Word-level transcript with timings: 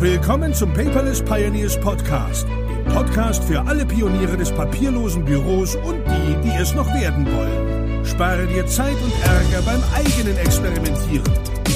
Willkommen 0.00 0.54
zum 0.54 0.72
Paperless 0.72 1.20
Pioneers 1.20 1.78
Podcast, 1.78 2.46
dem 2.48 2.84
Podcast 2.90 3.44
für 3.44 3.60
alle 3.60 3.84
Pioniere 3.84 4.34
des 4.34 4.50
papierlosen 4.50 5.26
Büros 5.26 5.76
und 5.76 6.02
die, 6.06 6.40
die 6.42 6.56
es 6.56 6.72
noch 6.72 6.86
werden 6.94 7.26
wollen. 7.30 8.02
Spare 8.06 8.46
dir 8.46 8.66
Zeit 8.66 8.94
und 8.94 9.12
Ärger 9.22 9.60
beim 9.60 9.82
eigenen 9.94 10.38
Experimentieren. 10.38 11.30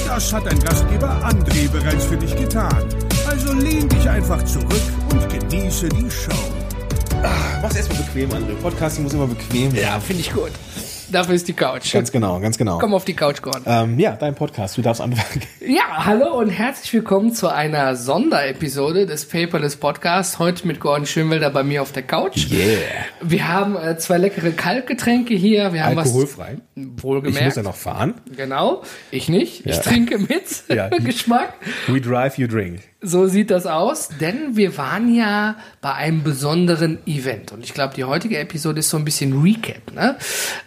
Das 0.07 0.33
hat 0.33 0.47
dein 0.47 0.59
Gastgeber 0.59 1.21
André 1.23 1.69
bereits 1.69 2.05
für 2.05 2.17
dich 2.17 2.35
getan. 2.35 2.83
Also 3.29 3.53
lehn 3.53 3.87
dich 3.89 4.09
einfach 4.09 4.43
zurück 4.43 4.81
und 5.11 5.29
genieße 5.29 5.87
die 5.89 6.09
Show. 6.09 6.31
Ah, 7.21 7.59
mach's 7.61 7.75
erstmal 7.75 8.01
bequem, 8.01 8.31
André. 8.31 8.55
Podcasting 8.59 9.03
muss 9.03 9.13
immer 9.13 9.27
bequem 9.27 9.69
sein. 9.69 9.81
Ja, 9.81 9.99
finde 9.99 10.21
ich 10.21 10.33
gut. 10.33 10.51
Dafür 11.11 11.35
ist 11.35 11.47
die 11.47 11.53
Couch. 11.53 11.93
Ganz 11.93 12.11
genau, 12.11 12.39
ganz 12.39 12.57
genau. 12.57 12.79
Komm 12.79 12.93
auf 12.93 13.05
die 13.05 13.13
Couch, 13.13 13.41
Gordon. 13.41 13.61
Ähm, 13.67 13.99
ja, 13.99 14.15
dein 14.15 14.33
Podcast, 14.33 14.77
du 14.77 14.81
darfst 14.81 15.01
anfangen. 15.01 15.41
Ja, 15.65 16.05
hallo 16.05 16.37
und 16.39 16.49
herzlich 16.49 16.91
willkommen 16.93 17.31
zu 17.33 17.47
einer 17.47 17.95
Sonderepisode 17.95 19.05
des 19.05 19.25
Paperless 19.27 19.75
Podcasts. 19.75 20.39
Heute 20.39 20.65
mit 20.67 20.79
Gordon 20.79 21.05
Schönwelder 21.05 21.51
bei 21.51 21.63
mir 21.63 21.81
auf 21.83 21.91
der 21.91 22.03
Couch. 22.03 22.49
Yeah. 22.51 22.79
Wir 23.21 23.47
haben 23.47 23.75
äh, 23.75 23.97
zwei 23.97 24.17
leckere 24.17 24.51
Kaltgetränke 24.51 25.35
hier. 25.35 25.73
Wir 25.73 25.85
haben 25.85 25.97
Alkoholfrei. 25.97 26.57
was 26.75 27.03
wohlgemerkt. 27.03 27.37
Ich 27.39 27.45
muss 27.45 27.55
ja 27.55 27.63
noch 27.63 27.75
fahren. 27.75 28.15
Genau, 28.35 28.81
ich 29.11 29.29
nicht. 29.29 29.65
Ich 29.65 29.75
Ja. 29.75 29.81
trinke 29.81 30.17
mit. 30.17 30.31
Ja. 30.69 30.89
Geschmack. 31.05 31.53
We 31.87 32.01
drive, 32.01 32.37
you 32.37 32.47
drink. 32.47 32.81
So 33.07 33.27
sieht 33.27 33.51
das 33.51 33.67
aus, 33.67 34.09
denn 34.19 34.55
wir 34.55 34.77
waren 34.77 35.13
ja 35.13 35.57
bei 35.79 35.93
einem 35.93 36.23
besonderen 36.23 36.97
Event 37.05 37.51
und 37.51 37.63
ich 37.63 37.73
glaube, 37.73 37.93
die 37.93 38.03
heutige 38.03 38.39
Episode 38.39 38.79
ist 38.79 38.89
so 38.89 38.97
ein 38.97 39.05
bisschen 39.05 39.43
Recap. 39.43 39.93
Ne? 39.93 40.15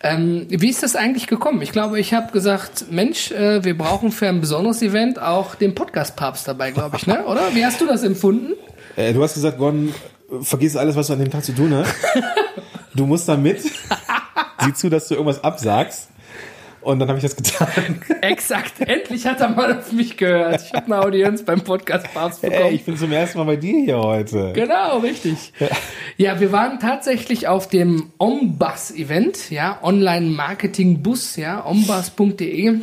Ähm, 0.05 0.47
wie 0.49 0.69
ist 0.69 0.85
das 0.85 0.95
eigentlich 0.95 1.27
gekommen? 1.27 1.61
Ich 1.63 1.73
glaube, 1.73 1.99
ich 1.99 2.15
habe 2.15 2.31
gesagt, 2.31 2.93
Mensch, 2.93 3.33
äh, 3.33 3.65
wir 3.65 3.77
brauchen 3.77 4.13
für 4.13 4.29
ein 4.29 4.41
besonderes 4.41 4.83
Event 4.83 5.21
auch 5.21 5.57
den 5.57 5.75
Podcast-Papst 5.75 6.47
dabei, 6.47 6.71
glaube 6.71 6.97
ich, 6.97 7.09
ne? 7.09 7.25
oder? 7.27 7.55
Wie 7.55 7.65
hast 7.65 7.81
du 7.81 7.87
das 7.87 8.05
empfunden? 8.05 8.53
Äh, 8.95 9.13
du 9.13 9.23
hast 9.23 9.35
gesagt, 9.35 9.59
Gordon, 9.59 9.93
vergiss 10.43 10.77
alles, 10.77 10.95
was 10.95 11.09
du 11.09 11.15
an 11.15 11.19
dem 11.19 11.31
Tag 11.31 11.43
zu 11.43 11.53
tun 11.53 11.75
hast. 11.75 11.93
du 12.95 13.05
musst 13.05 13.29
da 13.29 13.37
mit. 13.37 13.63
Sieh 14.61 14.75
zu, 14.75 14.89
dass 14.89 15.09
du 15.09 15.15
irgendwas 15.15 15.43
absagst. 15.43 16.09
Und 16.81 16.99
dann 16.99 17.09
habe 17.09 17.19
ich 17.19 17.23
das 17.23 17.37
getan. 17.37 18.01
Exakt, 18.21 18.81
endlich 18.81 19.27
hat 19.27 19.41
er 19.41 19.51
mal 19.51 19.79
auf 19.79 19.93
mich 19.93 20.17
gehört. 20.17 20.63
Ich 20.63 20.73
habe 20.73 20.87
eine 20.87 21.05
Audienz 21.05 21.43
beim 21.43 21.61
Podcast-Papst 21.61 22.43
bekommen. 22.43 22.63
Ey, 22.63 22.75
ich 22.75 22.85
bin 22.85 22.97
zum 22.97 23.13
ersten 23.13 23.39
Mal 23.39 23.45
bei 23.45 23.57
dir 23.57 23.85
hier 23.85 23.99
heute. 23.99 24.53
Genau, 24.55 24.99
richtig. 24.99 25.53
Ja, 26.17 26.41
wir 26.41 26.53
waren 26.53 26.79
tatsächlich 26.81 27.49
auf 27.49 27.69
dem 27.69 28.11
Ombus-Event, 28.19 29.51
ja, 29.51 29.79
Online-Marketing-Bus, 29.83 31.37
ja, 31.37 31.65
ombus.de. 31.65 32.81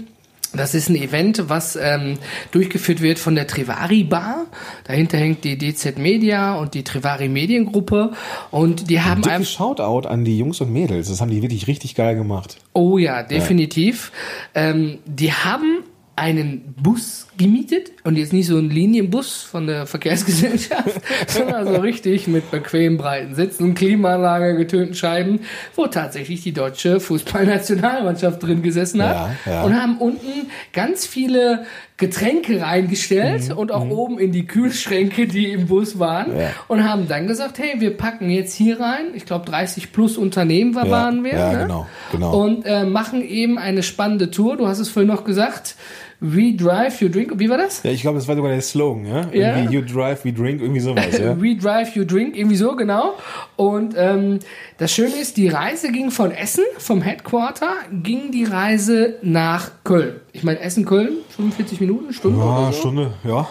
Das 0.56 0.74
ist 0.74 0.90
ein 0.90 0.96
Event, 0.96 1.50
was 1.50 1.76
ähm, 1.76 2.18
durchgeführt 2.52 3.02
wird 3.02 3.20
von 3.20 3.36
der 3.36 3.48
Trivari 3.48 4.04
Bar. 4.04 4.46
Dahinter 4.86 5.18
hängt 5.18 5.44
die 5.44 5.58
DZ 5.58 5.98
Media 5.98 6.56
und 6.56 6.74
die 6.74 6.84
Trivari 6.84 7.30
Mediengruppe. 7.30 8.12
Und 8.52 8.90
die 8.90 9.02
haben 9.02 9.24
einem, 9.26 9.46
Shoutout 9.46 10.08
an 10.08 10.26
die 10.26 10.38
Jungs 10.38 10.62
und 10.62 10.72
Mädels. 10.72 11.10
Das 11.10 11.22
haben 11.22 11.32
die 11.32 11.42
wirklich 11.42 11.68
richtig 11.68 11.96
geil 11.96 12.16
gemacht. 12.16 12.58
oh 12.74 12.98
ja, 12.98 13.24
definitiv. 13.24 14.12
Ähm, 14.54 15.00
die 15.06 15.32
haben 15.32 15.84
einen 16.18 16.74
Bus 16.82 17.28
gemietet 17.38 17.92
und 18.06 18.16
jetzt 18.18 18.32
nicht 18.32 18.48
so 18.48 18.58
einen 18.58 18.70
Linienbus 18.70 19.44
von 19.44 19.68
der 19.68 19.86
Verkehrsgesellschaft, 19.86 21.02
sondern 21.28 21.68
so 21.68 21.82
richtig 21.82 22.28
mit 22.28 22.50
bequem 22.52 22.96
breiten 22.98 23.36
Sitzen, 23.36 23.76
Klimaanlage, 23.76 24.56
getönten 24.56 24.96
Scheiben, 24.96 25.42
wo 25.76 25.88
tatsächlich 25.88 26.42
die 26.42 26.54
deutsche 26.54 27.02
Fußballnationalmannschaft 27.02 28.42
drin 28.42 28.62
gesessen 28.62 29.04
hat 29.04 29.32
Ja, 29.46 29.52
ja. 29.52 29.64
und 29.64 29.76
haben 29.82 29.98
unten 29.98 30.48
ganz 30.74 31.06
viele 31.06 31.66
Getränke 31.98 32.62
reingestellt 32.62 33.52
und 33.54 33.72
auch 33.72 33.90
oben 33.90 34.20
in 34.20 34.32
die 34.34 34.46
Kühlschränke, 34.46 35.28
die 35.28 35.52
im 35.52 35.68
Bus 35.68 35.98
waren 36.00 36.34
Mhm. 36.34 36.40
Ja. 36.40 36.50
und 36.68 36.84
haben 36.90 37.08
dann 37.08 37.28
gesagt, 37.28 37.58
hey, 37.60 37.80
wir 37.80 37.96
packen 37.96 38.30
jetzt 38.30 38.54
hier 38.54 38.80
rein, 38.80 39.08
ich 39.14 39.26
glaube 39.26 39.46
30 39.46 39.92
plus 39.92 40.18
Unternehmen 40.18 40.76
waren 40.76 41.24
wir, 41.24 41.34
ne? 41.34 41.58
genau, 41.62 41.88
genau. 42.12 42.42
und 42.44 42.66
äh, 42.66 42.84
machen 42.86 43.22
eben 43.22 43.58
eine 43.58 43.84
spannende 43.84 44.32
Tour. 44.32 44.58
Du 44.58 44.68
hast 44.68 44.80
es 44.80 44.90
vorhin 44.90 45.08
noch 45.10 45.24
gesagt, 45.24 45.76
We 46.22 46.56
Drive, 46.56 47.02
You 47.02 47.10
Drink, 47.10 47.34
wie 47.38 47.50
war 47.50 47.58
das? 47.58 47.84
Ja, 47.84 47.92
ich 47.92 48.02
glaube, 48.02 48.18
das 48.18 48.28
war 48.28 48.36
sogar 48.36 48.52
der 48.52 48.62
Slogan, 48.62 49.06
ja? 49.06 49.28
Ja. 49.34 49.58
Irgendwie 49.58 49.76
you 49.76 49.82
drive, 49.82 50.24
we 50.24 50.32
drink, 50.32 50.62
irgendwie 50.62 50.80
sowas, 50.80 51.18
ja? 51.20 51.36
We 51.42 51.56
Drive, 51.56 51.96
You 51.96 52.06
Drink, 52.06 52.38
irgendwie 52.38 52.56
so, 52.56 52.76
genau. 52.76 53.16
Und 53.58 53.96
ähm, 53.98 54.40
das 54.78 54.94
Schöne 54.94 55.16
ist, 55.16 55.38
die 55.38 55.50
Reise 55.50 55.92
ging 55.92 56.12
von 56.12 56.32
Essen, 56.32 56.64
vom 56.78 57.02
Headquarter, 57.02 57.74
ging 57.92 58.32
die 58.32 58.46
Reise 58.46 59.16
nach 59.22 59.72
Köln. 59.84 60.22
Ich 60.32 60.44
meine, 60.44 60.60
Essen-Köln, 60.60 61.18
45 61.36 61.82
Minuten, 61.82 62.14
Stunde 62.14 62.40
Ja, 62.40 62.60
oder 62.60 62.72
so. 62.72 62.80
Stunde, 62.80 63.14
ja. 63.24 63.48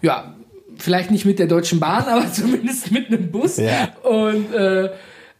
Ja, 0.00 0.34
vielleicht 0.78 1.10
nicht 1.10 1.26
mit 1.26 1.38
der 1.38 1.46
Deutschen 1.46 1.78
Bahn, 1.78 2.04
aber 2.08 2.32
zumindest 2.32 2.90
mit 2.90 3.08
einem 3.08 3.30
Bus. 3.30 3.58
Ja. 3.58 3.88
Und 4.02 4.54
äh, 4.54 4.90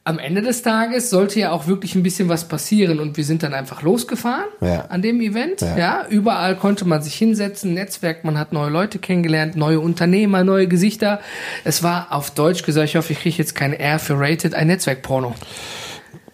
am 0.07 0.19
Ende 0.21 0.41
des 0.41 0.63
Tages 0.63 1.11
sollte 1.11 1.41
ja 1.41 1.51
auch 1.51 1.67
wirklich 1.67 1.95
ein 1.97 2.03
bisschen 2.05 2.29
was 2.29 2.47
passieren 2.47 3.01
und 3.01 3.17
wir 3.17 3.25
sind 3.25 3.43
dann 3.43 3.53
einfach 3.55 3.83
losgefahren 3.83 4.47
Ja. 4.61 4.87
an 4.89 5.03
dem 5.03 5.21
Event. 5.21 5.61
Ja. 5.63 5.77
Ja. 5.77 6.07
überall 6.09 6.55
konnte 6.57 6.85
man 6.85 7.03
sich 7.03 7.15
hinsetzen, 7.17 7.75
Netzwerk, 7.75 8.23
man 8.25 8.39
hat 8.39 8.53
neue 8.53 8.71
Leute 8.71 8.99
kennengelernt, 9.01 9.57
neue 9.57 9.81
Unternehmer, 9.81 10.45
neue 10.45 10.69
Gesichter. 10.69 11.21
Es 11.65 11.83
war 11.83 12.07
auf 12.13 12.31
Deutsch 12.31 12.63
gesagt, 12.63 12.89
ich 12.89 12.97
hoffe, 12.97 13.13
ich 13.15 13.21
kriege 13.21 13.37
jetzt 13.37 13.55
keine 13.57 13.79
R 13.81 13.99
für 13.99 14.15
Rated, 14.19 14.55
ein 14.55 14.69
Netzwerkporno. 14.69 15.35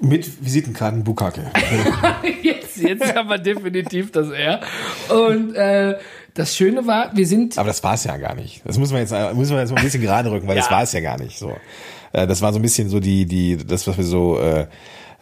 Mit 0.01 0.45
Visitenkarten 0.45 1.03
Bukake. 1.05 1.45
jetzt, 2.43 2.77
jetzt 2.77 3.15
haben 3.15 3.29
wir 3.31 3.39
definitiv 3.39 4.11
das 4.13 4.31
R. 4.31 4.61
Und 5.09 5.55
äh, 5.55 5.97
das 6.35 6.57
Schöne 6.57 6.87
war, 6.87 7.11
wir 7.17 7.27
sind 7.27 7.57
Aber 7.57 7.69
das 7.69 7.83
war 7.85 7.95
es 7.95 8.05
ja 8.05 8.17
gar 8.17 8.35
nicht. 8.35 8.63
Das 8.65 8.79
muss 8.79 8.91
man 8.91 9.01
jetzt, 9.01 9.13
muss 9.35 9.49
man 9.51 9.61
jetzt 9.61 9.71
mal 9.71 9.79
ein 9.79 9.85
bisschen 9.85 10.03
gerade 10.03 10.31
rücken, 10.31 10.49
weil 10.49 10.57
das 10.57 10.67
Ja. 10.67 10.73
war 10.73 10.83
es 10.83 10.93
ja 10.93 11.01
gar 11.01 11.19
nicht 11.19 11.39
so. 11.39 11.53
Äh, 12.13 12.27
Das 12.27 12.43
war 12.43 12.53
so 12.53 12.59
ein 12.59 12.63
bisschen 12.63 12.89
so 12.89 13.01
die, 13.01 13.27
die, 13.27 13.57
das, 13.57 13.87
was 13.87 13.97
wir 13.97 14.05
so, 14.05 14.39
äh, 14.39 14.67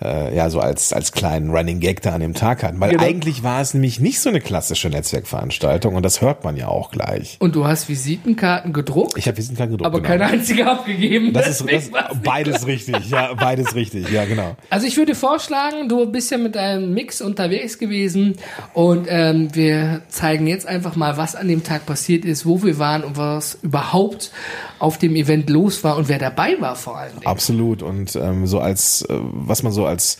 äh, 0.02 0.34
ja, 0.34 0.48
so 0.50 0.60
als, 0.60 0.92
als 0.92 1.12
kleinen 1.12 1.50
Running 1.50 1.80
Gag 1.80 2.02
da 2.02 2.12
an 2.14 2.20
dem 2.20 2.34
Tag 2.34 2.62
hatten. 2.62 2.80
Weil 2.80 2.90
Genau. 2.90 3.02
eigentlich 3.04 3.42
war 3.42 3.60
es 3.60 3.74
nämlich 3.74 4.00
nicht 4.00 4.20
so 4.20 4.28
eine 4.30 4.40
klassische 4.40 4.88
Netzwerkveranstaltung 4.88 5.94
und 5.94 6.02
das 6.02 6.20
hört 6.20 6.42
man 6.44 6.56
ja 6.56 6.68
auch 6.68 6.90
gleich. 6.90 7.36
und 7.40 7.54
du 7.54 7.66
hast 7.66 7.88
Visitenkarten 7.88 8.72
gedruckt, 8.72 9.16
Ich 9.16 9.26
habe 9.26 9.36
Visitenkarten 9.36 9.76
gedruckt. 9.76 9.86
aber 9.86 9.98
genau. 10.00 10.08
keine 10.08 10.26
einzige 10.32 10.66
abgegeben. 10.70 11.32
Das 11.32 11.48
ist, 11.48 11.64
das, 11.70 11.90
beides 12.24 12.66
richtig, 12.66 13.10
ja, 13.10 13.34
beides 13.34 13.74
richtig, 13.74 14.10
ja, 14.10 14.24
genau. 14.24 14.56
Also 14.70 14.86
ich 14.86 14.96
würde 14.96 15.14
vorschlagen, 15.14 15.88
du 15.88 16.06
bist 16.10 16.30
ja 16.30 16.38
mit 16.38 16.54
deinem 16.54 16.92
Mix 16.94 17.20
unterwegs 17.20 17.78
gewesen 17.78 18.36
und 18.74 19.06
ähm, 19.08 19.48
wir 19.54 20.02
zeigen 20.08 20.46
jetzt 20.46 20.66
einfach 20.66 20.96
mal, 20.96 21.16
was 21.16 21.36
an 21.36 21.48
dem 21.48 21.62
Tag 21.62 21.86
passiert 21.86 22.24
ist, 22.24 22.46
wo 22.46 22.62
wir 22.62 22.78
waren 22.78 23.04
und 23.04 23.16
was 23.16 23.58
überhaupt 23.62 24.30
auf 24.78 24.96
dem 24.98 25.14
Event 25.14 25.50
los 25.50 25.84
war 25.84 25.96
und 25.96 26.08
wer 26.08 26.18
dabei 26.18 26.56
war 26.60 26.74
vor 26.74 26.96
allen 26.98 27.12
Dingen. 27.12 27.26
Absolut. 27.26 27.82
Und 27.82 28.16
ähm, 28.16 28.46
so 28.46 28.60
als, 28.60 29.02
äh, 29.02 29.14
was 29.20 29.62
man 29.62 29.72
so 29.72 29.84
als 29.90 30.18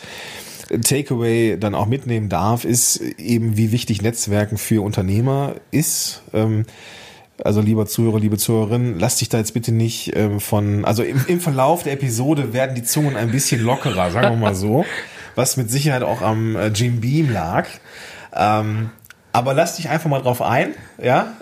Takeaway 0.79 1.59
dann 1.59 1.75
auch 1.75 1.87
mitnehmen 1.87 2.29
darf, 2.29 2.65
ist 2.65 3.01
eben, 3.01 3.57
wie 3.57 3.73
wichtig 3.73 4.03
Netzwerken 4.03 4.57
für 4.57 4.83
Unternehmer 4.83 5.55
ist. 5.71 6.23
Ähm, 6.33 6.65
also 7.43 7.61
lieber 7.61 7.87
Zuhörer, 7.87 8.21
liebe 8.21 8.37
Zuhörerin, 8.37 8.99
lasst 8.99 9.21
dich 9.21 9.29
da 9.29 9.39
jetzt 9.39 9.55
bitte 9.55 9.73
nicht 9.73 10.15
ähm, 10.15 10.41
von, 10.41 10.85
also 10.85 11.03
im, 11.03 11.25
im 11.27 11.41
Verlauf 11.41 11.83
der 11.83 11.95
Episode 11.95 12.53
werden 12.53 12.75
die 12.75 12.83
Zungen 12.83 13.17
ein 13.17 13.31
bisschen 13.31 13.63
lockerer, 13.63 14.11
sagen 14.11 14.31
wir 14.31 14.37
mal 14.37 14.55
so, 14.55 14.85
was 15.35 15.57
mit 15.57 15.71
Sicherheit 15.71 16.03
auch 16.03 16.23
am 16.23 16.55
äh, 16.55 16.69
Jim 16.69 17.01
Beam 17.01 17.33
lag. 17.33 17.67
Ähm, 18.35 18.91
aber 19.33 19.55
lass 19.55 19.77
dich 19.77 19.89
einfach 19.89 20.11
mal 20.11 20.21
drauf 20.21 20.43
ein, 20.43 20.75
ja. 21.01 21.35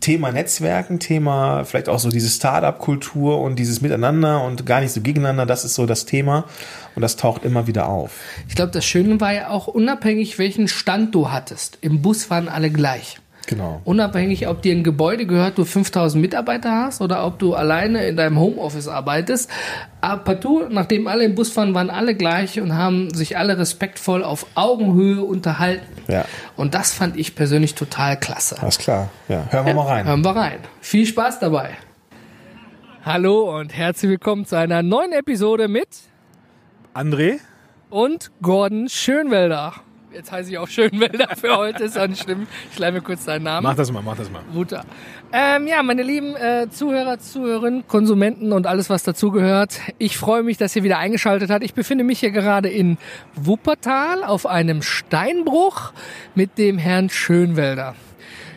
Thema 0.00 0.30
Netzwerken, 0.30 1.00
Thema 1.00 1.64
vielleicht 1.64 1.88
auch 1.88 1.98
so 1.98 2.08
diese 2.08 2.28
Startup-Kultur 2.28 3.40
und 3.40 3.56
dieses 3.58 3.80
Miteinander 3.80 4.44
und 4.44 4.64
gar 4.64 4.80
nicht 4.80 4.92
so 4.92 5.00
gegeneinander, 5.00 5.46
das 5.46 5.64
ist 5.64 5.74
so 5.74 5.86
das 5.86 6.04
Thema 6.04 6.44
und 6.98 7.02
das 7.02 7.14
taucht 7.14 7.44
immer 7.44 7.68
wieder 7.68 7.88
auf. 7.88 8.10
Ich 8.48 8.56
glaube, 8.56 8.72
das 8.72 8.84
Schöne 8.84 9.20
war 9.20 9.32
ja 9.32 9.50
auch 9.50 9.68
unabhängig, 9.68 10.36
welchen 10.40 10.66
Stand 10.66 11.14
du 11.14 11.30
hattest. 11.30 11.78
Im 11.80 12.02
Bus 12.02 12.28
waren 12.28 12.48
alle 12.48 12.70
gleich. 12.70 13.20
Genau. 13.46 13.80
Unabhängig, 13.84 14.48
ob 14.48 14.62
dir 14.62 14.74
ein 14.74 14.82
Gebäude 14.82 15.24
gehört, 15.24 15.58
du 15.58 15.64
5000 15.64 16.20
Mitarbeiter 16.20 16.72
hast 16.72 17.00
oder 17.00 17.24
ob 17.24 17.38
du 17.38 17.54
alleine 17.54 18.04
in 18.08 18.16
deinem 18.16 18.40
Homeoffice 18.40 18.88
arbeitest. 18.88 19.48
Aber 20.00 20.24
partout, 20.24 20.70
nachdem 20.70 21.06
alle 21.06 21.22
im 21.22 21.36
Bus 21.36 21.56
waren, 21.56 21.72
waren 21.72 21.88
alle 21.88 22.16
gleich 22.16 22.60
und 22.60 22.74
haben 22.74 23.14
sich 23.14 23.38
alle 23.38 23.56
respektvoll 23.56 24.24
auf 24.24 24.46
Augenhöhe 24.56 25.22
unterhalten. 25.22 25.86
Ja. 26.08 26.24
Und 26.56 26.74
das 26.74 26.92
fand 26.92 27.16
ich 27.16 27.36
persönlich 27.36 27.76
total 27.76 28.18
klasse. 28.18 28.60
Alles 28.60 28.78
klar. 28.78 29.08
Ja, 29.28 29.46
hören 29.50 29.66
wir 29.66 29.74
mal 29.74 29.86
rein. 29.86 30.04
Hören 30.04 30.24
wir 30.24 30.34
rein. 30.34 30.58
Viel 30.80 31.06
Spaß 31.06 31.38
dabei. 31.38 31.76
Hallo 33.04 33.56
und 33.56 33.72
herzlich 33.72 34.10
willkommen 34.10 34.46
zu 34.46 34.56
einer 34.56 34.82
neuen 34.82 35.12
Episode 35.12 35.68
mit 35.68 36.07
André? 36.94 37.40
und 37.90 38.30
Gordon 38.42 38.88
Schönwelder. 38.88 39.74
Jetzt 40.12 40.32
heiße 40.32 40.50
ich 40.50 40.58
auch 40.58 40.68
Schönwelder 40.68 41.28
für 41.36 41.56
heute, 41.56 41.84
ist 41.84 41.98
auch 41.98 42.06
nicht 42.06 42.22
schlimm. 42.22 42.46
Ich 42.72 42.78
leih 42.78 42.90
mir 42.92 43.02
kurz 43.02 43.26
deinen 43.26 43.42
Namen. 43.42 43.64
Mach 43.64 43.74
das 43.74 43.92
mal, 43.92 44.02
mach 44.02 44.16
das 44.16 44.30
mal. 44.30 44.40
Wutter. 44.52 44.84
Ähm, 45.32 45.66
ja, 45.66 45.82
meine 45.82 46.02
lieben 46.02 46.34
äh, 46.34 46.68
Zuhörer, 46.70 47.18
Zuhörerinnen, 47.18 47.86
Konsumenten 47.86 48.52
und 48.52 48.66
alles, 48.66 48.88
was 48.88 49.02
dazugehört. 49.02 49.80
Ich 49.98 50.16
freue 50.16 50.42
mich, 50.42 50.56
dass 50.56 50.74
ihr 50.74 50.82
wieder 50.82 50.98
eingeschaltet 50.98 51.50
habt. 51.50 51.62
Ich 51.62 51.74
befinde 51.74 52.04
mich 52.04 52.20
hier 52.20 52.30
gerade 52.30 52.70
in 52.70 52.96
Wuppertal 53.34 54.24
auf 54.24 54.46
einem 54.46 54.80
Steinbruch 54.80 55.92
mit 56.34 56.56
dem 56.56 56.78
Herrn 56.78 57.10
Schönwelder. 57.10 57.94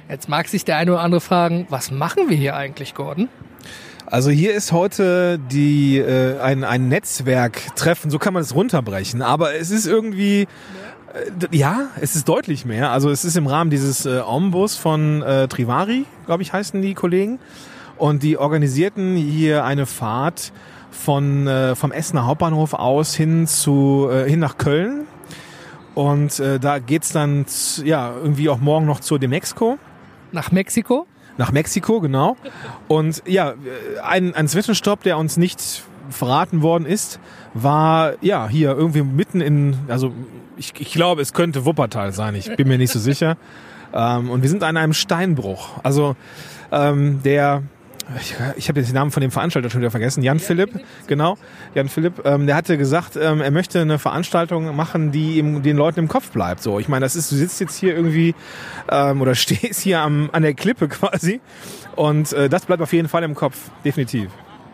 Jetzt 0.10 0.30
mag 0.30 0.48
sich 0.48 0.64
der 0.64 0.78
eine 0.78 0.94
oder 0.94 1.02
andere 1.02 1.22
fragen, 1.22 1.68
was 1.70 1.92
machen 1.92 2.30
wir 2.30 2.38
hier 2.38 2.56
eigentlich, 2.56 2.96
Gordon? 2.96 3.28
Also 4.12 4.30
hier 4.30 4.54
ist 4.54 4.74
heute 4.74 5.40
die 5.40 5.98
äh, 5.98 6.38
ein, 6.42 6.66
ein 6.66 6.90
Netzwerktreffen, 6.90 8.12
so 8.12 8.20
kann 8.20 8.34
man 8.34 8.44
es 8.44 8.54
runterbrechen. 8.54 9.22
Aber 9.22 9.56
es 9.56 9.72
ist 9.72 9.88
irgendwie 9.88 10.42
äh, 11.14 11.48
ja, 11.56 11.86
es 12.02 12.18
ist 12.18 12.28
deutlich 12.28 12.66
mehr. 12.66 12.92
Also 12.92 13.10
es 13.10 13.24
ist 13.24 13.38
im 13.38 13.48
Rahmen 13.48 13.70
dieses 13.70 14.06
äh, 14.06 14.20
Ombus 14.20 14.76
von 14.76 15.22
äh, 15.22 15.48
Trivari, 15.48 16.04
glaube 16.26 16.44
ich, 16.44 16.52
heißen 16.52 16.82
die 16.82 16.94
Kollegen. 16.94 17.40
Und 17.98 18.22
die 18.22 18.38
organisierten 18.38 19.16
hier 19.16 19.64
eine 19.64 19.86
Fahrt 19.86 20.52
von 20.92 21.48
äh, 21.48 21.76
vom 21.76 21.94
Essener 21.94 22.26
Hauptbahnhof 22.26 22.74
aus 22.74 23.16
hin 23.16 23.48
zu 23.48 24.10
äh, 24.12 24.30
hin 24.30 24.42
nach 24.42 24.58
Köln. 24.58 25.08
Und 25.96 26.38
äh, 26.42 26.60
da 26.60 26.80
geht's 26.80 27.14
dann 27.14 27.46
ja 27.86 28.14
irgendwie 28.14 28.50
auch 28.50 28.60
morgen 28.60 28.86
noch 28.86 29.00
zur 29.00 29.20
Demexco. 29.20 29.78
Nach 30.34 30.52
Mexiko? 30.52 31.08
Nach 31.38 31.52
Mexiko, 31.52 32.02
genau. 32.02 32.38
Und 32.88 33.24
ja, 33.26 33.54
ein, 34.04 34.36
ein 34.36 34.48
Zwischenstopp, 34.48 35.04
der 35.04 35.18
uns 35.18 35.38
nicht 35.38 35.84
verraten 36.10 36.62
worden 36.62 36.86
ist, 36.86 37.20
war 37.54 38.14
ja 38.22 38.48
hier 38.48 38.72
irgendwie 38.72 39.02
mitten 39.02 39.42
in, 39.42 39.76
also 39.88 40.14
ich, 40.58 40.74
ich 40.80 40.92
glaube, 40.92 41.22
es 41.22 41.34
könnte 41.34 41.66
Wuppertal 41.66 42.12
sein, 42.12 42.36
ich 42.36 42.56
bin 42.56 42.68
mir 42.68 42.78
nicht 42.78 42.92
so 42.92 43.00
sicher. 43.00 43.38
Ähm, 43.94 44.30
und 44.30 44.42
wir 44.42 44.50
sind 44.50 44.64
an 44.64 44.78
einem 44.78 44.94
Steinbruch. 44.94 45.80
Also 45.84 46.16
ähm, 46.72 47.22
der 47.24 47.64
ich, 48.20 48.36
ich 48.56 48.70
habe 48.70 48.80
jetzt 48.80 48.90
den 48.90 48.96
Namen 48.96 49.12
von 49.12 49.22
dem 49.22 49.32
Veranstalter 49.32 49.70
schon 49.70 49.82
wieder 49.82 49.92
vergessen, 49.92 50.24
Jan 50.24 50.40
Philipp, 50.40 50.80
genau, 51.08 51.38
Jan 51.76 51.90
Philipp, 51.90 52.26
ähm, 52.26 52.48
der 52.48 52.56
hatte 52.56 52.78
gesagt, 52.78 53.16
ähm, 53.16 53.42
er 53.42 53.52
möchte 53.52 53.80
eine 53.82 54.00
Veranstaltung 54.00 54.76
machen, 54.76 55.12
die 55.12 55.38
ihm, 55.38 55.62
den 55.62 55.78
Leuten 55.78 56.00
im 56.00 56.08
Kopf 56.08 56.32
bleibt. 56.32 56.62
So, 56.62 56.80
ich 56.80 56.88
meine, 56.88 57.06
das 57.06 57.16
ist, 57.16 57.32
du 57.32 57.36
sitzt 57.36 57.60
jetzt 57.60 57.78
hier 57.78 57.96
irgendwie 57.96 58.36
ähm, 58.90 59.22
oder 59.22 59.36
stehst 59.42 59.82
hier 59.82 60.00
am, 60.00 60.30
an 60.32 60.44
der 60.44 60.54
Klippe 60.54 60.88
quasi 60.88 61.42
und 61.96 62.34
äh, 62.34 62.50
das 62.50 62.66
bleibt 62.66 62.82
auf 62.82 62.94
jeden 62.94 63.08
Fall 63.08 63.24
im 63.24 63.36
Kopf, 63.36 63.58
definitiv. 63.86 64.30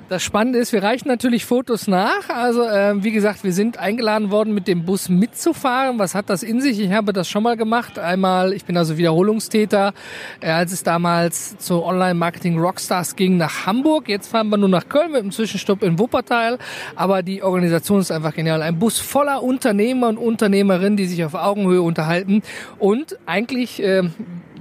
Das 0.09 0.23
Spannende 0.23 0.59
ist, 0.59 0.71
wir 0.71 0.83
reichen 0.83 1.09
natürlich 1.09 1.43
Fotos 1.43 1.85
nach. 1.85 2.29
Also 2.29 2.63
äh, 2.63 3.03
wie 3.03 3.11
gesagt, 3.11 3.43
wir 3.43 3.51
sind 3.51 3.77
eingeladen 3.77 4.31
worden, 4.31 4.53
mit 4.53 4.65
dem 4.69 4.85
Bus 4.85 5.09
mitzufahren. 5.09 5.99
Was 5.99 6.15
hat 6.15 6.29
das 6.29 6.43
in 6.43 6.61
sich? 6.61 6.79
Ich 6.79 6.93
habe 6.93 7.11
das 7.11 7.27
schon 7.27 7.43
mal 7.43 7.57
gemacht. 7.57 7.99
Einmal, 7.99 8.53
ich 8.53 8.63
bin 8.63 8.77
also 8.77 8.97
Wiederholungstäter, 8.97 9.93
äh, 10.39 10.49
als 10.49 10.71
es 10.71 10.83
damals 10.83 11.57
zu 11.57 11.83
Online-Marketing 11.83 12.57
Rockstars 12.57 13.17
ging 13.17 13.35
nach 13.35 13.65
Hamburg. 13.65 14.07
Jetzt 14.07 14.27
fahren 14.27 14.47
wir 14.47 14.55
nur 14.55 14.69
nach 14.69 14.87
Köln 14.87 15.11
mit 15.11 15.19
einem 15.19 15.31
Zwischenstopp 15.31 15.83
in 15.83 15.99
Wuppertal. 15.99 16.57
Aber 16.95 17.21
die 17.21 17.43
Organisation 17.43 17.99
ist 17.99 18.09
einfach 18.11 18.33
genial. 18.33 18.61
Ein 18.61 18.79
Bus 18.79 18.99
voller 18.99 19.43
Unternehmer 19.43 20.07
und 20.07 20.17
Unternehmerinnen, 20.17 20.95
die 20.95 21.07
sich 21.07 21.25
auf 21.25 21.33
Augenhöhe 21.33 21.81
unterhalten 21.81 22.43
und 22.79 23.17
eigentlich, 23.25 23.83
äh, 23.83 24.03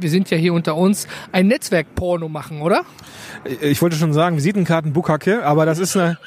wir 0.01 0.11
sind 0.11 0.31
ja 0.31 0.37
hier 0.37 0.53
unter 0.53 0.77
uns, 0.77 1.07
ein 1.33 1.47
Netzwerk-Porno 1.47 2.29
machen, 2.29 2.63
oder? 2.63 2.85
Ich 3.61 3.81
wollte 3.83 3.97
schon 3.97 4.13
sagen, 4.13 4.37
Visitenkarten, 4.37 4.93
Buchhacke, 4.93 5.45
aber 5.45 5.67
das 5.67 5.79
ist 5.79 5.97
eine, 5.97 6.19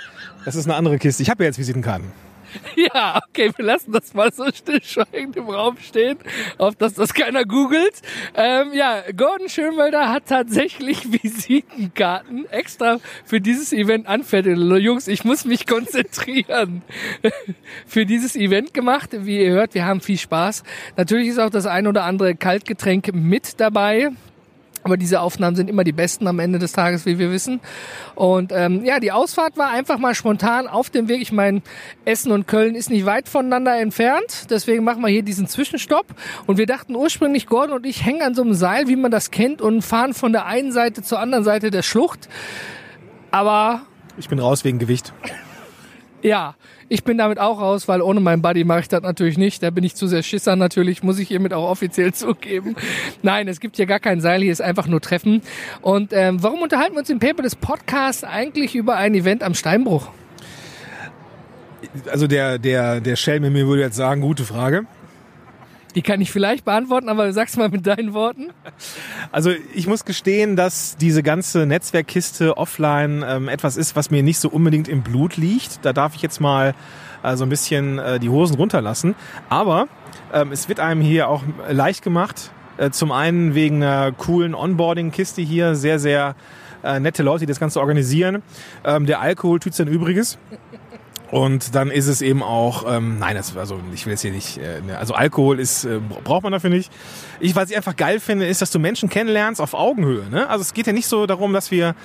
das 0.45 0.56
ist 0.56 0.66
eine 0.66 0.75
andere 0.75 0.98
Kiste. 0.98 1.24
Ich 1.24 1.30
habe 1.30 1.44
ja 1.44 1.50
jetzt 1.50 1.60
Visitenkarten. 1.60 2.12
Ja, 2.75 3.21
okay, 3.29 3.51
wir 3.55 3.65
lassen 3.65 3.91
das 3.91 4.13
mal 4.13 4.31
so 4.31 4.45
stillschweigend 4.51 5.35
im 5.35 5.49
Raum 5.49 5.77
stehen, 5.77 6.17
auf 6.57 6.75
dass 6.75 6.93
das 6.93 7.13
keiner 7.13 7.43
googelt. 7.45 8.01
Ähm, 8.35 8.71
ja, 8.73 9.03
Gordon 9.15 9.49
Schönwelder 9.49 10.09
hat 10.09 10.27
tatsächlich 10.27 11.11
Visitenkarten 11.23 12.49
extra 12.49 12.99
für 13.25 13.41
dieses 13.41 13.73
Event 13.73 14.07
anfertigt. 14.07 14.57
Jungs, 14.57 15.07
ich 15.07 15.25
muss 15.25 15.45
mich 15.45 15.67
konzentrieren. 15.67 16.81
für 17.85 18.05
dieses 18.05 18.35
Event 18.35 18.73
gemacht. 18.73 19.09
Wie 19.11 19.43
ihr 19.43 19.51
hört, 19.51 19.73
wir 19.73 19.85
haben 19.85 20.01
viel 20.01 20.17
Spaß. 20.17 20.63
Natürlich 20.95 21.29
ist 21.29 21.39
auch 21.39 21.49
das 21.49 21.65
ein 21.65 21.87
oder 21.87 22.03
andere 22.03 22.35
Kaltgetränk 22.35 23.13
mit 23.13 23.59
dabei. 23.59 24.11
Aber 24.89 24.97
diese 24.97 25.21
Aufnahmen 25.21 25.56
sind 25.56 25.69
immer 25.69 25.83
die 25.83 25.91
besten 25.91 26.25
am 26.25 26.39
Ende 26.39 26.57
des 26.57 26.71
Tages, 26.71 27.06
wie 27.06 27.19
wir 27.19 27.30
wissen. 27.30 27.59
Und 28.15 28.51
ähm, 28.51 28.83
ja, 28.83 29.00
die 29.00 29.12
Ausfahrt 29.12 29.56
war 29.56 29.69
einfach 29.69 30.00
mal 30.00 30.15
spontan 30.15 30.68
auf 30.68 30.89
dem 30.89 31.07
Weg. 31.07 31.21
Ich 31.21 31.31
meine, 31.31 31.62
Essen 32.06 32.31
und 32.31 32.47
Köln 32.47 32.74
ist 32.74 32.89
nicht 32.89 33.06
weit 33.06 33.30
voneinander 33.30 33.80
entfernt. 33.80 34.47
Deswegen 34.50 34.83
machen 34.83 35.03
wir 35.03 35.09
hier 35.09 35.21
diesen 35.21 35.45
Zwischenstopp. 35.45 36.07
Und 36.47 36.57
wir 36.57 36.65
dachten 36.65 36.95
ursprünglich, 36.95 37.45
Gordon 37.45 37.75
und 37.75 37.86
ich 37.86 38.03
hängen 38.03 38.24
an 38.24 38.33
so 38.33 38.41
einem 38.41 38.56
Seil, 38.56 38.88
wie 38.88 38.95
man 38.95 39.12
das 39.12 39.30
kennt, 39.30 39.62
und 39.62 39.83
fahren 39.83 40.15
von 40.15 40.31
der 40.31 40.47
einen 40.47 40.71
Seite 40.71 41.03
zur 41.03 41.19
anderen 41.19 41.44
Seite 41.44 41.69
der 41.69 41.83
Schlucht. 41.83 42.27
Aber... 43.30 43.83
Ich 44.18 44.27
bin 44.27 44.39
raus 44.39 44.63
wegen 44.63 44.80
Gewicht. 44.80 45.13
Ja, 46.24 46.56
ich 46.89 47.03
bin 47.03 47.18
damit 47.19 47.39
auch 47.39 47.62
raus, 47.62 47.88
weil 47.88 48.01
ohne 48.01 48.19
meinen 48.19 48.41
Buddy 48.41 48.63
mache 48.63 48.81
ich 48.81 48.88
das 48.88 49.03
natürlich 49.03 49.38
nicht. 49.38 49.62
Da 49.62 49.69
bin 49.69 49.83
ich 49.83 49.95
zu 49.95 50.07
sehr 50.07 50.24
Schisser 50.24 50.56
natürlich, 50.56 51.03
muss 51.03 51.19
ich 51.19 51.27
hiermit 51.27 51.53
auch 51.53 51.69
offiziell 51.69 52.13
zugeben. 52.15 52.75
Nein, 53.21 53.47
es 53.47 53.59
gibt 53.59 53.77
hier 53.77 53.86
gar 53.86 54.00
kein 54.00 54.19
Seil, 54.21 54.41
hier 54.41 54.51
ist 54.51 54.62
einfach 54.62 54.88
nur 54.88 55.00
Treffen. 55.00 55.41
Und 55.81 56.12
ähm, 56.13 56.41
warum 56.41 56.62
unterhalten 56.62 56.95
wir 56.95 57.00
uns 57.00 57.09
im 57.09 57.19
Paper 57.19 57.44
des 57.44 57.56
Podcasts 57.56 58.24
eigentlich 58.24 58.75
über 58.75 58.95
ein 58.95 59.13
Event 59.13 59.44
am 59.44 59.53
Steinbruch? 59.53 60.09
Also 62.12 62.27
der, 62.27 62.57
der, 62.57 63.00
der 63.00 63.15
Schelm 63.15 63.44
in 63.44 63.53
mir 63.53 63.68
würde 63.68 63.83
jetzt 63.83 63.95
sagen, 63.95 64.21
gute 64.21 64.44
Frage. 64.44 64.85
Die 65.95 66.01
kann 66.03 66.21
ich 66.21 66.31
vielleicht 66.31 66.65
beantworten, 66.65 67.09
aber 67.09 67.33
sag's 67.33 67.57
mal 67.57 67.69
mit 67.69 67.88
deinen 67.88 68.13
Worten. 68.13 68.50
Also 69.31 69.51
ich 69.74 69.88
muss 69.88 70.06
gestehen, 70.06 70.56
dass 70.56 70.97
diese 70.97 71.24
ganze 71.24 71.65
Netzwerkkiste 71.65 72.57
offline 72.57 73.24
ähm, 73.27 73.47
etwas 73.50 73.75
ist, 73.75 73.95
was 73.95 74.12
mir 74.12 74.21
nicht 74.21 74.39
so 74.39 74.50
unbedingt 74.50 74.88
im 74.88 75.01
Blut 75.01 75.38
liegt. 75.38 75.83
Da 75.83 75.94
darf 75.94 76.15
ich 76.15 76.21
jetzt 76.21 76.39
mal 76.39 76.75
äh, 77.24 77.36
so 77.36 77.44
ein 77.44 77.50
bisschen 77.50 77.97
äh, 77.97 78.19
die 78.19 78.30
Hosen 78.30 78.56
runterlassen. 78.56 79.15
Aber 79.50 79.88
ähm, 80.31 80.51
es 80.51 80.69
wird 80.69 80.80
einem 80.80 81.01
hier 81.01 81.27
auch 81.27 81.44
leicht 81.69 82.03
gemacht. 82.03 82.51
Äh, 82.77 82.92
zum 82.92 83.12
einen 83.12 83.56
wegen 83.56 83.83
einer 83.83 84.12
coolen 84.12 84.53
Onboarding-Kiste 84.53 85.42
hier, 85.42 85.75
sehr, 85.75 86.00
sehr 86.00 86.35
äh, 86.83 87.00
nette 87.00 87.24
Leute, 87.24 87.42
die 87.42 87.45
das 87.47 87.59
Ganze 87.59 87.80
organisieren. 87.80 88.42
Ähm, 88.85 89.06
der 89.06 89.19
Alkohol 89.19 89.59
tut 89.59 89.74
sein 89.74 89.88
Übriges. 89.88 90.38
Und 91.31 91.75
dann 91.75 91.91
ist 91.91 92.07
es 92.07 92.21
eben 92.21 92.41
auch, 92.41 92.85
ähm, 92.87 93.19
nein, 93.19 93.35
das, 93.35 93.55
also 93.55 93.79
ich 93.93 94.05
will 94.05 94.11
jetzt 94.11 94.21
hier 94.21 94.31
nicht, 94.31 94.57
äh, 94.57 94.81
ne, 94.81 94.97
also 94.97 95.13
Alkohol 95.13 95.59
ist, 95.59 95.85
äh, 95.85 95.99
braucht 96.23 96.43
man 96.43 96.51
dafür 96.51 96.71
nicht. 96.71 96.91
Ich, 97.39 97.55
was 97.55 97.69
ich 97.69 97.77
einfach 97.77 97.95
geil 97.95 98.19
finde, 98.19 98.47
ist, 98.47 98.61
dass 98.61 98.71
du 98.71 98.79
Menschen 98.79 99.09
kennenlernst 99.09 99.61
auf 99.61 99.73
Augenhöhe. 99.73 100.27
Ne? 100.29 100.49
Also 100.49 100.61
es 100.61 100.73
geht 100.73 100.87
ja 100.87 100.93
nicht 100.93 101.07
so 101.07 101.27
darum, 101.27 101.53
dass 101.53 101.69
wir, 101.69 101.95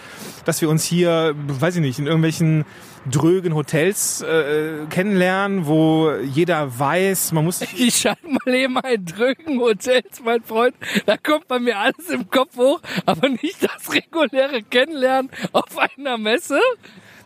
dass 0.44 0.60
wir 0.60 0.68
uns 0.68 0.84
hier, 0.84 1.34
weiß 1.36 1.76
ich 1.76 1.80
nicht, 1.80 1.98
in 1.98 2.06
irgendwelchen 2.06 2.64
drögen 3.10 3.54
Hotels 3.54 4.22
äh, 4.22 4.86
kennenlernen, 4.90 5.66
wo 5.66 6.10
jeder 6.12 6.78
weiß, 6.78 7.32
man 7.32 7.44
muss. 7.44 7.60
Ich 7.76 7.96
schalte 7.96 8.26
mal 8.26 8.54
eben 8.54 8.78
ein 8.78 9.04
drögen 9.04 9.58
Hotels, 9.60 10.20
mein 10.24 10.42
Freund. 10.42 10.74
Da 11.06 11.16
kommt 11.16 11.48
bei 11.48 11.58
mir 11.58 11.78
alles 11.78 12.08
im 12.10 12.28
Kopf 12.30 12.56
hoch, 12.56 12.80
aber 13.04 13.28
nicht 13.28 13.62
das 13.62 13.92
reguläre 13.92 14.62
Kennenlernen 14.62 15.30
auf 15.52 15.76
einer 15.76 16.18
Messe. 16.18 16.60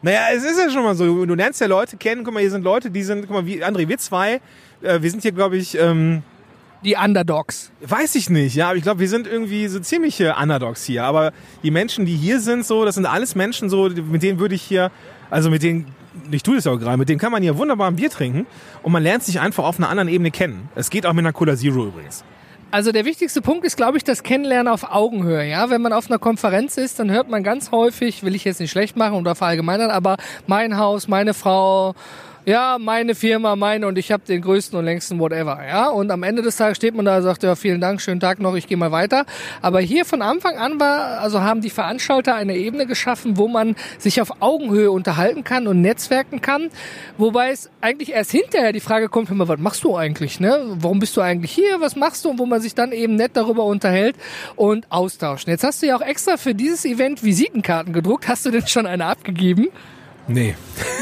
Naja, 0.02 0.20
es 0.34 0.44
ist 0.44 0.58
ja 0.58 0.70
schon 0.70 0.84
mal 0.84 0.94
so. 0.94 1.26
Du 1.26 1.34
lernst 1.34 1.60
ja 1.60 1.66
Leute 1.66 1.96
kennen. 1.96 2.24
Guck 2.24 2.34
mal, 2.34 2.40
hier 2.40 2.50
sind 2.50 2.62
Leute, 2.62 2.90
die 2.90 3.02
sind, 3.02 3.22
guck 3.22 3.30
mal, 3.30 3.46
wie 3.46 3.64
André, 3.64 3.88
wir 3.88 3.98
zwei, 3.98 4.40
äh, 4.82 5.00
wir 5.00 5.10
sind 5.10 5.22
hier, 5.22 5.32
glaube 5.32 5.56
ich, 5.56 5.76
ähm, 5.78 6.22
die 6.84 6.94
Underdogs. 6.94 7.72
Weiß 7.80 8.14
ich 8.14 8.30
nicht, 8.30 8.54
ja, 8.54 8.68
aber 8.68 8.76
ich 8.76 8.84
glaube, 8.84 9.00
wir 9.00 9.08
sind 9.08 9.26
irgendwie 9.26 9.66
so 9.66 9.80
ziemliche 9.80 10.36
Underdogs 10.40 10.84
hier. 10.84 11.04
Aber 11.04 11.32
die 11.62 11.72
Menschen, 11.72 12.06
die 12.06 12.14
hier 12.14 12.40
sind, 12.40 12.64
so, 12.64 12.84
das 12.84 12.94
sind 12.94 13.06
alles 13.06 13.34
Menschen, 13.34 13.68
so, 13.68 13.88
mit 13.88 14.22
denen 14.22 14.38
würde 14.38 14.54
ich 14.54 14.62
hier, 14.62 14.92
also 15.30 15.50
mit 15.50 15.62
denen, 15.62 15.86
ich 16.30 16.44
tue 16.44 16.54
das 16.56 16.64
ja 16.64 16.72
auch 16.72 16.78
gerade, 16.78 16.96
mit 16.96 17.08
denen 17.08 17.18
kann 17.18 17.32
man 17.32 17.42
hier 17.42 17.58
wunderbar 17.58 17.88
ein 17.88 17.96
Bier 17.96 18.10
trinken 18.10 18.46
und 18.82 18.92
man 18.92 19.02
lernt 19.02 19.24
sich 19.24 19.40
einfach 19.40 19.64
auf 19.64 19.78
einer 19.78 19.88
anderen 19.88 20.08
Ebene 20.08 20.30
kennen. 20.30 20.68
Es 20.76 20.90
geht 20.90 21.04
auch 21.04 21.12
mit 21.12 21.24
einer 21.24 21.32
Cola 21.32 21.56
Zero 21.56 21.86
übrigens. 21.86 22.24
Also 22.70 22.92
der 22.92 23.06
wichtigste 23.06 23.40
Punkt 23.40 23.64
ist, 23.64 23.78
glaube 23.78 23.96
ich, 23.96 24.04
das 24.04 24.22
Kennenlernen 24.22 24.70
auf 24.70 24.92
Augenhöhe. 24.92 25.48
Ja, 25.48 25.70
wenn 25.70 25.80
man 25.80 25.94
auf 25.94 26.10
einer 26.10 26.18
Konferenz 26.18 26.76
ist, 26.76 26.98
dann 26.98 27.10
hört 27.10 27.30
man 27.30 27.42
ganz 27.42 27.70
häufig, 27.70 28.22
will 28.24 28.34
ich 28.34 28.44
jetzt 28.44 28.60
nicht 28.60 28.70
schlecht 28.70 28.94
machen 28.94 29.14
oder 29.14 29.34
verallgemeinern, 29.34 29.90
aber 29.90 30.16
mein 30.46 30.76
Haus, 30.76 31.08
meine 31.08 31.32
Frau, 31.32 31.94
ja, 32.48 32.78
meine 32.80 33.14
Firma, 33.14 33.56
meine 33.56 33.86
und 33.86 33.98
ich 33.98 34.10
habe 34.10 34.22
den 34.26 34.40
größten 34.40 34.78
und 34.78 34.86
längsten 34.86 35.18
whatever, 35.18 35.60
ja. 35.68 35.90
Und 35.90 36.10
am 36.10 36.22
Ende 36.22 36.40
des 36.40 36.56
Tages 36.56 36.78
steht 36.78 36.94
man 36.94 37.04
da 37.04 37.18
und 37.18 37.22
sagt, 37.22 37.42
ja, 37.42 37.54
vielen 37.54 37.78
Dank, 37.78 38.00
schönen 38.00 38.20
Tag 38.20 38.40
noch, 38.40 38.54
ich 38.54 38.66
gehe 38.66 38.78
mal 38.78 38.90
weiter. 38.90 39.26
Aber 39.60 39.80
hier 39.80 40.06
von 40.06 40.22
Anfang 40.22 40.56
an 40.56 40.80
war, 40.80 41.20
also 41.20 41.42
haben 41.42 41.60
die 41.60 41.68
Veranstalter 41.68 42.34
eine 42.34 42.56
Ebene 42.56 42.86
geschaffen, 42.86 43.36
wo 43.36 43.48
man 43.48 43.76
sich 43.98 44.22
auf 44.22 44.40
Augenhöhe 44.40 44.90
unterhalten 44.90 45.44
kann 45.44 45.66
und 45.66 45.82
netzwerken 45.82 46.40
kann. 46.40 46.70
Wobei 47.18 47.50
es 47.50 47.68
eigentlich 47.82 48.12
erst 48.12 48.30
hinterher 48.30 48.72
die 48.72 48.80
Frage 48.80 49.10
kommt, 49.10 49.30
mal, 49.30 49.46
was 49.46 49.60
machst 49.60 49.84
du 49.84 49.94
eigentlich, 49.94 50.40
ne? 50.40 50.58
Warum 50.78 51.00
bist 51.00 51.18
du 51.18 51.20
eigentlich 51.20 51.52
hier? 51.52 51.82
Was 51.82 51.96
machst 51.96 52.24
du? 52.24 52.30
Und 52.30 52.38
wo 52.38 52.46
man 52.46 52.62
sich 52.62 52.74
dann 52.74 52.92
eben 52.92 53.14
nett 53.14 53.32
darüber 53.34 53.64
unterhält 53.64 54.16
und 54.56 54.90
austauschen. 54.90 55.50
Jetzt 55.50 55.64
hast 55.64 55.82
du 55.82 55.86
ja 55.86 55.96
auch 55.96 56.00
extra 56.00 56.38
für 56.38 56.54
dieses 56.54 56.86
Event 56.86 57.22
Visitenkarten 57.22 57.92
gedruckt. 57.92 58.26
Hast 58.26 58.46
du 58.46 58.50
denn 58.50 58.66
schon 58.66 58.86
eine 58.86 59.04
abgegeben? 59.04 59.68
Nee. 60.28 60.54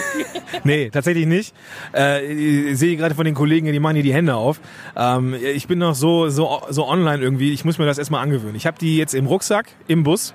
nee, 0.65 0.91
tatsächlich 0.91 1.27
nicht. 1.27 1.55
Äh, 1.95 2.25
ich 2.71 2.79
sehe 2.79 2.97
gerade 2.97 3.15
von 3.15 3.25
den 3.25 3.35
Kollegen, 3.35 3.71
die 3.71 3.81
machen 3.81 3.97
hier 3.97 4.05
die 4.05 4.15
Hände 4.15 4.37
auf. 4.37 4.61
Ähm, 4.97 5.35
ich 5.35 5.67
bin 5.67 5.79
noch 5.79 5.95
so, 5.95 6.29
so, 6.29 6.63
so 6.71 6.89
online 6.89 7.23
irgendwie. 7.23 7.53
Ich 7.53 7.65
muss 7.65 7.79
mir 7.79 7.87
das 7.87 7.99
erstmal 7.99 8.23
angewöhnen. 8.23 8.57
Ich 8.57 8.67
habe 8.67 8.79
die 8.79 8.97
jetzt 8.97 9.15
im 9.15 9.27
Rucksack, 9.27 9.67
im 9.89 10.05
Bus. 10.05 10.35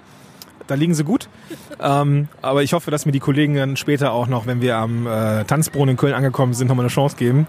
Da 0.67 0.75
liegen 0.75 0.93
sie 0.93 1.03
gut. 1.03 1.27
Ähm, 1.81 2.27
aber 2.41 2.63
ich 2.63 2.73
hoffe, 2.73 2.91
dass 2.91 3.05
mir 3.05 3.11
die 3.11 3.19
Kollegen 3.19 3.55
dann 3.55 3.77
später 3.77 4.13
auch 4.13 4.27
noch, 4.27 4.45
wenn 4.45 4.61
wir 4.61 4.77
am 4.77 5.07
äh, 5.07 5.43
Tanzbrunnen 5.45 5.89
in 5.89 5.97
Köln 5.97 6.13
angekommen 6.13 6.53
sind, 6.53 6.67
nochmal 6.67 6.85
eine 6.85 6.93
Chance 6.93 7.15
geben. 7.17 7.47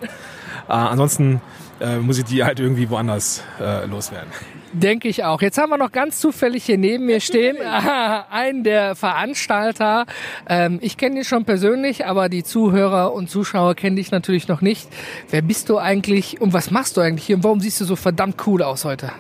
Äh, 0.69 0.73
ansonsten 0.73 1.41
äh, 1.81 1.99
muss 1.99 2.19
ich 2.19 2.25
die 2.25 2.45
halt 2.45 2.61
irgendwie 2.61 2.89
woanders 2.89 3.43
äh, 3.61 3.87
loswerden. 3.87 4.31
Denke 4.73 5.09
ich 5.09 5.25
auch. 5.25 5.43
Jetzt 5.43 5.59
haben 5.59 5.71
wir 5.71 5.77
noch 5.77 5.93
ganz 5.93 6.19
zufällig 6.19 6.65
hier 6.65 6.79
neben 6.79 7.05
mir 7.05 7.21
stehen 7.21 7.57
einen 8.31 8.65
der 8.65 8.95
Veranstalter. 8.95 10.07
Ähm, 10.49 10.79
ich 10.81 10.97
kenne 10.97 11.17
dich 11.17 11.29
schon 11.29 11.45
persönlich, 11.45 12.07
aber 12.07 12.29
die 12.31 12.43
Zuhörer 12.43 13.13
und 13.13 13.29
Zuschauer 13.29 13.75
kennen 13.75 13.97
dich 13.97 14.11
natürlich 14.11 14.49
noch 14.49 14.63
nicht. 14.63 14.89
Wer 15.31 15.43
bist 15.43 15.69
du 15.69 15.79
eigentlich 15.79 16.41
und 16.41 16.55
was 16.55 16.71
machst 16.71 16.97
du 16.97 17.03
eigentlich 17.03 17.27
hier 17.27 17.37
und 17.37 17.45
warum 17.45 17.61
siehst 17.61 17.81
du 17.83 17.85
so 17.85 17.97
verdammt 17.97 18.47
cool 18.47 18.63
aus 18.63 18.87
heute? 18.87 19.13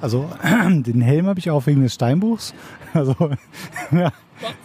Also 0.00 0.28
den 0.68 1.00
Helm 1.00 1.26
habe 1.26 1.38
ich 1.40 1.50
auch 1.50 1.66
wegen 1.66 1.82
des 1.82 1.94
Steinbuchs. 1.94 2.54
Also 2.94 3.14
ja, 3.90 4.10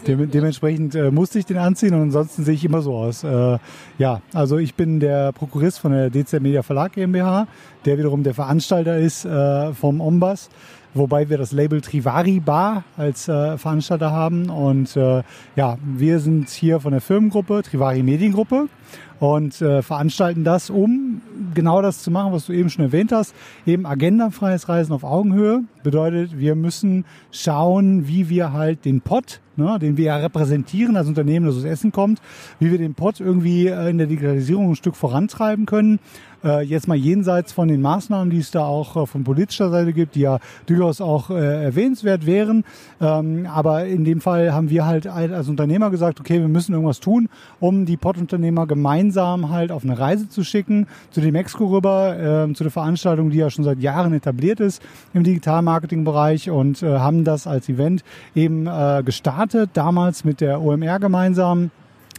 dem, 0.08 0.30
dementsprechend 0.30 0.96
äh, 0.96 1.12
musste 1.12 1.40
ich 1.40 1.46
den 1.46 1.58
anziehen 1.58 1.94
und 1.94 2.02
ansonsten 2.02 2.44
sehe 2.44 2.56
ich 2.56 2.66
immer 2.66 2.82
so 2.82 2.96
aus. 2.96 3.24
Äh, 3.24 3.58
ja, 3.98 4.22
also 4.34 4.58
ich 4.58 4.76
bin 4.76 5.00
der 5.00 5.32
Prokurist 5.32 5.80
von 5.80 5.92
der 5.92 6.10
DZ 6.10 6.42
Media 6.42 6.64
Verlag 6.64 6.94
GmbH, 6.94 7.48
der 7.86 7.98
wiederum 7.98 8.24
der 8.24 8.34
Veranstalter 8.34 8.98
ist 8.98 9.26
äh, 9.26 9.74
vom 9.74 10.02
Ombas 10.02 10.50
wobei 10.94 11.30
wir 11.30 11.38
das 11.38 11.52
Label 11.52 11.82
Trivari 11.82 12.40
Bar 12.40 12.84
als 12.98 13.28
äh, 13.28 13.58
Veranstalter 13.58 14.12
haben. 14.12 14.50
Und 14.50 14.96
äh, 14.96 15.24
ja, 15.56 15.78
wir 15.84 16.20
sind 16.20 16.50
hier 16.50 16.80
von 16.80 16.92
der 16.92 17.02
Firmengruppe, 17.02 17.64
Trivari 17.64 18.04
Mediengruppe 18.04 18.68
und 19.20 19.62
äh, 19.62 19.82
veranstalten 19.82 20.44
das, 20.44 20.70
um 20.70 21.22
genau 21.54 21.82
das 21.82 22.04
zu 22.04 22.12
machen, 22.12 22.34
was 22.34 22.46
du 22.46 22.54
eben 22.54 22.70
schon 22.70 22.86
erwähnt 22.86 23.12
hast, 23.12 23.34
eben 23.66 23.86
agendafreies 23.86 24.70
Reisen 24.70 24.94
auf 24.94 25.04
Augenhöhe. 25.04 25.64
Bedeutet, 25.84 26.38
wir 26.38 26.56
müssen 26.56 27.06
schauen, 27.32 28.08
wie 28.08 28.30
wir 28.30 28.54
halt 28.54 28.86
den 28.86 29.02
Pott, 29.02 29.40
ne, 29.56 29.78
den 29.80 29.98
wir 29.98 30.06
ja 30.06 30.18
repräsentieren 30.18 30.96
als 30.96 31.08
Unternehmen, 31.08 31.46
das 31.46 31.58
aus 31.58 31.64
Essen 31.64 31.92
kommt, 31.92 32.22
wie 32.60 32.72
wir 32.72 32.78
den 32.78 32.94
Pott 32.94 33.20
irgendwie 33.20 33.68
äh, 33.68 33.90
in 33.90 33.98
der 33.98 34.08
Digitalisierung 34.08 34.72
ein 34.72 34.76
Stück 34.76 34.96
vorantreiben 34.96 35.66
können. 35.66 36.00
Äh, 36.44 36.64
jetzt 36.64 36.88
mal 36.88 36.98
jenseits 36.98 37.52
von 37.54 37.68
den 37.68 37.82
Maßnahmen, 37.82 38.30
die 38.30 38.40
es 38.40 38.52
da 38.52 38.66
auch 38.66 38.96
äh, 38.96 39.06
von 39.06 39.24
politischer 39.24 39.70
Seite 39.70 39.94
gibt, 39.94 40.16
die 40.16 40.22
ja 40.22 40.40
durchaus 40.66 41.02
auch 41.02 41.30
äh, 41.30 41.64
erwähnenswert 41.64 42.26
wären. 42.26 42.66
Ähm, 43.00 43.48
aber 43.52 43.86
in 43.86 44.04
dem 44.04 44.22
Fall 44.22 44.54
haben 44.54 44.70
wir 44.70 44.86
halt 44.86 45.08
als 45.08 45.48
Unternehmer 45.48 45.90
gesagt, 45.90 46.20
okay, 46.20 46.40
wir 46.40 46.48
müssen 46.48 46.74
irgendwas 46.74 47.00
tun, 47.00 47.30
um 47.60 47.86
die 47.86 47.98
Pott-Unternehmer 47.98 48.68
gemeinsam 48.68 49.50
halt 49.50 49.72
auf 49.72 49.84
eine 49.84 49.98
Reise 49.98 50.28
zu 50.28 50.44
schicken, 50.44 50.88
zu 51.12 51.22
dem 51.22 51.36
Exco 51.36 51.68
rüber, 51.68 52.48
äh, 52.50 52.54
zu 52.54 52.64
der 52.64 52.72
Veranstaltung, 52.72 53.30
die 53.30 53.38
ja 53.38 53.50
schon 53.50 53.64
seit 53.64 53.80
Jahren 53.80 54.14
etabliert 54.14 54.60
ist 54.60 54.82
im 55.14 55.24
Digital-Marketing-Bereich 55.24 56.50
und 56.50 56.84
äh, 56.84 57.00
haben 57.00 57.24
das 57.24 57.48
als 57.48 57.70
Event 57.70 58.04
eben 58.36 58.68
äh, 58.68 59.02
gestartet, 59.06 59.72
damals 59.74 60.24
mit 60.24 60.42
der 60.42 60.62
OMR 60.62 61.00
gemeinsam 61.00 61.72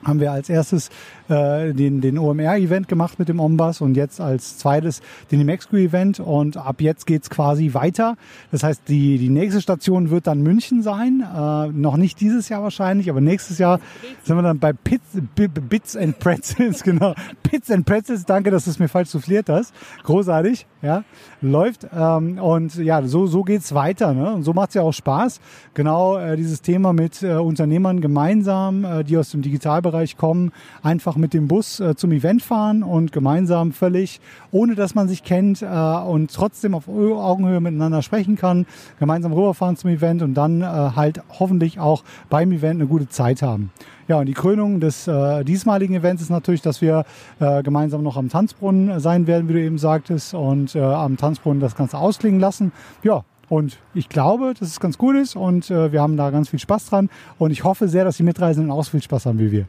haben 0.04 0.21
wir 0.21 0.33
als 0.33 0.49
erstes 0.49 0.90
äh, 1.28 1.73
den, 1.73 2.00
den 2.00 2.19
OMR-Event 2.19 2.88
gemacht 2.88 3.19
mit 3.19 3.28
dem 3.28 3.40
Ombas 3.40 3.81
und 3.81 3.97
jetzt 3.97 4.21
als 4.21 4.59
zweites 4.59 5.00
den 5.31 5.40
Imexco-Event 5.40 6.21
und 6.21 6.57
ab 6.57 6.81
jetzt 6.81 7.07
geht's 7.07 7.31
quasi 7.31 7.75
weiter. 7.75 8.16
Das 8.50 8.62
heißt, 8.62 8.83
die, 8.88 9.19
die 9.19 9.28
nächste 9.28 9.61
Station 9.61 10.11
wird 10.11 10.26
dann 10.26 10.43
München 10.43 10.83
sein. 10.83 11.21
Äh, 11.23 11.69
noch 11.69 11.97
nicht 11.97 12.21
dieses 12.21 12.49
Jahr 12.49 12.62
wahrscheinlich, 12.62 13.11
aber 13.11 13.21
nächstes 13.21 13.59
Jahr 13.59 13.81
sind 14.23 14.37
wir 14.37 14.43
dann 14.43 14.59
bei 14.59 14.73
Pits, 14.73 15.04
Bits 15.35 15.97
and 15.97 16.19
Pretzels, 16.19 16.83
genau. 16.85 17.14
Pits 17.43 17.71
and 17.71 17.87
Pretzels, 17.87 18.25
danke, 18.25 18.50
dass 18.50 18.64
du 18.64 18.71
es 18.71 18.78
mir 18.78 18.88
falsch 18.88 19.11
souffliert 19.11 19.49
hast. 19.49 19.75
Großartig, 20.04 20.66
ja. 20.83 21.04
Läuft. 21.40 21.87
Ähm, 21.95 22.38
und 22.38 22.75
ja, 22.76 23.02
so, 23.07 23.26
so 23.26 23.43
geht's 23.43 23.75
weiter. 23.75 24.14
Ne? 24.14 24.35
Und 24.35 24.43
so 24.43 24.52
macht's 24.52 24.75
ja 24.75 24.83
auch 24.83 24.93
Spaß. 24.93 25.40
Genau 25.75 26.16
äh, 26.16 26.37
dieses 26.37 26.62
Thema 26.62 26.93
mit 26.93 27.23
äh, 27.23 27.35
Unternehmern 27.35 28.00
gemeinsam, 28.00 28.85
äh, 28.85 29.04
die 29.04 29.16
aus 29.16 29.31
dem 29.31 29.43
Digitalbereich 29.43 30.16
kommen, 30.16 30.52
einfach 30.83 31.13
einfach 31.14 31.21
mit 31.21 31.35
dem 31.35 31.47
Bus 31.47 31.78
äh, 31.78 31.94
zum 31.94 32.11
Event 32.11 32.42
fahren 32.42 32.83
und 32.83 33.12
gemeinsam 33.12 33.73
völlig, 33.73 34.21
ohne 34.50 34.75
dass 34.75 34.97
man 34.97 35.06
sich 35.06 35.23
kennt 35.23 35.62
äh, 35.62 35.66
und 35.66 36.33
trotzdem 36.35 36.75
auf 36.75 36.88
Augenhöhe 36.88 37.61
miteinander 37.61 38.02
sprechen 38.02 38.35
kann, 38.35 38.66
gemeinsam 38.99 39.33
rüberfahren 39.33 39.76
zum 39.76 39.90
Event 39.90 40.23
und 40.23 40.35
dann 40.35 40.62
äh, 40.62 40.64
halt 40.64 41.23
hoffentlich 41.38 41.78
auch 41.78 42.02
beim 42.30 42.50
Event 42.50 42.80
eine 42.80 42.88
gute 42.88 43.09
Zeit 43.09 43.42
haben. 43.42 43.71
Ja, 44.09 44.18
und 44.18 44.26
die 44.26 44.33
Krönung 44.33 44.80
des 44.80 45.06
äh, 45.06 45.44
diesmaligen 45.44 45.94
Events 45.94 46.21
ist 46.21 46.30
natürlich, 46.30 46.62
dass 46.62 46.80
wir 46.80 47.04
äh, 47.38 47.62
gemeinsam 47.62 48.02
noch 48.02 48.16
am 48.16 48.28
Tanzbrunnen 48.28 48.99
sein 48.99 49.28
werden, 49.28 49.49
wie 49.49 49.52
du 49.52 49.61
eben 49.61 49.78
sagtest, 49.78 50.35
und 50.35 50.75
äh, 50.75 50.80
am 50.80 51.16
Tanzbrunnen 51.16 51.61
das 51.61 51.76
Ganze 51.76 51.97
ausklingen 51.99 52.40
lassen. 52.40 52.73
Ja, 53.04 53.23
und 53.49 53.78
ich 53.94 54.09
glaube, 54.09 54.54
dass 54.59 54.68
es 54.68 54.80
ganz 54.80 54.99
gut 54.99 55.14
ist 55.14 55.37
und 55.37 55.71
äh, 55.71 55.92
wir 55.92 56.02
haben 56.02 56.16
da 56.16 56.30
ganz 56.30 56.49
viel 56.49 56.59
Spaß 56.59 56.87
dran. 56.87 57.09
Und 57.38 57.52
ich 57.52 57.62
hoffe 57.62 57.87
sehr, 57.87 58.04
dass 58.04 58.16
die 58.16 58.25
Mitreisenden 58.25 58.73
auch 58.73 58.83
so 58.83 58.90
viel 58.90 59.02
Spaß 59.02 59.26
haben 59.26 59.38
wie 59.38 59.52
wir. 59.52 59.66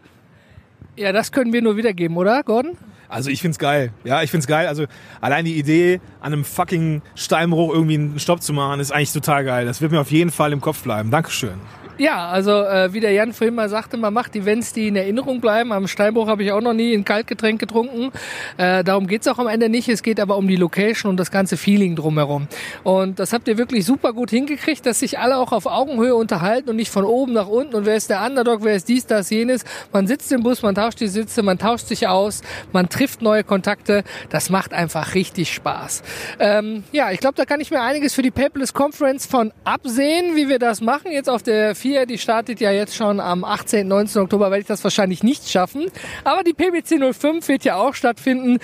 Ja, 0.98 1.12
das 1.12 1.32
können 1.32 1.52
wir 1.52 1.62
nur 1.62 1.76
wiedergeben, 1.78 2.16
oder, 2.16 2.42
Gordon? 2.44 2.78
Also 3.10 3.30
ich 3.30 3.42
find's 3.42 3.60
geil. 3.60 3.92
Ja, 4.04 4.24
ich 4.24 4.32
find's 4.32 4.48
geil. 4.48 4.68
Also 4.68 4.86
allein 5.22 5.46
die 5.46 5.58
Idee, 5.58 6.00
an 6.22 6.34
einem 6.34 6.44
fucking 6.44 7.02
Steinbruch 7.16 7.74
irgendwie 7.74 7.96
einen 7.96 8.20
Stopp 8.20 8.42
zu 8.42 8.54
machen, 8.54 8.80
ist 8.80 8.92
eigentlich 8.92 9.14
total 9.14 9.44
geil. 9.46 9.66
Das 9.66 9.82
wird 9.82 9.92
mir 9.92 10.00
auf 10.00 10.12
jeden 10.12 10.32
Fall 10.32 10.54
im 10.54 10.62
Kopf 10.62 10.84
bleiben. 10.84 11.12
Dankeschön. 11.12 11.60
Ja, 11.98 12.28
also 12.28 12.52
äh, 12.52 12.92
wie 12.94 13.00
der 13.00 13.12
Jan 13.12 13.32
vorhin 13.32 13.56
mal 13.56 13.70
sagte, 13.70 13.96
man 13.96 14.14
macht 14.14 14.36
Events, 14.36 14.74
die 14.74 14.90
in 14.90 14.98
Erinnerung 14.98 15.40
bleiben. 15.40 15.72
Am 15.72 15.88
Steinbruch 15.88 16.28
habe 16.28 16.44
ich 16.44 16.52
auch 16.52 16.60
noch 16.60 16.74
nie 16.74 16.94
ein 16.94 17.06
Kaltgetränk 17.06 17.60
getrunken. 17.60 18.12
Äh, 18.58 18.84
darum 18.84 19.08
geht's 19.08 19.28
auch 19.30 19.40
am 19.40 19.48
Ende 19.48 19.70
nicht. 19.70 19.88
Es 19.88 20.04
geht 20.04 20.20
aber 20.20 20.36
um 20.36 20.48
die 20.48 20.58
Location 20.58 21.10
und 21.10 21.18
das 21.18 21.32
ganze 21.32 21.56
Feeling 21.56 21.96
drumherum. 21.96 22.48
Und 22.84 23.20
das 23.20 23.32
habt 23.32 23.48
ihr 23.48 23.58
wirklich 23.58 23.86
super 23.86 24.12
gut 24.12 24.30
hingekriegt, 24.30 24.86
dass 24.86 25.00
sich 25.00 25.20
alle 25.20 25.38
auch 25.38 25.54
auf 25.54 25.68
Augenhöhe 25.68 26.16
unterhalten 26.16 26.70
und 26.70 26.76
nicht 26.76 26.92
von 26.92 27.06
oben 27.06 27.32
nach 27.32 27.48
unten. 27.48 27.76
Und 27.76 27.86
wer 27.86 27.96
ist 27.96 28.10
der 28.10 28.26
Underdog, 28.26 28.64
wer 28.64 28.76
ist 28.76 28.90
dies, 28.90 29.06
das, 29.06 29.30
jenes. 29.30 29.64
Man 29.94 30.06
sitzt 30.06 30.32
im 30.34 30.44
Bus, 30.44 30.62
man 30.64 30.76
tauscht 30.76 31.00
die 31.00 31.08
Sitze, 31.08 31.44
man 31.44 31.58
tauscht 31.58 31.88
sich 31.88 32.10
aus, 32.10 32.42
man 32.74 32.90
trifft 32.90 33.22
neue 33.22 33.46
Kontakte. 33.46 34.04
Das 34.30 34.50
macht 34.50 34.74
einfach 34.74 35.16
richtig 35.16 35.54
Spaß. 35.54 36.04
Ähm, 36.40 36.84
ja, 36.92 37.12
ich 37.12 37.22
glaube, 37.22 37.36
da 37.36 37.46
kann 37.46 37.62
ich 37.62 37.72
mir 37.72 37.82
einiges 37.82 38.14
für 38.14 38.22
die 38.22 38.32
Paperless 38.32 38.74
Conference 38.74 39.26
von 39.26 39.54
absehen, 39.64 40.36
wie 40.36 40.50
wir 40.50 40.60
das 40.60 40.82
machen. 40.82 41.12
Jetzt 41.12 41.30
auf 41.30 41.42
der 41.42 41.74
4, 41.86 42.08
die 42.08 42.18
startet 42.18 42.60
ja 42.62 42.72
jetzt 42.72 42.96
schon 42.96 43.20
am 43.20 43.44
18. 43.44 43.88
19. 43.88 44.24
Oktober, 44.24 44.50
werde 44.50 44.62
ich 44.62 44.66
das 44.66 44.84
wahrscheinlich 44.84 45.22
nicht 45.22 45.48
schaffen. 45.48 45.86
Aber 46.24 46.42
die 46.42 46.54
PBC 46.54 47.14
05 47.14 47.48
wird 47.48 47.64
ja 47.64 47.76
auch 47.76 47.94
stattfinden. 47.94 48.58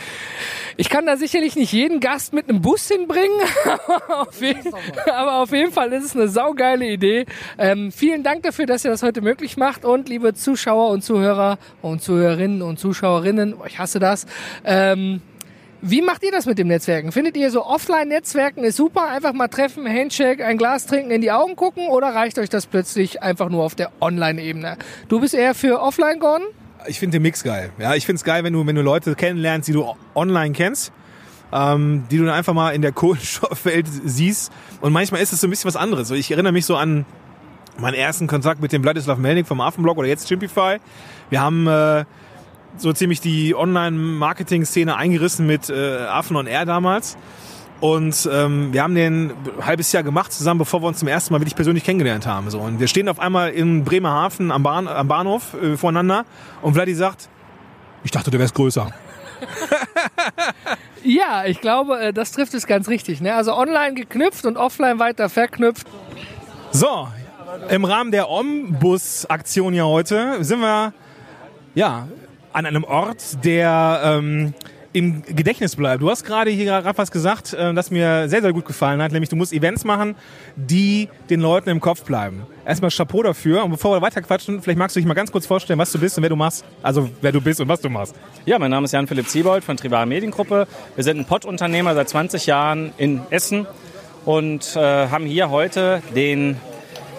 Ich 0.75 0.89
kann 0.89 1.05
da 1.05 1.17
sicherlich 1.17 1.55
nicht 1.55 1.71
jeden 1.71 1.99
Gast 1.99 2.33
mit 2.33 2.49
einem 2.49 2.63
Bus 2.63 2.87
hinbringen, 2.87 3.39
aber, 3.63 4.21
auf 4.27 4.41
jeden, 4.41 4.73
aber 5.05 5.35
auf 5.35 5.51
jeden 5.51 5.71
Fall 5.71 5.93
ist 5.93 6.05
es 6.05 6.15
eine 6.15 6.29
saugeile 6.29 6.87
Idee. 6.87 7.27
Ähm, 7.59 7.91
vielen 7.91 8.23
Dank 8.23 8.41
dafür, 8.41 8.65
dass 8.65 8.83
ihr 8.85 8.89
das 8.89 9.03
heute 9.03 9.21
möglich 9.21 9.55
macht 9.55 9.85
und 9.85 10.09
liebe 10.09 10.33
Zuschauer 10.33 10.89
und 10.89 11.03
Zuhörer 11.03 11.59
und 11.83 12.01
Zuhörerinnen 12.01 12.63
und 12.63 12.79
Zuschauerinnen, 12.79 13.53
ich 13.67 13.77
hasse 13.77 13.99
das, 13.99 14.25
ähm, 14.65 15.21
wie 15.81 16.01
macht 16.01 16.23
ihr 16.23 16.31
das 16.31 16.45
mit 16.45 16.59
dem 16.59 16.67
Netzwerken? 16.67 17.11
Findet 17.11 17.35
ihr 17.35 17.49
so 17.49 17.65
Offline-Netzwerken 17.65 18.63
ist 18.63 18.77
super, 18.77 19.09
einfach 19.09 19.33
mal 19.33 19.47
treffen, 19.47 19.87
Handshake, 19.87 20.45
ein 20.45 20.57
Glas 20.57 20.85
trinken, 20.85 21.11
in 21.11 21.21
die 21.21 21.31
Augen 21.31 21.55
gucken 21.55 21.87
oder 21.87 22.07
reicht 22.07 22.37
euch 22.37 22.49
das 22.49 22.67
plötzlich 22.67 23.23
einfach 23.23 23.49
nur 23.49 23.63
auf 23.63 23.73
der 23.73 23.91
Online-Ebene? 23.99 24.77
Du 25.09 25.19
bist 25.19 25.33
eher 25.33 25.55
für 25.55 25.81
Offline, 25.81 26.19
Gordon? 26.19 26.47
Ich 26.87 26.99
finde 26.99 27.17
den 27.17 27.23
Mix 27.23 27.43
geil. 27.43 27.71
Ja, 27.79 27.95
ich 27.95 28.05
finde 28.05 28.17
es 28.17 28.23
geil, 28.23 28.43
wenn 28.43 28.53
du, 28.53 28.65
wenn 28.65 28.75
du 28.75 28.81
Leute 28.81 29.15
kennenlernst, 29.15 29.67
die 29.67 29.73
du 29.73 29.85
online 30.15 30.53
kennst. 30.53 30.91
Ähm, 31.53 32.05
die 32.09 32.17
du 32.17 32.25
dann 32.25 32.33
einfach 32.33 32.53
mal 32.53 32.71
in 32.71 32.81
der 32.81 32.91
Kohlenstoffwelt 32.93 33.85
siehst. 34.05 34.53
Und 34.79 34.93
manchmal 34.93 35.21
ist 35.21 35.33
es 35.33 35.41
so 35.41 35.47
ein 35.47 35.49
bisschen 35.49 35.67
was 35.67 35.75
anderes. 35.75 36.09
Ich 36.11 36.31
erinnere 36.31 36.53
mich 36.53 36.65
so 36.65 36.77
an 36.77 37.05
meinen 37.77 37.95
ersten 37.95 38.27
Kontakt 38.27 38.61
mit 38.61 38.71
dem 38.71 38.83
Vladislav 38.83 39.17
Melnik 39.17 39.47
vom 39.47 39.59
Affenblog 39.59 39.97
oder 39.97 40.07
jetzt 40.07 40.27
Chimpify. 40.27 40.77
Wir 41.29 41.41
haben 41.41 41.67
äh, 41.67 42.05
so 42.77 42.93
ziemlich 42.93 43.21
die 43.21 43.55
Online-Marketing-Szene 43.55 44.95
eingerissen 44.95 45.45
mit 45.45 45.69
äh, 45.69 45.97
Affen 45.97 46.35
on 46.35 46.47
Air 46.47 46.65
damals. 46.65 47.17
Und 47.81 48.29
ähm, 48.31 48.73
wir 48.73 48.83
haben 48.83 48.93
den 48.93 49.31
ein 49.31 49.65
halbes 49.65 49.91
Jahr 49.91 50.03
gemacht 50.03 50.31
zusammen, 50.31 50.59
bevor 50.59 50.83
wir 50.83 50.87
uns 50.87 50.99
zum 50.99 51.07
ersten 51.07 51.33
Mal 51.33 51.39
wirklich 51.39 51.55
persönlich 51.55 51.83
kennengelernt 51.83 52.27
haben. 52.27 52.49
So. 52.51 52.59
Und 52.59 52.79
wir 52.79 52.87
stehen 52.87 53.09
auf 53.09 53.19
einmal 53.19 53.49
in 53.49 53.83
Bremerhaven 53.83 54.51
am, 54.51 54.61
Bahn, 54.61 54.87
am 54.87 55.07
Bahnhof 55.07 55.55
äh, 55.55 55.75
voreinander 55.77 56.25
und 56.61 56.75
Vladi 56.75 56.93
sagt, 56.93 57.27
ich 58.03 58.11
dachte, 58.11 58.29
du 58.29 58.37
wärst 58.37 58.53
größer. 58.53 58.91
ja, 61.03 61.45
ich 61.45 61.59
glaube, 61.59 61.99
äh, 61.99 62.13
das 62.13 62.31
trifft 62.31 62.53
es 62.53 62.67
ganz 62.67 62.87
richtig. 62.87 63.19
Ne? 63.19 63.33
Also 63.33 63.55
online 63.55 63.95
geknüpft 63.95 64.45
und 64.45 64.57
offline 64.57 64.99
weiter 64.99 65.27
verknüpft. 65.27 65.87
So, 66.71 67.07
im 67.69 67.83
Rahmen 67.83 68.11
der 68.11 68.29
Ombus-Aktion 68.29 69.73
hier 69.73 69.87
heute 69.87 70.43
sind 70.43 70.61
wir 70.61 70.93
ja 71.73 72.07
an 72.53 72.65
einem 72.65 72.83
Ort, 72.83 73.43
der 73.43 74.01
ähm, 74.03 74.53
im 74.93 75.23
Gedächtnis 75.23 75.75
bleibt. 75.75 76.01
Du 76.01 76.09
hast 76.09 76.25
gerade 76.25 76.51
hier 76.51 76.65
gerade 76.65 76.97
was 76.97 77.11
gesagt, 77.11 77.53
äh, 77.53 77.73
das 77.73 77.91
mir 77.91 78.27
sehr, 78.27 78.41
sehr 78.41 78.53
gut 78.53 78.65
gefallen 78.65 79.01
hat, 79.01 79.11
nämlich 79.11 79.29
du 79.29 79.35
musst 79.35 79.53
Events 79.53 79.83
machen, 79.85 80.15
die 80.55 81.07
den 81.29 81.39
Leuten 81.39 81.69
im 81.69 81.79
Kopf 81.79 82.03
bleiben. 82.03 82.45
Erstmal 82.65 82.91
Chapeau 82.91 83.23
dafür 83.23 83.63
und 83.63 83.71
bevor 83.71 83.95
wir 83.95 84.01
weiter 84.01 84.21
quatschen, 84.21 84.61
vielleicht 84.61 84.79
magst 84.79 84.95
du 84.95 84.99
dich 84.99 85.07
mal 85.07 85.13
ganz 85.13 85.31
kurz 85.31 85.45
vorstellen, 85.45 85.79
was 85.79 85.91
du 85.91 85.99
bist 85.99 86.17
und 86.17 86.23
wer 86.23 86.29
du 86.29 86.35
machst. 86.35 86.65
Also 86.83 87.09
wer 87.21 87.31
du 87.31 87.41
bist 87.41 87.61
und 87.61 87.67
was 87.67 87.81
du 87.81 87.89
machst. 87.89 88.15
Ja, 88.45 88.59
mein 88.59 88.71
Name 88.71 88.85
ist 88.85 88.91
Jan-Philipp 88.91 89.27
Siebold 89.27 89.63
von 89.63 89.77
Tribal 89.77 90.05
Mediengruppe. 90.05 90.67
Wir 90.95 91.03
sind 91.03 91.17
ein 91.17 91.25
Pott-Unternehmer 91.25 91.95
seit 91.95 92.09
20 92.09 92.45
Jahren 92.45 92.91
in 92.97 93.21
Essen 93.29 93.65
und 94.25 94.75
äh, 94.75 95.07
haben 95.07 95.25
hier 95.25 95.49
heute 95.49 96.03
den 96.15 96.57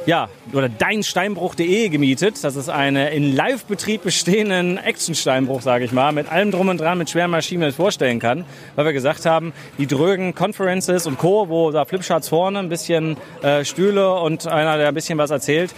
ja, 0.06 0.28
oder 0.52 0.68
deinsteinbruch.de 0.68 1.88
gemietet. 1.88 2.42
Das 2.42 2.56
ist 2.56 2.68
eine 2.68 3.10
in 3.10 3.34
Live-Betrieb 3.34 4.02
bestehenden 4.02 4.78
Action-Steinbruch, 4.78 5.62
sage 5.62 5.84
ich 5.84 5.92
mal, 5.92 6.12
mit 6.12 6.30
allem 6.30 6.50
drum 6.50 6.68
und 6.68 6.80
dran, 6.80 6.98
mit 6.98 7.10
schweren 7.10 7.30
Maschinen, 7.30 7.70
sich 7.70 7.76
vorstellen 7.76 8.18
kann. 8.18 8.44
Weil 8.74 8.86
wir 8.86 8.92
gesagt 8.92 9.26
haben, 9.26 9.52
die 9.78 9.86
drögen 9.86 10.34
Conferences 10.34 11.06
und 11.06 11.18
Co., 11.18 11.48
wo 11.48 11.70
da 11.70 11.84
Flipcharts 11.84 12.28
vorne, 12.28 12.58
ein 12.58 12.68
bisschen 12.68 13.16
äh, 13.42 13.64
Stühle 13.64 14.14
und 14.14 14.46
einer, 14.46 14.76
der 14.76 14.88
ein 14.88 14.94
bisschen 14.94 15.18
was 15.18 15.30
erzählt, 15.30 15.74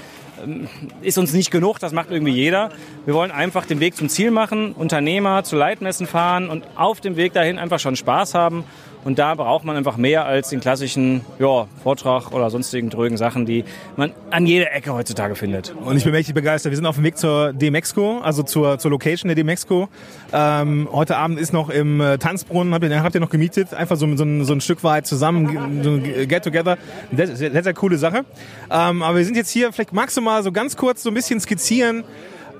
ist 1.03 1.19
uns 1.19 1.33
nicht 1.33 1.50
genug, 1.50 1.79
das 1.79 1.93
macht 1.93 2.11
irgendwie 2.11 2.33
jeder. 2.33 2.71
Wir 3.05 3.14
wollen 3.14 3.31
einfach 3.31 3.67
den 3.67 3.81
Weg 3.81 3.97
zum 3.97 4.09
Ziel 4.09 4.31
machen, 4.31 4.73
Unternehmer 4.73 5.45
zu 5.45 5.57
Leitmessen 5.57 6.07
fahren 6.07 6.49
und 6.49 6.64
auf 6.76 7.00
dem 7.00 7.17
Weg 7.17 7.33
dahin 7.33 7.59
einfach 7.59 7.79
schon 7.79 7.97
Spaß 7.97 8.35
haben 8.35 8.64
und 9.05 9.19
da 9.19 9.35
braucht 9.35 9.64
man 9.64 9.76
einfach 9.76 9.99
mehr 9.99 10.25
als 10.25 10.49
den 10.49 10.61
klassischen 10.61 11.21
ja, 11.38 11.67
Vortrag 11.83 12.33
oder 12.33 12.49
sonstigen 12.49 12.88
drögen 12.88 13.19
Sachen, 13.19 13.45
die 13.45 13.64
man 13.97 14.12
an 14.31 14.47
jeder 14.47 14.73
Ecke 14.73 14.95
heutzutage 14.95 15.35
findet. 15.35 15.75
Und 15.75 15.99
ich 15.99 16.05
bin 16.05 16.12
mächtig 16.12 16.35
begeistert. 16.35 16.73
Wir 16.73 16.76
sind 16.76 16.87
auf 16.87 16.95
dem 16.95 17.05
Weg 17.05 17.19
zur 17.19 17.53
D-Mexco, 17.53 18.21
also 18.21 18.43
zur, 18.43 18.79
zur 18.79 18.91
Location 18.91 19.29
der 19.29 19.37
D-Mexco. 19.37 19.88
Ähm, 20.33 20.88
heute 20.91 21.19
Abend 21.19 21.38
ist 21.38 21.53
noch 21.53 21.69
im 21.69 22.00
äh, 22.00 22.17
Tanzbrunnen, 22.17 22.73
habt 22.73 22.85
ihr, 22.85 23.03
habt 23.03 23.14
ihr 23.14 23.21
noch 23.21 23.31
gemietet, 23.31 23.75
einfach 23.75 23.97
so, 23.97 24.17
so, 24.17 24.25
ein, 24.25 24.45
so 24.45 24.55
ein 24.55 24.62
Stück 24.62 24.83
weit 24.83 25.07
zusammen, 25.07 25.83
so 25.83 25.91
ein 25.91 26.29
Get-Together. 26.29 26.79
Sehr, 27.14 27.37
sehr, 27.37 27.62
sehr 27.62 27.75
coole 27.75 27.99
Sache. 27.99 28.25
Ähm, 28.71 29.03
aber 29.03 29.19
wir 29.19 29.25
sind 29.25 29.37
jetzt 29.37 29.50
hier, 29.50 29.71
vielleicht 29.73 29.93
magst 29.93 30.17
du 30.17 30.23
mal 30.25 30.43
so 30.43 30.50
ganz 30.50 30.76
kurz 30.76 31.02
so 31.02 31.11
ein 31.11 31.14
bisschen 31.14 31.38
skizzieren, 31.40 32.04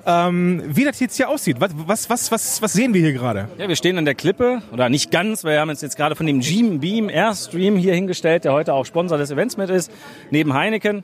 ähm, 0.07 0.63
wie 0.67 0.85
das 0.85 1.01
jetzt 1.01 1.17
hier 1.17 1.29
aussieht. 1.29 1.57
Was, 1.61 1.71
was, 1.75 2.11
was, 2.11 2.31
was, 2.31 2.63
was 2.63 2.73
sehen 2.73 2.95
wir 2.95 3.01
hier 3.01 3.13
gerade? 3.13 3.49
Ja, 3.59 3.69
wir 3.69 3.77
stehen 3.77 3.99
an 3.99 4.05
der 4.05 4.15
Klippe, 4.15 4.63
oder 4.73 4.89
nicht 4.89 5.11
ganz, 5.11 5.45
wir 5.45 5.59
haben 5.59 5.71
uns 5.71 5.81
jetzt 5.81 5.97
gerade 5.97 6.15
von 6.15 6.27
dem 6.27 6.41
Beam 6.81 7.09
Airstream 7.09 7.77
hier 7.77 7.95
hingestellt, 7.95 8.45
der 8.45 8.53
heute 8.53 8.75
auch 8.75 8.85
Sponsor 8.85 9.19
des 9.19 9.31
Events 9.31 9.57
mit 9.57 9.71
ist, 9.71 9.91
neben 10.31 10.55
Heineken. 10.55 11.03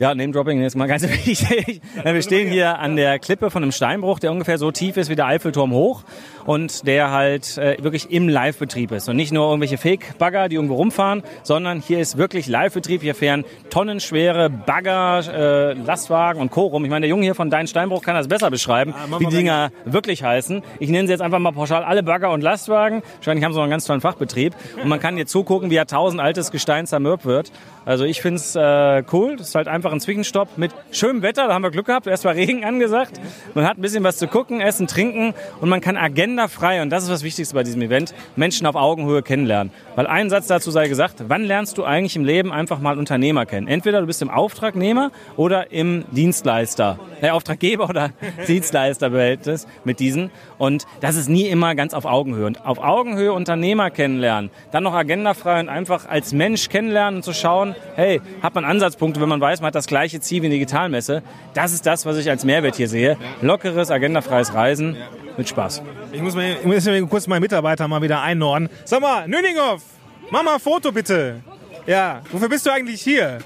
Ja, 0.00 0.12
Name-Dropping 0.12 0.60
ist 0.60 0.74
mal 0.74 0.88
ganz 0.88 1.02
wichtig. 1.08 1.80
Wir 2.02 2.22
stehen 2.22 2.50
hier 2.50 2.80
an 2.80 2.96
der 2.96 3.20
Klippe 3.20 3.50
von 3.50 3.62
einem 3.62 3.70
Steinbruch, 3.70 4.18
der 4.18 4.32
ungefähr 4.32 4.58
so 4.58 4.72
tief 4.72 4.96
ist 4.96 5.08
wie 5.08 5.14
der 5.14 5.26
Eiffelturm 5.26 5.72
hoch 5.72 6.02
und 6.46 6.86
der 6.86 7.12
halt 7.12 7.56
äh, 7.58 7.76
wirklich 7.80 8.10
im 8.10 8.28
Live-Betrieb 8.28 8.90
ist. 8.90 9.08
Und 9.08 9.14
nicht 9.14 9.32
nur 9.32 9.46
irgendwelche 9.46 9.78
Fake-Bagger, 9.78 10.48
die 10.48 10.56
irgendwo 10.56 10.74
rumfahren, 10.74 11.22
sondern 11.44 11.80
hier 11.80 12.00
ist 12.00 12.18
wirklich 12.18 12.48
Live-Betrieb. 12.48 13.02
Hier 13.02 13.14
fahren 13.14 13.44
tonnenschwere 13.70 14.50
Bagger, 14.50 15.22
äh, 15.32 15.72
Lastwagen 15.74 16.40
und 16.40 16.50
Co. 16.50 16.62
rum. 16.62 16.84
Ich 16.84 16.90
meine, 16.90 17.02
der 17.02 17.10
Junge 17.10 17.22
hier 17.22 17.36
von 17.36 17.48
Dein 17.48 17.68
Steinbruch 17.68 18.02
kann 18.02 18.16
das 18.16 18.26
besser 18.26 18.50
beschreiben, 18.50 18.94
ja, 19.10 19.20
wie 19.20 19.26
die 19.26 19.36
Dinger 19.36 19.70
wirklich 19.84 20.24
heißen. 20.24 20.62
Ich 20.80 20.90
nenne 20.90 21.06
sie 21.06 21.12
jetzt 21.12 21.22
einfach 21.22 21.38
mal 21.38 21.52
pauschal 21.52 21.84
alle 21.84 22.02
Bagger 22.02 22.32
und 22.32 22.40
Lastwagen. 22.40 23.02
Wahrscheinlich 23.16 23.44
haben 23.44 23.52
sie 23.52 23.58
noch 23.58 23.64
einen 23.64 23.70
ganz 23.70 23.84
tollen 23.84 24.00
Fachbetrieb. 24.00 24.54
Und 24.82 24.88
man 24.88 24.98
kann 24.98 25.14
hier 25.14 25.26
zugucken, 25.26 25.70
wie 25.70 25.84
tausend 25.84 26.20
altes 26.20 26.50
Gestein 26.50 26.86
zermürbt 26.86 27.24
wird. 27.26 27.52
Also 27.86 28.04
ich 28.04 28.22
finde 28.22 28.36
es 28.36 28.56
äh, 28.56 29.02
cool. 29.12 29.36
Das 29.36 29.48
ist 29.48 29.54
halt 29.54 29.68
einfach 29.68 29.92
ein 29.92 30.00
Zwischenstopp 30.00 30.56
mit 30.56 30.72
schönem 30.90 31.22
Wetter. 31.22 31.46
Da 31.48 31.54
haben 31.54 31.62
wir 31.62 31.70
Glück 31.70 31.86
gehabt. 31.86 32.06
Erst 32.06 32.24
war 32.24 32.34
Regen 32.34 32.64
angesagt. 32.64 33.20
Man 33.54 33.66
hat 33.66 33.78
ein 33.78 33.82
bisschen 33.82 34.04
was 34.04 34.16
zu 34.16 34.26
gucken, 34.26 34.60
essen, 34.60 34.86
trinken 34.86 35.34
und 35.60 35.68
man 35.68 35.80
kann 35.80 35.96
agendafrei, 35.96 36.82
und 36.82 36.90
das 36.90 37.02
ist 37.02 37.10
das 37.10 37.22
Wichtigste 37.22 37.54
bei 37.54 37.62
diesem 37.62 37.82
Event, 37.82 38.14
Menschen 38.36 38.66
auf 38.66 38.74
Augenhöhe 38.74 39.22
kennenlernen. 39.22 39.72
Weil 39.94 40.06
ein 40.06 40.30
Satz 40.30 40.46
dazu 40.46 40.70
sei 40.70 40.88
gesagt, 40.88 41.24
wann 41.28 41.44
lernst 41.44 41.78
du 41.78 41.84
eigentlich 41.84 42.16
im 42.16 42.24
Leben 42.24 42.52
einfach 42.52 42.80
mal 42.80 42.98
Unternehmer 42.98 43.46
kennen? 43.46 43.68
Entweder 43.68 44.00
du 44.00 44.06
bist 44.06 44.22
im 44.22 44.30
Auftragnehmer 44.30 45.10
oder 45.36 45.70
im 45.70 46.04
Dienstleister. 46.10 46.98
Der 47.20 47.28
äh, 47.28 47.32
Auftraggeber 47.32 47.88
oder 47.88 48.10
Dienstleisterbehältnis 48.48 49.66
mit 49.84 50.00
diesen. 50.00 50.30
Und 50.58 50.86
das 51.00 51.16
ist 51.16 51.28
nie 51.28 51.46
immer 51.46 51.74
ganz 51.74 51.94
auf 51.94 52.04
Augenhöhe. 52.04 52.46
Und 52.46 52.64
auf 52.64 52.78
Augenhöhe 52.78 53.32
Unternehmer 53.32 53.90
kennenlernen, 53.90 54.50
dann 54.72 54.82
noch 54.82 54.94
agendafrei 54.94 55.60
und 55.60 55.68
einfach 55.68 56.08
als 56.08 56.32
Mensch 56.32 56.68
kennenlernen 56.68 57.16
und 57.16 57.22
zu 57.22 57.32
schauen, 57.32 57.73
hey, 57.96 58.20
hat 58.42 58.54
man 58.54 58.64
Ansatzpunkte, 58.64 59.20
wenn 59.20 59.28
man 59.28 59.40
weiß, 59.40 59.60
man 59.60 59.68
hat 59.68 59.74
das 59.74 59.86
gleiche 59.86 60.20
Ziel 60.20 60.42
wie 60.42 60.46
eine 60.46 60.54
Digitalmesse. 60.54 61.22
Das 61.54 61.72
ist 61.72 61.86
das, 61.86 62.06
was 62.06 62.16
ich 62.16 62.28
als 62.30 62.44
Mehrwert 62.44 62.76
hier 62.76 62.88
sehe. 62.88 63.16
Lockeres, 63.40 63.90
agendafreies 63.90 64.54
Reisen 64.54 64.96
mit 65.36 65.48
Spaß. 65.48 65.82
Ich 66.12 66.22
muss, 66.22 66.34
mal, 66.34 66.56
ich 66.60 66.64
muss 66.64 67.10
kurz 67.10 67.26
meinen 67.26 67.42
Mitarbeiter 67.42 67.88
mal 67.88 68.02
wieder 68.02 68.22
einnorden. 68.22 68.68
Sag 68.84 69.00
mal, 69.00 69.26
Nüninghoff, 69.28 69.82
mach 70.30 70.42
mal 70.42 70.54
ein 70.54 70.60
Foto 70.60 70.92
bitte. 70.92 71.42
Ja, 71.86 72.22
wofür 72.30 72.48
bist 72.48 72.66
du 72.66 72.70
eigentlich 72.70 73.02
hier? 73.02 73.38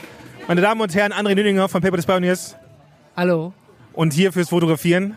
Meine 0.47 0.61
Damen 0.61 0.81
und 0.81 0.95
Herren, 0.95 1.13
André 1.13 1.35
Nüninghoff 1.35 1.71
von 1.71 1.83
Paper 1.83 1.97
des 1.97 2.07
Pioneers. 2.07 2.57
Hallo. 3.17 3.53
Und 3.93 4.13
hier 4.13 4.33
fürs 4.33 4.49
Fotografieren. 4.49 5.17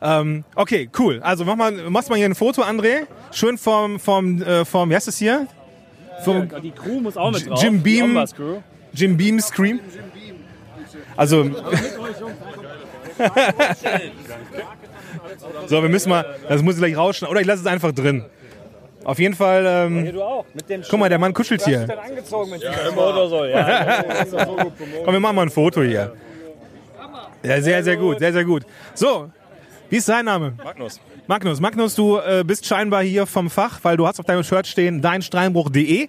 Ähm, 0.00 0.44
okay, 0.54 0.90
cool. 0.98 1.20
Also 1.22 1.44
mach 1.44 1.56
mal, 1.56 1.72
machst 1.90 2.10
mal 2.10 2.16
hier 2.16 2.26
ein 2.26 2.34
Foto, 2.34 2.62
André. 2.62 3.06
Schön 3.32 3.58
vom, 3.58 3.98
vom, 4.00 4.42
äh, 4.42 4.64
vom 4.64 4.90
wie 4.90 4.94
heißt 4.94 5.08
das 5.08 5.18
hier? 5.18 5.46
Ja, 6.32 6.60
die 6.60 6.70
Crew 6.70 7.00
muss 7.00 7.16
auch 7.16 7.30
mit 7.30 7.48
drauf. 7.48 7.62
Jim 7.62 7.82
Beam. 7.82 8.24
Jim 8.92 9.16
Beam 9.16 9.40
Scream. 9.40 9.80
Also. 11.16 11.44
so, 15.66 15.82
wir 15.82 15.88
müssen 15.88 16.08
mal. 16.08 16.24
Das 16.48 16.62
muss 16.62 16.74
ich 16.74 16.80
gleich 16.80 16.96
rauschen. 16.96 17.28
Oder 17.28 17.40
ich 17.40 17.46
lasse 17.46 17.62
es 17.62 17.66
einfach 17.66 17.92
drin. 17.92 18.24
Auf 19.04 19.18
jeden 19.18 19.34
Fall. 19.34 19.64
Ähm, 19.66 20.12
guck 20.88 20.98
mal, 20.98 21.08
der 21.08 21.18
Mann 21.18 21.32
kuschelt 21.34 21.64
hier. 21.64 21.86
Komm, 22.30 22.50
wir 25.12 25.20
machen 25.20 25.36
mal 25.36 25.42
ein 25.42 25.50
Foto 25.50 25.82
hier. 25.82 26.12
Ja, 27.42 27.60
sehr, 27.60 27.84
sehr 27.84 27.96
gut, 27.96 28.18
sehr, 28.20 28.32
sehr 28.32 28.44
gut. 28.44 28.64
So, 28.94 29.30
wie 29.94 29.98
ist 29.98 30.06
sein 30.06 30.24
Name? 30.24 30.54
Magnus. 30.64 31.00
Magnus, 31.28 31.60
Magnus, 31.60 31.94
du 31.94 32.18
äh, 32.18 32.42
bist 32.44 32.66
scheinbar 32.66 33.04
hier 33.04 33.26
vom 33.26 33.48
Fach, 33.48 33.78
weil 33.84 33.96
du 33.96 34.08
hast 34.08 34.18
auf 34.18 34.26
deinem 34.26 34.42
Shirt 34.42 34.66
stehen 34.66 35.00
deinsteinbruch.de. 35.00 36.08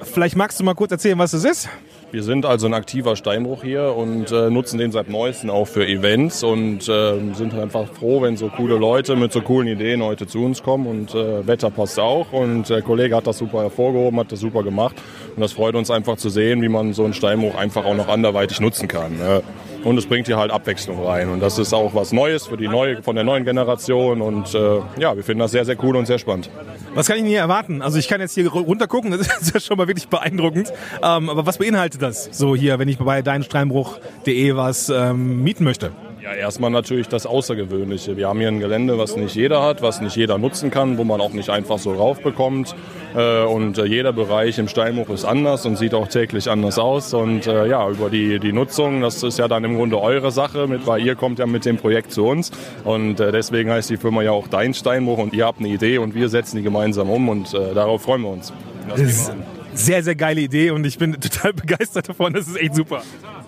Vielleicht 0.00 0.34
magst 0.34 0.58
du 0.58 0.64
mal 0.64 0.72
kurz 0.72 0.92
erzählen, 0.92 1.18
was 1.18 1.34
es 1.34 1.44
ist? 1.44 1.68
Wir 2.10 2.22
sind 2.22 2.46
also 2.46 2.66
ein 2.66 2.72
aktiver 2.72 3.16
Steinbruch 3.16 3.62
hier 3.62 3.94
und 3.94 4.32
äh, 4.32 4.48
nutzen 4.48 4.78
den 4.78 4.92
seit 4.92 5.10
neuestem 5.10 5.50
auch 5.50 5.66
für 5.66 5.86
Events 5.86 6.42
und 6.42 6.88
äh, 6.88 7.34
sind 7.34 7.52
einfach 7.52 7.92
froh, 7.92 8.22
wenn 8.22 8.38
so 8.38 8.48
coole 8.48 8.78
Leute 8.78 9.14
mit 9.14 9.30
so 9.30 9.42
coolen 9.42 9.68
Ideen 9.68 10.02
heute 10.02 10.26
zu 10.26 10.42
uns 10.42 10.62
kommen 10.62 10.86
und 10.86 11.14
äh, 11.14 11.46
Wetter 11.46 11.68
passt 11.68 12.00
auch 12.00 12.32
und 12.32 12.70
der 12.70 12.80
Kollege 12.80 13.14
hat 13.14 13.26
das 13.26 13.36
super 13.36 13.60
hervorgehoben, 13.60 14.20
hat 14.20 14.32
das 14.32 14.40
super 14.40 14.62
gemacht 14.62 14.96
und 15.36 15.42
das 15.42 15.52
freut 15.52 15.74
uns 15.74 15.90
einfach 15.90 16.16
zu 16.16 16.30
sehen, 16.30 16.62
wie 16.62 16.70
man 16.70 16.94
so 16.94 17.04
einen 17.04 17.12
Steinbruch 17.12 17.56
einfach 17.56 17.84
auch 17.84 17.94
noch 17.94 18.08
anderweitig 18.08 18.58
nutzen 18.58 18.88
kann. 18.88 19.18
Ne? 19.18 19.42
Und 19.88 19.96
es 19.96 20.04
bringt 20.04 20.26
hier 20.26 20.36
halt 20.36 20.50
Abwechslung 20.50 21.02
rein. 21.02 21.30
Und 21.30 21.40
das 21.40 21.58
ist 21.58 21.72
auch 21.72 21.94
was 21.94 22.12
Neues 22.12 22.46
für 22.46 22.58
die 22.58 22.68
neue, 22.68 23.02
von 23.02 23.14
der 23.14 23.24
neuen 23.24 23.46
Generation. 23.46 24.20
Und 24.20 24.54
äh, 24.54 24.80
ja, 24.98 25.16
wir 25.16 25.24
finden 25.24 25.38
das 25.38 25.52
sehr, 25.52 25.64
sehr 25.64 25.82
cool 25.82 25.96
und 25.96 26.04
sehr 26.04 26.18
spannend. 26.18 26.50
Was 26.94 27.06
kann 27.06 27.16
ich 27.16 27.22
denn 27.22 27.30
hier 27.30 27.40
erwarten? 27.40 27.80
Also 27.80 27.98
ich 27.98 28.06
kann 28.06 28.20
jetzt 28.20 28.34
hier 28.34 28.50
runtergucken, 28.50 29.10
das 29.18 29.20
ist 29.40 29.54
ja 29.54 29.60
schon 29.60 29.78
mal 29.78 29.88
wirklich 29.88 30.08
beeindruckend. 30.08 30.74
Ähm, 31.02 31.30
aber 31.30 31.46
was 31.46 31.56
beinhaltet 31.56 32.02
das 32.02 32.28
so 32.32 32.54
hier, 32.54 32.78
wenn 32.78 32.88
ich 32.88 32.98
bei 32.98 33.22
deinsteinbruch.de 33.22 34.56
was 34.56 34.90
ähm, 34.90 35.42
mieten 35.42 35.64
möchte? 35.64 35.92
Ja, 36.28 36.34
erstmal 36.34 36.70
natürlich 36.70 37.08
das 37.08 37.24
Außergewöhnliche. 37.24 38.18
Wir 38.18 38.28
haben 38.28 38.38
hier 38.38 38.48
ein 38.48 38.60
Gelände, 38.60 38.98
was 38.98 39.16
nicht 39.16 39.34
jeder 39.34 39.62
hat, 39.62 39.80
was 39.80 40.02
nicht 40.02 40.14
jeder 40.14 40.36
nutzen 40.36 40.70
kann, 40.70 40.98
wo 40.98 41.04
man 41.04 41.22
auch 41.22 41.32
nicht 41.32 41.48
einfach 41.48 41.78
so 41.78 41.92
raufbekommt. 41.92 42.74
Äh, 43.16 43.44
und 43.44 43.78
äh, 43.78 43.86
jeder 43.86 44.12
Bereich 44.12 44.58
im 44.58 44.68
Steinbruch 44.68 45.08
ist 45.08 45.24
anders 45.24 45.64
und 45.64 45.76
sieht 45.76 45.94
auch 45.94 46.08
täglich 46.08 46.50
anders 46.50 46.78
aus. 46.78 47.14
Und 47.14 47.46
äh, 47.46 47.66
ja, 47.66 47.88
über 47.88 48.10
die, 48.10 48.38
die 48.40 48.52
Nutzung, 48.52 49.00
das 49.00 49.22
ist 49.22 49.38
ja 49.38 49.48
dann 49.48 49.64
im 49.64 49.76
Grunde 49.76 49.98
eure 49.98 50.30
Sache, 50.30 50.66
mit, 50.66 50.86
weil 50.86 51.00
ihr 51.02 51.14
kommt 51.14 51.38
ja 51.38 51.46
mit 51.46 51.64
dem 51.64 51.78
Projekt 51.78 52.12
zu 52.12 52.26
uns. 52.26 52.50
Und 52.84 53.20
deswegen 53.20 53.70
heißt 53.70 53.88
die 53.88 53.96
Firma 53.96 54.22
ja 54.22 54.32
auch 54.32 54.48
Dein 54.48 54.74
Steinbruch 54.74 55.18
und 55.18 55.32
ihr 55.32 55.46
habt 55.46 55.60
eine 55.60 55.68
Idee 55.68 55.96
und 55.96 56.14
wir 56.14 56.28
setzen 56.28 56.58
die 56.58 56.62
gemeinsam 56.62 57.08
um 57.08 57.28
und 57.30 57.54
darauf 57.54 58.02
freuen 58.02 58.22
wir 58.22 58.30
uns. 58.30 58.52
Das 58.88 59.00
ist 59.00 59.32
sehr, 59.72 60.02
sehr 60.02 60.14
geile 60.14 60.40
Idee 60.42 60.70
und 60.72 60.84
ich 60.84 60.98
bin 60.98 61.18
total 61.18 61.52
begeistert 61.54 62.08
davon. 62.08 62.34
Das 62.34 62.48
ist 62.48 62.56
echt 62.56 62.74
super. 62.74 63.02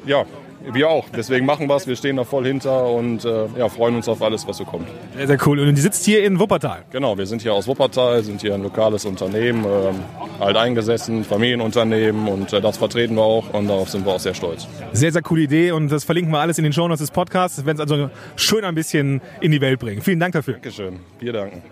Ja, 0.07 0.25
wir 0.73 0.89
auch. 0.89 1.07
Deswegen 1.17 1.47
machen 1.47 1.69
wir 1.69 1.77
es. 1.77 1.87
Wir 1.87 1.97
stehen 1.97 2.17
da 2.17 2.25
voll 2.25 2.47
hinter 2.47 2.87
und 2.87 3.25
äh, 3.25 3.47
ja, 3.59 3.69
freuen 3.69 3.97
uns 3.97 4.09
auf 4.09 4.23
alles, 4.23 4.47
was 4.47 4.59
so 4.59 4.65
kommt. 4.65 4.89
Sehr, 5.17 5.27
sehr 5.27 5.39
cool. 5.47 5.61
Und 5.61 5.75
die 5.75 5.81
sitzt 5.81 6.05
hier 6.05 6.25
in 6.25 6.39
Wuppertal? 6.39 6.83
Genau, 6.91 7.17
wir 7.17 7.27
sind 7.27 7.43
hier 7.43 7.55
aus 7.55 7.67
Wuppertal, 7.67 8.23
sind 8.23 8.41
hier 8.41 8.55
ein 8.55 8.63
lokales 8.63 9.05
Unternehmen, 9.05 9.65
äh, 9.65 10.43
alt 10.43 10.57
eingesessen, 10.57 11.25
Familienunternehmen 11.25 12.29
und 12.29 12.53
äh, 12.53 12.61
das 12.61 12.79
vertreten 12.79 13.15
wir 13.17 13.23
auch 13.23 13.53
und 13.53 13.69
darauf 13.69 13.89
sind 13.91 14.05
wir 14.05 14.13
auch 14.13 14.21
sehr 14.21 14.35
stolz. 14.35 14.67
Sehr, 14.93 15.13
sehr 15.13 15.23
coole 15.23 15.43
Idee 15.43 15.73
und 15.73 15.91
das 15.91 16.05
verlinken 16.05 16.33
wir 16.33 16.41
alles 16.41 16.59
in 16.59 16.65
den 16.65 16.73
Show 16.73 16.87
Notes 16.89 17.01
des 17.01 17.11
Podcasts. 17.11 17.59
Wir 17.59 17.67
werden 17.67 17.77
es 17.79 17.91
also 17.91 18.11
schön 18.37 18.65
ein 18.65 18.75
bisschen 18.75 19.21
in 19.41 19.53
die 19.53 19.61
Welt 19.61 19.79
bringen. 19.79 20.03
Vielen 20.03 20.21
Dank 20.21 20.33
dafür. 20.33 20.55
Dankeschön. 20.55 21.01
Wir 21.19 21.33
danken. 21.33 21.63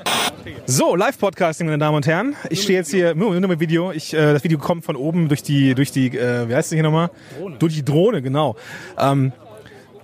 So, 0.67 0.95
Live-Podcasting, 0.95 1.67
meine 1.67 1.79
Damen 1.79 1.97
und 1.97 2.07
Herren. 2.07 2.37
Ich 2.49 2.63
stehe 2.63 2.79
jetzt 2.79 2.91
hier, 2.91 3.15
nur, 3.15 3.39
nur 3.39 3.49
mit 3.49 3.61
Video. 3.61 3.93
Ich, 3.93 4.15
äh, 4.15 4.33
das 4.33 4.45
Video 4.45 4.59
kommt 4.59 4.85
von 4.85 4.97
oben 4.97 5.29
durch 5.29 5.43
die, 5.43 5.75
durch 5.75 5.91
die, 5.93 6.09
äh, 6.09 6.49
wie 6.49 6.55
heißt 6.55 6.71
das 6.71 6.75
hier 6.75 6.83
nochmal? 6.83 7.11
Drohne. 7.39 7.57
Durch 7.59 7.75
die 7.75 7.85
Drohne, 7.85 8.23
genau. 8.23 8.57
Ähm, 8.99 9.33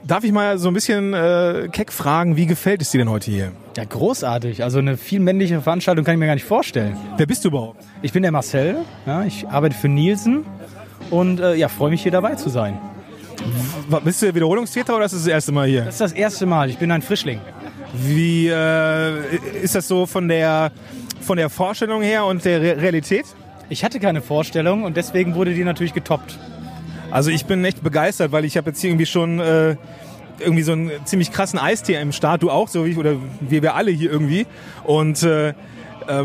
darf 0.06 0.24
ich 0.24 0.32
mal 0.32 0.58
so 0.58 0.68
ein 0.68 0.74
bisschen 0.74 1.14
äh, 1.14 1.68
keck 1.72 1.92
fragen, 1.92 2.37
wie 2.37 2.46
gefällt 2.46 2.82
es 2.82 2.90
dir 2.90 2.98
denn 2.98 3.10
heute 3.10 3.30
hier? 3.30 3.52
Ja, 3.76 3.84
großartig. 3.84 4.62
Also 4.62 4.78
eine 4.78 4.96
viel 4.96 5.20
männliche 5.20 5.60
Veranstaltung 5.60 6.04
kann 6.04 6.14
ich 6.14 6.20
mir 6.20 6.26
gar 6.26 6.34
nicht 6.34 6.44
vorstellen. 6.44 6.96
Wer 7.16 7.26
bist 7.26 7.44
du 7.44 7.48
überhaupt? 7.48 7.84
Ich 8.02 8.12
bin 8.12 8.22
der 8.22 8.32
Marcel. 8.32 8.76
Ja, 9.06 9.24
ich 9.24 9.48
arbeite 9.48 9.76
für 9.76 9.88
Nielsen 9.88 10.44
und 11.10 11.40
äh, 11.40 11.54
ja, 11.54 11.68
freue 11.68 11.90
mich 11.90 12.02
hier 12.02 12.12
dabei 12.12 12.34
zu 12.34 12.48
sein. 12.48 12.78
W 13.88 13.98
bist 14.04 14.22
du 14.22 14.34
Wiederholungstäter 14.34 14.96
oder 14.96 15.04
ist 15.04 15.12
das 15.12 15.22
das 15.22 15.28
erste 15.32 15.52
Mal 15.52 15.68
hier? 15.68 15.84
Das 15.84 15.94
ist 15.94 16.00
das 16.00 16.12
erste 16.12 16.46
Mal. 16.46 16.70
Ich 16.70 16.78
bin 16.78 16.90
ein 16.90 17.02
Frischling. 17.02 17.40
Wie 17.92 18.48
äh, 18.48 19.37
ist 19.62 19.74
das 19.74 19.87
so 19.87 20.06
von 20.06 20.28
der, 20.28 20.72
von 21.20 21.37
der 21.37 21.50
Vorstellung 21.50 22.02
her 22.02 22.24
und 22.24 22.44
der 22.44 22.60
Re 22.60 22.80
Realität? 22.80 23.26
Ich 23.68 23.84
hatte 23.84 23.98
keine 23.98 24.20
Vorstellung 24.20 24.84
und 24.84 24.96
deswegen 24.96 25.34
wurde 25.34 25.54
die 25.54 25.64
natürlich 25.64 25.94
getoppt. 25.94 26.38
Also 27.14 27.31
ich 27.31 27.46
bin 27.46 27.64
echt 27.64 27.81
begeistert, 27.81 28.33
weil 28.33 28.44
ich 28.44 28.57
habe 28.57 28.70
jetzt 28.70 28.81
hier 28.81 28.90
irgendwie 28.90 29.07
schon 29.07 29.38
äh, 29.38 29.77
irgendwie 30.40 30.62
so 30.62 30.72
einen 30.72 30.90
ziemlich 31.05 31.31
krassen 31.31 31.61
Eistee 31.61 31.94
im 31.94 32.11
Start. 32.11 32.42
Du 32.42 32.50
auch, 32.50 32.66
so 32.66 32.85
wie 32.85 32.90
ich, 32.90 32.98
oder 32.98 33.14
wie 33.38 33.62
wir 33.62 33.77
alle 33.77 33.92
hier 33.92 34.11
irgendwie. 34.11 34.48
Und 34.83 35.22
äh, 35.22 35.50
äh, 35.50 35.55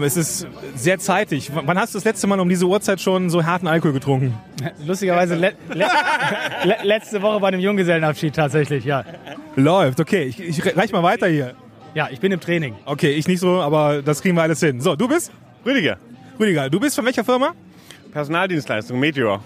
es 0.04 0.18
ist 0.18 0.48
sehr 0.74 0.98
zeitig. 0.98 1.56
W 1.56 1.62
wann 1.64 1.78
hast 1.78 1.94
du 1.94 2.00
das 2.00 2.06
letzte 2.06 2.26
Mal 2.26 2.40
um 2.40 2.50
diese 2.50 2.66
Uhrzeit 2.66 3.00
schon 3.00 3.30
so 3.30 3.46
harten 3.46 3.68
Alkohol 3.68 3.94
getrunken? 3.94 4.36
Lustigerweise 4.84 5.36
le 5.36 5.54
le 5.72 5.86
le 6.64 6.76
letzte 6.82 7.22
Woche 7.22 7.40
bei 7.40 7.50
einem 7.50 7.60
Junggesellenabschied 7.60 8.36
tatsächlich, 8.36 8.84
ja. 8.84 9.06
Läuft, 9.56 10.00
okay. 10.00 10.24
Ich, 10.24 10.40
ich 10.40 10.76
reich 10.76 10.92
mal 10.92 11.04
weiter 11.04 11.28
hier. 11.28 11.54
Ja, 11.94 12.10
ich 12.12 12.20
bin 12.20 12.32
im 12.32 12.40
Training. 12.40 12.74
Okay, 12.86 13.12
ich 13.12 13.28
nicht 13.28 13.42
so, 13.42 13.62
aber 13.62 14.02
das 14.02 14.24
kriegen 14.24 14.36
wir 14.36 14.42
alles 14.42 14.60
hin. 14.60 14.82
So, 14.82 14.96
du 14.96 15.08
bist? 15.08 15.32
Rüdiger, 15.64 15.98
Rüdiger, 16.40 16.68
du 16.68 16.80
bist 16.80 16.96
von 16.96 17.06
welcher 17.06 17.24
Firma? 17.24 17.54
Personaldienstleistung, 18.12 19.00
Meteor. 19.00 19.44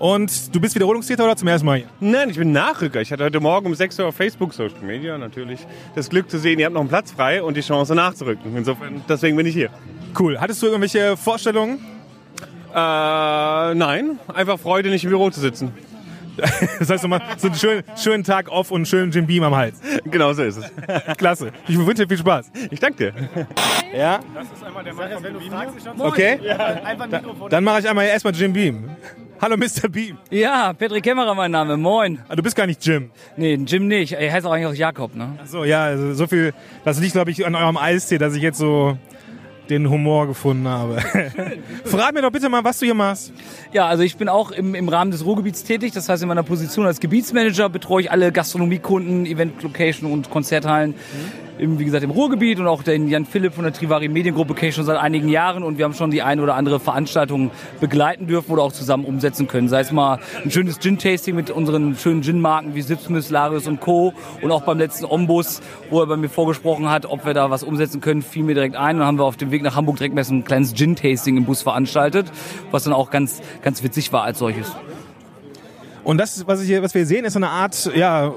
Und 0.00 0.54
du 0.54 0.60
bist 0.62 0.74
Wiederholungstäter 0.74 1.22
oder 1.24 1.36
zum 1.36 1.46
ersten 1.46 1.66
Mal 1.66 1.76
hier? 1.80 1.86
Nein, 2.00 2.30
ich 2.30 2.38
bin 2.38 2.52
Nachrücker. 2.52 3.02
Ich 3.02 3.12
hatte 3.12 3.22
heute 3.22 3.38
Morgen 3.38 3.66
um 3.66 3.74
6 3.74 3.98
Uhr 3.98 4.06
auf 4.06 4.16
Facebook, 4.16 4.54
Social 4.54 4.80
Media 4.80 5.18
natürlich, 5.18 5.60
das 5.94 6.08
Glück 6.08 6.30
zu 6.30 6.38
sehen, 6.38 6.58
ihr 6.58 6.64
habt 6.64 6.72
noch 6.72 6.80
einen 6.80 6.88
Platz 6.88 7.12
frei 7.12 7.42
und 7.42 7.54
die 7.54 7.60
Chance 7.60 7.94
nachzurücken. 7.94 8.56
Insofern, 8.56 9.02
deswegen 9.06 9.36
bin 9.36 9.44
ich 9.44 9.52
hier. 9.52 9.68
Cool. 10.18 10.40
Hattest 10.40 10.62
du 10.62 10.68
irgendwelche 10.68 11.18
Vorstellungen? 11.18 11.80
Äh, 12.70 12.74
nein, 12.74 14.18
einfach 14.32 14.58
Freude, 14.58 14.88
nicht 14.88 15.04
im 15.04 15.10
Büro 15.10 15.28
zu 15.28 15.40
sitzen. 15.40 15.70
Das 16.78 16.88
heißt 16.88 17.02
nochmal, 17.02 17.20
so 17.36 17.48
einen 17.48 17.56
schönen, 17.56 17.84
schönen 18.02 18.24
Tag 18.24 18.50
off 18.50 18.70
und 18.70 18.76
einen 18.76 18.86
schönen 18.86 19.12
Jim 19.12 19.26
Beam 19.26 19.42
am 19.42 19.54
Hals. 19.54 19.82
Genau 20.04 20.32
so 20.32 20.42
ist 20.42 20.56
es. 20.56 21.16
Klasse. 21.18 21.52
Ich 21.68 21.76
wünsche 21.76 22.06
dir 22.06 22.08
viel 22.08 22.16
Spaß. 22.16 22.50
Ich 22.70 22.80
danke 22.80 23.12
dir. 23.12 23.48
Ja? 23.94 24.20
Okay. 25.98 26.38
Dann 27.50 27.64
mache 27.64 27.80
ich 27.80 27.88
einmal 27.88 28.06
erstmal 28.06 28.34
Jim 28.34 28.54
Beam. 28.54 28.88
Hallo 29.40 29.56
Mr. 29.56 29.88
Beam. 29.88 30.18
Ja, 30.30 30.74
Patrick 30.74 31.02
Kämmerer 31.02 31.34
mein 31.34 31.50
Name, 31.50 31.78
moin. 31.78 32.18
Ah, 32.28 32.36
Du 32.36 32.42
bist 32.42 32.54
gar 32.54 32.66
nicht 32.66 32.84
Jim. 32.84 33.10
Nee, 33.38 33.54
Jim 33.54 33.88
nicht, 33.88 34.12
er 34.12 34.30
heißt 34.30 34.44
auch 34.46 34.52
eigentlich 34.52 34.66
auch 34.66 34.74
Jakob, 34.74 35.14
ne? 35.16 35.38
So, 35.46 35.64
ja, 35.64 35.84
also 35.84 36.12
so 36.12 36.26
viel, 36.26 36.52
das 36.84 37.00
liegt 37.00 37.14
glaube 37.14 37.30
ich 37.30 37.46
an 37.46 37.54
eurem 37.54 37.78
Eistee, 37.78 38.18
dass 38.18 38.34
ich 38.34 38.42
jetzt 38.42 38.58
so 38.58 38.98
den 39.70 39.88
Humor 39.88 40.26
gefunden 40.26 40.68
habe. 40.68 41.00
Verrat 41.84 42.12
mir 42.14 42.20
doch 42.20 42.30
bitte 42.32 42.50
mal, 42.50 42.64
was 42.64 42.80
du 42.80 42.84
hier 42.84 42.94
machst. 42.94 43.32
Ja, 43.72 43.86
also 43.86 44.02
ich 44.02 44.16
bin 44.16 44.28
auch 44.28 44.50
im, 44.50 44.74
im 44.74 44.88
Rahmen 44.90 45.10
des 45.10 45.24
Ruhrgebiets 45.24 45.64
tätig, 45.64 45.92
das 45.92 46.08
heißt 46.08 46.22
in 46.22 46.28
meiner 46.28 46.42
Position 46.42 46.84
als 46.84 47.00
Gebietsmanager 47.00 47.68
betreue 47.70 48.02
ich 48.02 48.10
alle 48.10 48.32
Gastronomiekunden, 48.32 49.24
Event-Location 49.24 50.12
und 50.12 50.28
Konzerthallen. 50.28 50.94
Im, 51.60 51.78
wie 51.78 51.84
gesagt, 51.84 52.02
im 52.02 52.10
Ruhrgebiet 52.10 52.58
und 52.58 52.66
auch 52.66 52.82
den 52.82 53.06
Jan 53.06 53.26
Philipp 53.26 53.52
von 53.52 53.64
der 53.64 53.74
Trivari 53.74 54.08
Mediengruppe 54.08 54.54
kenne 54.54 54.70
ich 54.70 54.74
schon 54.74 54.86
seit 54.86 54.96
einigen 54.96 55.28
Jahren 55.28 55.62
und 55.62 55.76
wir 55.76 55.84
haben 55.84 55.92
schon 55.92 56.10
die 56.10 56.22
eine 56.22 56.42
oder 56.42 56.54
andere 56.54 56.80
Veranstaltung 56.80 57.50
begleiten 57.80 58.26
dürfen 58.26 58.52
oder 58.52 58.62
auch 58.62 58.72
zusammen 58.72 59.04
umsetzen 59.04 59.46
können. 59.46 59.68
Sei 59.68 59.80
es 59.80 59.92
mal 59.92 60.20
ein 60.42 60.50
schönes 60.50 60.78
Gin-Tasting 60.78 61.36
mit 61.36 61.50
unseren 61.50 61.96
schönen 61.96 62.22
Gin-Marken 62.22 62.74
wie 62.74 62.80
Sipsmith, 62.80 63.28
Larius 63.28 63.68
und 63.68 63.78
Co. 63.78 64.14
Und 64.40 64.52
auch 64.52 64.62
beim 64.62 64.78
letzten 64.78 65.04
Ombus, 65.04 65.60
wo 65.90 66.00
er 66.00 66.06
bei 66.06 66.16
mir 66.16 66.30
vorgesprochen 66.30 66.88
hat, 66.88 67.04
ob 67.04 67.26
wir 67.26 67.34
da 67.34 67.50
was 67.50 67.62
umsetzen 67.62 68.00
können, 68.00 68.22
fiel 68.22 68.44
mir 68.44 68.54
direkt 68.54 68.76
ein. 68.76 68.96
Und 68.96 69.04
haben 69.04 69.18
wir 69.18 69.24
auf 69.24 69.36
dem 69.36 69.50
Weg 69.50 69.62
nach 69.62 69.76
Hamburg 69.76 69.98
direkt 69.98 70.14
mal 70.14 70.24
ein 70.24 70.44
kleines 70.44 70.72
Gin-Tasting 70.72 71.36
im 71.36 71.44
Bus 71.44 71.60
veranstaltet, 71.60 72.32
was 72.70 72.84
dann 72.84 72.94
auch 72.94 73.10
ganz, 73.10 73.42
ganz 73.60 73.82
witzig 73.82 74.14
war 74.14 74.22
als 74.22 74.38
solches. 74.38 74.74
Und 76.02 76.18
das, 76.18 76.46
was, 76.46 76.62
ich 76.62 76.68
hier, 76.68 76.82
was 76.82 76.94
wir 76.94 77.04
sehen, 77.04 77.24
ist 77.24 77.34
so 77.34 77.38
eine 77.38 77.50
Art, 77.50 77.90
ja, 77.94 78.32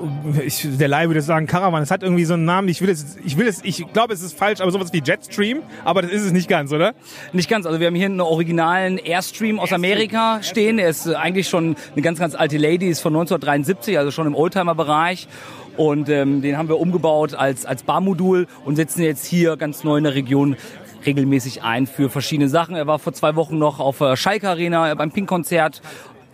ich, 0.45 0.67
der 0.77 0.87
Leih 0.87 1.07
würde 1.07 1.21
sagen 1.21 1.47
Caravan. 1.47 1.81
Es 1.81 1.91
hat 1.91 2.03
irgendwie 2.03 2.25
so 2.25 2.33
einen 2.33 2.45
Namen. 2.45 2.67
Ich 2.67 2.81
will 2.81 2.89
es, 2.89 3.17
ich 3.23 3.37
will 3.37 3.47
es, 3.47 3.61
ich 3.63 3.85
glaube, 3.93 4.13
es 4.13 4.21
ist 4.21 4.37
falsch, 4.37 4.59
aber 4.61 4.71
sowas 4.71 4.91
wie 4.91 5.01
Jetstream. 5.03 5.61
Aber 5.85 6.01
das 6.01 6.11
ist 6.11 6.23
es 6.23 6.31
nicht 6.31 6.49
ganz, 6.49 6.73
oder? 6.73 6.93
Nicht 7.31 7.49
ganz. 7.49 7.65
Also 7.65 7.79
wir 7.79 7.87
haben 7.87 7.95
hier 7.95 8.07
einen 8.07 8.21
originalen 8.21 8.97
Airstream 8.97 9.59
aus 9.59 9.71
Amerika 9.71 10.43
stehen. 10.43 10.77
Er 10.77 10.89
ist 10.89 11.07
äh, 11.07 11.15
eigentlich 11.15 11.47
schon 11.47 11.75
eine 11.93 12.01
ganz, 12.01 12.19
ganz 12.19 12.35
alte 12.35 12.57
Lady, 12.57 12.89
ist 12.89 12.99
von 12.99 13.13
1973, 13.13 13.97
also 13.97 14.11
schon 14.11 14.27
im 14.27 14.35
Oldtimer-Bereich. 14.35 15.27
Und 15.77 16.09
ähm, 16.09 16.41
den 16.41 16.57
haben 16.57 16.67
wir 16.67 16.79
umgebaut 16.79 17.33
als, 17.33 17.65
als 17.65 17.83
Barmodul 17.83 18.47
und 18.65 18.75
setzen 18.75 19.01
jetzt 19.01 19.25
hier 19.25 19.57
ganz 19.57 19.83
neu 19.83 19.97
in 19.97 20.03
der 20.03 20.13
Region 20.13 20.55
regelmäßig 21.05 21.63
ein 21.63 21.87
für 21.87 22.09
verschiedene 22.09 22.49
Sachen. 22.49 22.75
Er 22.75 22.87
war 22.87 22.99
vor 22.99 23.13
zwei 23.13 23.35
Wochen 23.35 23.57
noch 23.57 23.79
auf 23.79 23.97
der 23.97 24.15
Schalke 24.15 24.49
Arena 24.49 24.91
äh, 24.91 24.95
beim 24.95 25.11
Pink-Konzert 25.11 25.81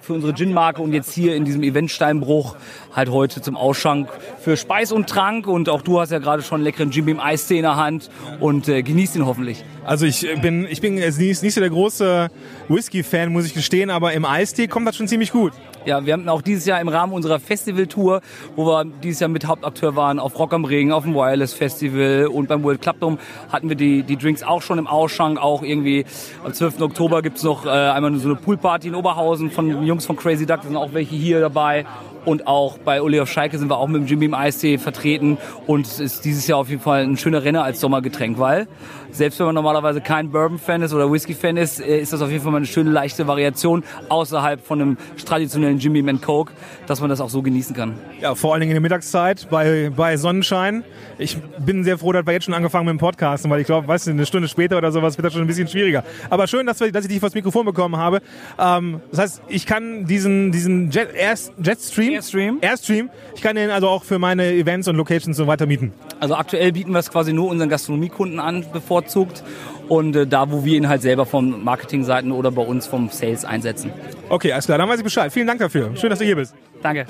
für 0.10 0.16
unsere 0.16 0.34
Gin-Marke 0.34 0.82
und 0.82 0.92
jetzt 0.92 1.14
hier 1.14 1.36
in 1.36 1.46
diesem 1.46 1.62
Event 1.62 1.92
Steinbruch 1.92 2.56
halt 2.96 3.10
heute 3.10 3.42
zum 3.42 3.56
Ausschank 3.56 4.10
für 4.40 4.58
Speis 4.58 4.92
und 4.92 5.08
Trank 5.08 5.48
und 5.48 5.70
auch 5.70 5.82
du 5.82 6.00
hast 6.00 6.12
ja 6.12 6.20
gerade 6.20 6.42
schon 6.42 6.58
einen 6.58 6.64
leckeren 6.66 6.92
Jim 6.92 7.06
Beam 7.06 7.20
Eistee 7.20 7.58
in 7.58 7.64
der 7.64 7.76
Hand 7.76 8.10
und 8.40 8.68
äh, 8.68 8.82
genießt 8.82 9.16
ihn 9.16 9.26
hoffentlich. 9.26 9.64
Also 9.86 10.06
ich 10.06 10.28
bin, 10.42 10.68
ich 10.70 10.82
bin 10.82 10.98
jetzt 10.98 11.20
nicht, 11.20 11.42
nicht 11.42 11.54
so 11.54 11.62
der 11.62 11.70
große 11.70 12.30
Whisky-Fan, 12.68 13.32
muss 13.32 13.46
ich 13.46 13.54
gestehen, 13.54 13.90
aber 13.90 14.14
im 14.14 14.26
Eistee 14.26 14.68
kommt 14.68 14.88
das 14.88 14.96
schon 14.96 15.08
ziemlich 15.08 15.32
gut. 15.32 15.54
Ja, 15.86 16.06
wir 16.06 16.14
haben 16.14 16.28
auch 16.28 16.42
dieses 16.42 16.66
Jahr 16.66 16.82
im 16.82 16.90
Rahmen 16.90 17.14
unserer 17.14 17.40
Festivaltour, 17.40 18.22
wo 18.56 18.66
wir 18.68 18.86
dieses 18.86 19.22
Jahr 19.22 19.30
mit 19.30 19.48
Hauptakteur 19.48 19.96
waren, 19.96 20.20
auf 20.20 20.38
Rock 20.38 20.54
am 20.54 20.66
Ring, 20.66 20.92
auf 20.92 21.06
dem 21.06 21.16
Wireless 21.16 21.54
Festival 21.54 22.28
und 22.28 22.50
beim 22.50 22.64
World 22.64 22.82
Club 22.82 23.00
Dome 23.00 23.18
hatten 23.52 23.70
wir 23.70 23.76
die, 23.76 24.04
die 24.04 24.18
Drinks 24.18 24.44
auch 24.44 24.62
schon 24.62 24.78
im 24.78 24.88
Ausschank. 24.88 25.40
Auch 25.40 25.64
irgendwie 25.64 26.06
am 26.44 26.54
12. 26.54 26.82
Oktober 26.82 27.22
gibt's 27.22 27.44
noch 27.44 27.66
äh, 27.66 27.70
einmal 27.70 28.14
so 28.18 28.28
eine 28.28 28.36
Poolparty 28.36 28.90
in 28.90 28.96
Oberhausen 28.96 29.52
von 29.52 29.84
Jungs 29.84 30.06
von 30.06 30.18
Crazy 30.18 30.46
Duck, 30.46 30.58
da 30.62 30.68
sind 30.68 30.76
auch 30.76 30.94
welche 30.94 31.16
hier 31.16 31.40
dabei. 31.40 31.86
Und 32.26 32.48
auch 32.48 32.78
bei 32.78 33.02
Uli 33.02 33.20
auf 33.20 33.32
Schalke 33.32 33.58
sind 33.58 33.70
wir 33.70 33.78
auch 33.78 33.88
mit 33.88 34.02
dem 34.02 34.08
Jim 34.08 34.20
Beam 34.20 34.34
Eistee 34.34 34.78
vertreten. 34.78 35.38
Und 35.68 35.86
es 35.86 36.00
ist 36.00 36.26
dieses 36.26 36.48
Jahr 36.48 36.60
auf 36.60 36.70
jeden 36.70 36.82
Fall 36.82 37.04
ein 37.04 37.18
schöner 37.18 37.44
Renner 37.44 37.64
als 37.64 37.80
Sommergetränk, 37.80 38.40
weil 38.40 38.68
selbst 39.12 39.40
wenn 39.40 39.48
man 39.48 39.56
normalerweise 39.56 40.02
kein 40.02 40.32
Bourbon-Fan 40.32 40.82
ist 40.82 40.94
oder 40.94 41.12
Whisky-Fan 41.12 41.58
ist, 41.58 41.80
äh, 41.80 42.00
ist 42.00 42.14
das 42.14 42.22
auf 42.22 42.30
jeden 42.30 42.44
Fall 42.44 42.52
mal 42.52 42.58
eine 42.58 42.66
schöne 42.66 42.92
leichte 42.92 43.28
Variation 43.28 43.84
außerhalb 44.10 44.66
von 44.66 44.82
einem 44.82 44.98
traditionellen 45.26 45.78
Jim 45.80 45.94
Beam 45.94 46.22
Coke, 46.22 46.54
dass 46.88 47.02
man 47.02 47.10
das 47.10 47.22
auch 47.22 47.30
so 47.30 47.42
genießen 47.42 47.76
kann. 47.76 47.96
Ja, 48.22 48.36
vor 48.36 48.54
allen 48.54 48.62
Dingen 48.62 48.72
in 48.72 48.76
der 48.76 48.82
Mittagszeit 48.82 49.48
bei, 49.50 49.92
bei 49.96 50.18
Sonnenschein. 50.18 50.84
Ich 51.18 51.38
bin 51.60 51.84
sehr 51.84 51.98
froh, 51.98 52.12
dass 52.12 52.26
wir 52.26 52.34
jetzt 52.34 52.46
schon 52.46 52.54
angefangen 52.54 52.86
mit 52.86 52.94
dem 52.94 53.00
Podcasten, 53.00 53.50
weil 53.52 53.62
ich 53.62 53.66
glaube, 53.66 53.88
weißt 53.88 54.08
du, 54.08 54.12
eine 54.12 54.26
Stunde 54.26 54.48
später 54.48 54.78
oder 54.78 54.92
sowas 54.92 55.18
wird 55.18 55.26
das 55.26 55.34
schon 55.34 55.42
ein 55.42 55.48
bisschen 55.48 55.68
schwieriger. 55.68 56.04
Aber 56.30 56.48
schön, 56.48 56.66
dass, 56.66 56.80
wir, 56.80 56.92
dass 56.92 57.06
ich 57.06 57.12
dich 57.12 57.20
vors 57.20 57.34
Mikrofon 57.34 57.66
bekommen 57.66 57.98
habe. 57.98 58.22
Ähm, 58.58 59.02
das 59.12 59.20
heißt, 59.20 59.42
ich 59.48 59.66
kann 59.66 60.06
diesen, 60.06 60.52
diesen 60.52 60.92
Jet, 60.92 61.14
Air, 61.14 61.36
Jetstream, 61.64 62.14
Airstream. 62.14 62.58
Airstream, 62.62 63.10
ich 63.36 63.42
kann 63.42 63.56
den 63.56 63.70
also 63.70 63.88
auch 63.88 64.04
für 64.04 64.20
meine 64.20 64.52
Events 64.54 64.88
und 64.88 64.96
Locations 64.96 65.36
so 65.36 65.48
weiter 65.48 65.66
mieten. 65.66 65.94
Also 66.20 66.36
aktuell 66.36 66.72
bieten 66.72 66.92
wir 66.92 67.00
es 67.00 67.10
quasi 67.10 67.34
nur 67.34 67.50
unseren 67.50 67.70
Gastronomiekunden 67.70 68.40
an, 68.40 68.66
bevorzugt. 69.00 69.44
Und 69.88 70.16
äh, 70.16 70.28
da, 70.28 70.52
wo 70.52 70.64
wir 70.64 70.78
ihn 70.78 70.88
halt 70.88 71.02
selber 71.02 71.26
von 71.26 71.64
Marketingseiten 71.64 72.32
oder 72.32 72.52
bei 72.52 72.62
uns 72.62 72.86
vom 72.86 73.10
Sales 73.10 73.44
einsetzen. 73.44 73.92
Okay, 74.30 74.52
alles 74.52 74.66
klar, 74.66 74.78
dann 74.78 74.88
weiß 74.88 75.00
ich 75.00 75.04
Bescheid. 75.04 75.32
Vielen 75.34 75.48
Dank 75.48 75.60
dafür. 75.60 75.96
Schön, 75.96 76.12
dass 76.12 76.20
du 76.20 76.26
hier 76.26 76.36
bist. 76.36 76.54
Danke. 76.84 77.08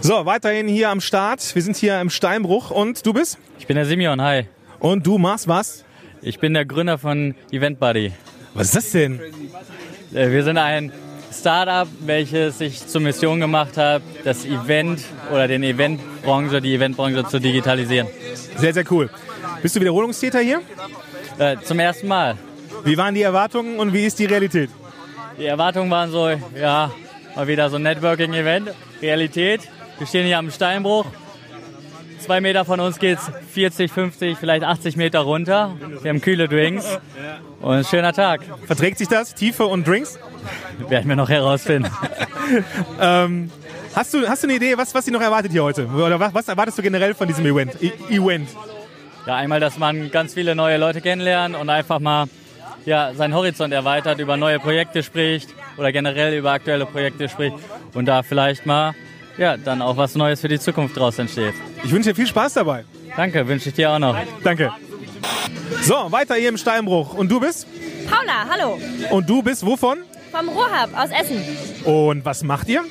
So, 0.00 0.26
weiterhin 0.26 0.68
hier 0.68 0.90
am 0.90 1.00
Start. 1.00 1.54
Wir 1.54 1.62
sind 1.62 1.76
hier 1.76 2.00
im 2.00 2.10
Steinbruch 2.10 2.70
und 2.70 3.06
du 3.06 3.12
bist? 3.12 3.38
Ich 3.58 3.66
bin 3.66 3.76
der 3.76 3.86
Simeon, 3.86 4.20
hi. 4.20 4.46
Und 4.80 5.06
du 5.06 5.16
machst 5.16 5.48
was? 5.48 5.84
Ich 6.20 6.38
bin 6.38 6.54
der 6.54 6.66
Gründer 6.66 6.98
von 6.98 7.34
Event 7.50 7.80
Buddy. 7.80 8.12
Was 8.54 8.66
ist 8.66 8.76
das 8.76 8.90
denn? 8.90 9.20
Äh, 10.12 10.30
Wir 10.30 10.44
sind 10.44 10.58
ein 10.58 10.92
Startup, 11.32 11.88
welches 12.00 12.58
sich 12.58 12.86
zur 12.86 13.00
Mission 13.00 13.40
gemacht 13.40 13.78
hat, 13.78 14.02
das 14.24 14.44
Event 14.44 15.00
oder 15.32 15.48
den 15.48 15.62
Eventbranche, 15.62 16.60
die 16.60 16.74
Eventbranche 16.74 17.24
zu 17.26 17.40
digitalisieren. 17.40 18.08
Sehr, 18.56 18.74
sehr 18.74 18.84
cool. 18.90 19.08
Bist 19.62 19.76
du 19.76 19.80
Wiederholungstäter 19.80 20.40
hier? 20.40 20.60
Äh, 21.38 21.56
zum 21.62 21.78
ersten 21.78 22.08
Mal. 22.08 22.36
Wie 22.84 22.98
waren 22.98 23.14
die 23.14 23.22
Erwartungen 23.22 23.78
und 23.78 23.92
wie 23.92 24.04
ist 24.04 24.18
die 24.18 24.24
Realität? 24.24 24.70
Die 25.38 25.46
Erwartungen 25.46 25.88
waren 25.88 26.10
so, 26.10 26.28
ja, 26.28 26.90
mal 27.36 27.46
wieder 27.46 27.70
so 27.70 27.76
ein 27.76 27.82
Networking-Event. 27.82 28.70
Realität, 29.00 29.60
wir 29.98 30.06
stehen 30.06 30.26
hier 30.26 30.38
am 30.38 30.50
Steinbruch. 30.50 31.06
Zwei 32.18 32.40
Meter 32.40 32.64
von 32.64 32.80
uns 32.80 32.98
geht's 32.98 33.30
40, 33.52 33.90
50, 33.90 34.38
vielleicht 34.38 34.64
80 34.64 34.96
Meter 34.96 35.20
runter. 35.20 35.76
Wir 36.02 36.08
haben 36.08 36.20
kühle 36.20 36.48
Drinks 36.48 36.98
und 37.60 37.74
ein 37.74 37.84
schöner 37.84 38.12
Tag. 38.12 38.42
Verträgt 38.66 38.98
sich 38.98 39.08
das? 39.08 39.34
Tiefe 39.34 39.66
und 39.66 39.86
Drinks? 39.86 40.18
Werden 40.88 41.08
wir 41.08 41.16
noch 41.16 41.28
herausfinden. 41.28 41.90
ähm, 43.00 43.50
hast, 43.94 44.14
du, 44.14 44.28
hast 44.28 44.42
du 44.42 44.48
eine 44.48 44.56
Idee, 44.56 44.76
was, 44.76 44.92
was 44.94 45.04
dich 45.04 45.12
noch 45.12 45.20
erwartet 45.20 45.52
hier 45.52 45.62
heute? 45.62 45.86
Oder 45.86 46.18
was, 46.18 46.34
was 46.34 46.48
erwartest 46.48 46.78
du 46.78 46.82
generell 46.82 47.14
von 47.14 47.28
diesem 47.28 47.46
Event? 47.46 47.80
E 47.80 47.92
Event? 48.10 48.48
Ja, 49.26 49.36
einmal, 49.36 49.60
dass 49.60 49.78
man 49.78 50.10
ganz 50.10 50.34
viele 50.34 50.54
neue 50.54 50.78
Leute 50.78 51.00
kennenlernt 51.00 51.56
und 51.56 51.70
einfach 51.70 52.00
mal 52.00 52.26
ja, 52.84 53.14
seinen 53.14 53.34
Horizont 53.34 53.72
erweitert, 53.72 54.18
über 54.18 54.36
neue 54.36 54.58
Projekte 54.58 55.02
spricht 55.02 55.50
oder 55.76 55.92
generell 55.92 56.36
über 56.36 56.52
aktuelle 56.52 56.86
Projekte 56.86 57.28
spricht 57.28 57.56
und 57.94 58.06
da 58.06 58.22
vielleicht 58.22 58.66
mal 58.66 58.94
ja, 59.38 59.56
dann 59.56 59.80
auch 59.80 59.96
was 59.96 60.14
Neues 60.14 60.40
für 60.40 60.48
die 60.48 60.58
Zukunft 60.58 60.96
draus 60.96 61.18
entsteht. 61.18 61.54
Ich 61.84 61.90
wünsche 61.90 62.10
dir 62.10 62.14
viel 62.14 62.26
Spaß 62.26 62.54
dabei. 62.54 62.84
Danke, 63.16 63.46
wünsche 63.46 63.68
ich 63.68 63.74
dir 63.74 63.90
auch 63.90 63.98
noch. 63.98 64.16
Danke. 64.42 64.72
So, 65.82 65.94
weiter 66.10 66.34
hier 66.34 66.48
im 66.48 66.58
Steinbruch. 66.58 67.14
Und 67.14 67.30
du 67.30 67.40
bist? 67.40 67.66
Paula, 68.10 68.46
hallo. 68.48 68.78
Und 69.10 69.28
du 69.28 69.42
bist 69.42 69.64
wovon? 69.64 69.98
Vom 70.30 70.48
Ruhrhub 70.48 70.96
aus 70.96 71.10
Essen. 71.10 71.42
Und 71.84 72.24
was 72.24 72.42
macht 72.42 72.68
ihr? 72.68 72.82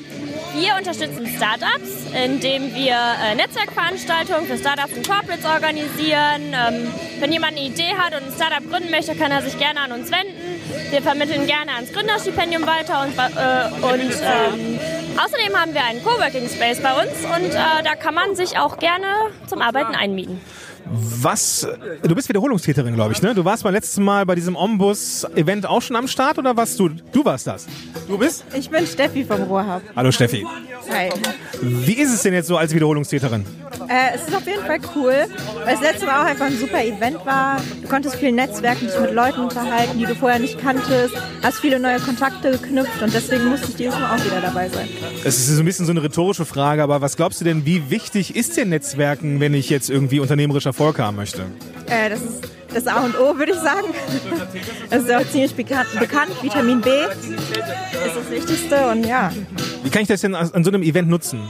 Wir 0.54 0.76
unterstützen 0.78 1.28
Startups, 1.28 2.08
indem 2.14 2.76
wir 2.76 2.96
äh, 2.96 3.36
Netzwerkveranstaltungen 3.36 4.46
für 4.46 4.58
Startups 4.58 4.94
und 4.94 5.08
Corporates 5.08 5.46
organisieren. 5.46 6.54
Ähm, 6.54 6.94
wenn 7.20 7.32
jemand 7.32 7.54
eine 7.54 7.68
Idee 7.68 7.96
hat 7.98 8.14
und 8.14 8.28
ein 8.28 8.34
Startup 8.34 8.70
gründen 8.70 8.92
möchte, 8.92 9.16
kann 9.16 9.32
er 9.32 9.42
sich 9.42 9.58
gerne 9.58 9.80
an 9.80 9.92
uns 9.94 10.12
wenden. 10.12 10.62
Wir 10.90 11.02
vermitteln 11.02 11.48
gerne 11.48 11.72
ans 11.74 11.94
Gründerstipendium 11.94 12.66
weiter 12.66 13.02
und, 13.02 13.18
äh, 13.18 13.94
und 13.94 14.14
ähm, 14.22 14.80
Außerdem 15.18 15.56
haben 15.56 15.74
wir 15.74 15.84
einen 15.84 16.04
Coworking 16.04 16.48
Space 16.48 16.82
bei 16.82 16.94
uns 16.94 17.12
und 17.26 17.54
äh, 17.54 17.84
da 17.84 17.96
kann 17.96 18.16
man 18.16 18.36
sich 18.36 18.58
auch 18.58 18.78
gerne 18.78 19.06
zum 19.46 19.62
Arbeiten 19.62 19.94
einmieten. 19.94 20.40
Was, 20.94 21.66
du 22.04 22.16
bist 22.16 22.28
Wiederholungstäterin, 22.28 22.96
glaube 22.96 23.14
ich, 23.14 23.22
ne? 23.22 23.34
Du 23.34 23.46
warst 23.46 23.64
beim 23.64 23.74
letzten 23.74 24.04
Mal 24.04 24.26
bei 24.26 24.36
diesem 24.36 24.58
Ombus-Event 24.58 25.66
auch 25.66 25.82
schon 25.82 25.96
am 25.96 26.10
Start 26.10 26.38
oder 26.38 26.58
warst 26.58 26.78
du? 26.80 26.90
Du 26.90 27.24
warst 27.24 27.48
das. 27.48 27.66
Du 28.10 28.18
bist? 28.18 28.44
Ich 28.54 28.70
bin 28.70 28.86
Steffi 28.86 29.24
vom 29.24 29.44
Ruhrhub. 29.44 29.82
Hallo 29.96 30.12
Steffi. 30.12 30.46
Hi. 30.94 31.10
Wie 31.62 31.94
ist 31.94 32.14
es 32.14 32.24
denn 32.24 32.34
jetzt 32.34 32.48
so 32.48 32.58
als 32.58 32.74
Wiederholungstäterin? 32.74 33.46
Äh, 33.88 34.16
es 34.16 34.28
ist 34.28 34.36
auf 34.36 34.46
jeden 34.46 34.64
Fall 34.66 34.80
cool, 34.96 35.14
weil 35.64 35.76
das 35.76 35.82
letzte 35.82 36.06
Mal 36.06 36.22
auch 36.22 36.26
einfach 36.26 36.46
ein 36.46 36.58
super 36.58 36.84
Event 36.84 37.26
war. 37.26 37.62
Du 37.82 37.88
konntest 37.88 38.16
viel 38.16 38.32
netzwerken, 38.32 38.88
dich 38.88 39.00
mit 39.00 39.14
Leuten 39.14 39.42
unterhalten, 39.42 39.98
die 39.98 40.06
du 40.06 40.16
vorher 40.16 40.40
nicht 40.40 40.60
kanntest, 40.60 41.14
hast 41.42 41.60
viele 41.60 41.80
neue 41.80 42.00
Kontakte 42.00 42.52
geknüpft 42.52 43.02
und 43.02 43.14
deswegen 43.14 43.46
musste 43.46 43.68
ich 43.70 43.76
dieses 43.76 43.98
Mal 44.00 44.16
auch 44.16 44.26
wieder 44.26 44.42
dabei 44.42 44.70
sein. 44.70 44.88
Es 45.24 45.38
ist 45.38 45.48
so 45.48 45.62
ein 45.62 45.66
bisschen 45.66 45.86
so 45.86 45.92
eine 45.92 46.04
rhetorische 46.04 46.46
Frage, 46.46 46.84
aber 46.84 47.02
was 47.02 47.16
glaubst 47.16 47.42
du 47.42 47.46
denn, 47.46 47.66
wie 47.66 47.90
wichtig 47.90 48.36
ist 48.36 48.58
denn 48.58 48.70
Netzwerken, 48.70 49.40
wenn 49.40 49.54
ich 49.54 49.70
jetzt 49.70 49.90
irgendwie 49.90 50.20
unternehmerisch 50.20 50.66
Erfolg 50.82 50.98
haben 50.98 51.18
möchte? 51.18 51.44
Äh, 51.86 52.10
das 52.10 52.22
ist 52.22 52.50
das 52.74 52.88
A 52.88 53.06
und 53.06 53.16
O, 53.20 53.38
würde 53.38 53.52
ich 53.52 53.60
sagen. 53.60 53.88
Das 54.90 55.04
ist 55.04 55.14
auch 55.14 55.30
ziemlich 55.30 55.54
bekannt. 55.54 55.88
bekannt. 56.00 56.32
Vitamin 56.42 56.82
B 56.82 56.90
ist 56.90 58.16
das 58.16 58.32
Wichtigste 58.32 58.88
und 58.88 59.06
ja. 59.06 59.32
Wie 59.84 59.90
kann 59.90 60.02
ich 60.02 60.08
das 60.08 60.22
denn 60.22 60.36
an 60.36 60.64
so 60.64 60.72
einem 60.72 60.84
Event 60.84 61.10
nutzen? 61.10 61.42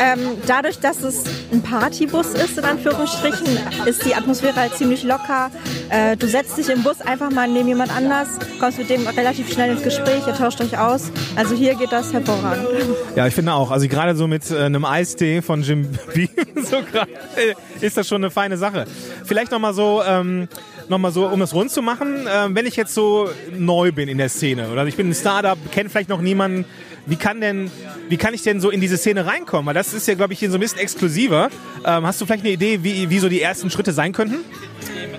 Ähm, 0.00 0.36
dadurch, 0.46 0.78
dass 0.78 1.02
es 1.02 1.24
ein 1.52 1.60
Partybus 1.60 2.34
ist, 2.34 2.56
in 2.56 2.64
Anführungsstrichen, 2.64 3.58
ist 3.84 4.04
die 4.06 4.14
Atmosphäre 4.14 4.54
halt 4.54 4.76
ziemlich 4.76 5.02
locker. 5.02 5.50
Äh, 5.90 6.16
du 6.16 6.28
setzt 6.28 6.56
dich 6.56 6.68
im 6.68 6.84
Bus 6.84 7.00
einfach 7.00 7.30
mal 7.30 7.48
neben 7.48 7.66
jemand 7.68 7.94
anders, 7.94 8.28
kommst 8.60 8.78
mit 8.78 8.90
dem 8.90 9.06
relativ 9.06 9.52
schnell 9.52 9.72
ins 9.72 9.82
Gespräch, 9.82 10.24
ihr 10.26 10.34
tauscht 10.34 10.60
euch 10.60 10.78
aus. 10.78 11.10
Also 11.34 11.56
hier 11.56 11.74
geht 11.74 11.90
das 11.90 12.12
hervorragend. 12.12 12.68
Ja, 13.16 13.26
ich 13.26 13.34
finde 13.34 13.52
auch. 13.52 13.72
Also 13.72 13.88
gerade 13.88 14.14
so 14.14 14.28
mit 14.28 14.48
äh, 14.50 14.58
einem 14.58 14.84
Eistee 14.84 15.42
von 15.42 15.62
Jim 15.62 15.88
Beam 16.14 16.28
so 16.64 16.76
grad, 16.90 17.08
äh, 17.36 17.54
ist 17.84 17.96
das 17.96 18.06
schon 18.06 18.22
eine 18.22 18.30
feine 18.30 18.56
Sache. 18.56 18.86
Vielleicht 19.24 19.50
nochmal 19.50 19.74
so... 19.74 20.02
Ähm, 20.06 20.48
nochmal 20.88 21.12
so, 21.12 21.26
um 21.26 21.38
das 21.38 21.52
rund 21.52 21.70
zu 21.70 21.82
machen, 21.82 22.26
äh, 22.26 22.48
wenn 22.48 22.64
ich 22.64 22.76
jetzt 22.76 22.94
so 22.94 23.28
neu 23.52 23.92
bin 23.92 24.08
in 24.08 24.16
der 24.16 24.30
Szene 24.30 24.70
oder 24.70 24.86
ich 24.86 24.96
bin 24.96 25.10
ein 25.10 25.14
Startup, 25.14 25.58
kenne 25.70 25.90
vielleicht 25.90 26.08
noch 26.08 26.22
niemanden, 26.22 26.64
wie 27.08 27.16
kann 27.16 27.40
denn, 27.40 27.70
wie 28.08 28.16
kann 28.16 28.34
ich 28.34 28.42
denn 28.42 28.60
so 28.60 28.70
in 28.70 28.80
diese 28.80 28.96
Szene 28.96 29.26
reinkommen? 29.26 29.66
Weil 29.66 29.74
das 29.74 29.94
ist 29.94 30.06
ja, 30.06 30.14
glaube 30.14 30.34
ich, 30.34 30.38
hier 30.38 30.50
so 30.50 30.58
ein 30.58 30.60
bisschen 30.60 30.78
exklusiver. 30.78 31.48
Ähm, 31.84 32.06
hast 32.06 32.20
du 32.20 32.26
vielleicht 32.26 32.44
eine 32.44 32.52
Idee, 32.52 32.80
wie, 32.82 33.08
wie 33.08 33.18
so 33.18 33.28
die 33.28 33.40
ersten 33.40 33.70
Schritte 33.70 33.92
sein 33.92 34.12
könnten? 34.12 34.44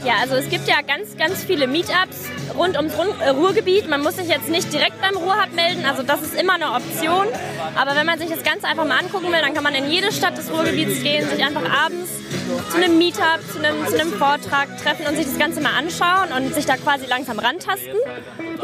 Ja, 0.06 0.13
also 0.22 0.36
es 0.36 0.50
gibt 0.50 0.67
ja 0.67 0.76
ganz, 0.82 1.17
ganz 1.17 1.43
viele 1.43 1.67
Meetups 1.67 2.30
rund 2.58 2.78
ums 2.78 2.93
äh, 2.93 3.30
Ruhrgebiet. 3.30 3.89
Man 3.89 4.02
muss 4.02 4.15
sich 4.15 4.28
jetzt 4.28 4.50
nicht 4.50 4.72
direkt 4.72 5.00
beim 5.02 5.15
Ruhrhub 5.15 5.54
melden, 5.54 5.86
also 5.86 6.04
das 6.04 6.22
ist 6.22 6.39
immer 6.39 6.54
eine 6.54 6.72
Option. 6.72 7.26
Aber 7.76 7.95
wenn 7.95 8.06
man 8.06 8.19
sich 8.19 8.30
das 8.30 8.43
Ganze 8.43 8.67
einfach 8.67 8.86
mal 8.86 8.98
angucken 8.98 9.28
will, 9.28 9.41
dann 9.41 9.54
kann 9.54 9.63
man 9.63 9.76
in 9.76 9.89
jede 9.89 10.12
Stadt 10.12 10.38
des 10.38 10.52
Ruhrgebiets 10.52 11.04
gehen, 11.04 11.28
sich 11.30 11.43
einfach 11.43 11.63
abends 11.63 12.10
zu 12.72 12.78
einem 12.78 12.98
Meetup, 12.98 13.39
zu 13.52 13.60
einem, 13.60 13.86
zu 13.88 14.00
einem 14.00 14.12
Vortrag 14.13 14.78
treffen 14.82 15.06
und 15.08 15.15
sich 15.15 15.26
das 15.26 15.38
Ganze 15.38 15.62
mal 15.62 15.74
anschauen 15.78 16.30
und 16.36 16.54
sich 16.54 16.65
da 16.65 16.78
quasi 16.78 17.06
langsam 17.06 17.39
rantasten. 17.39 17.95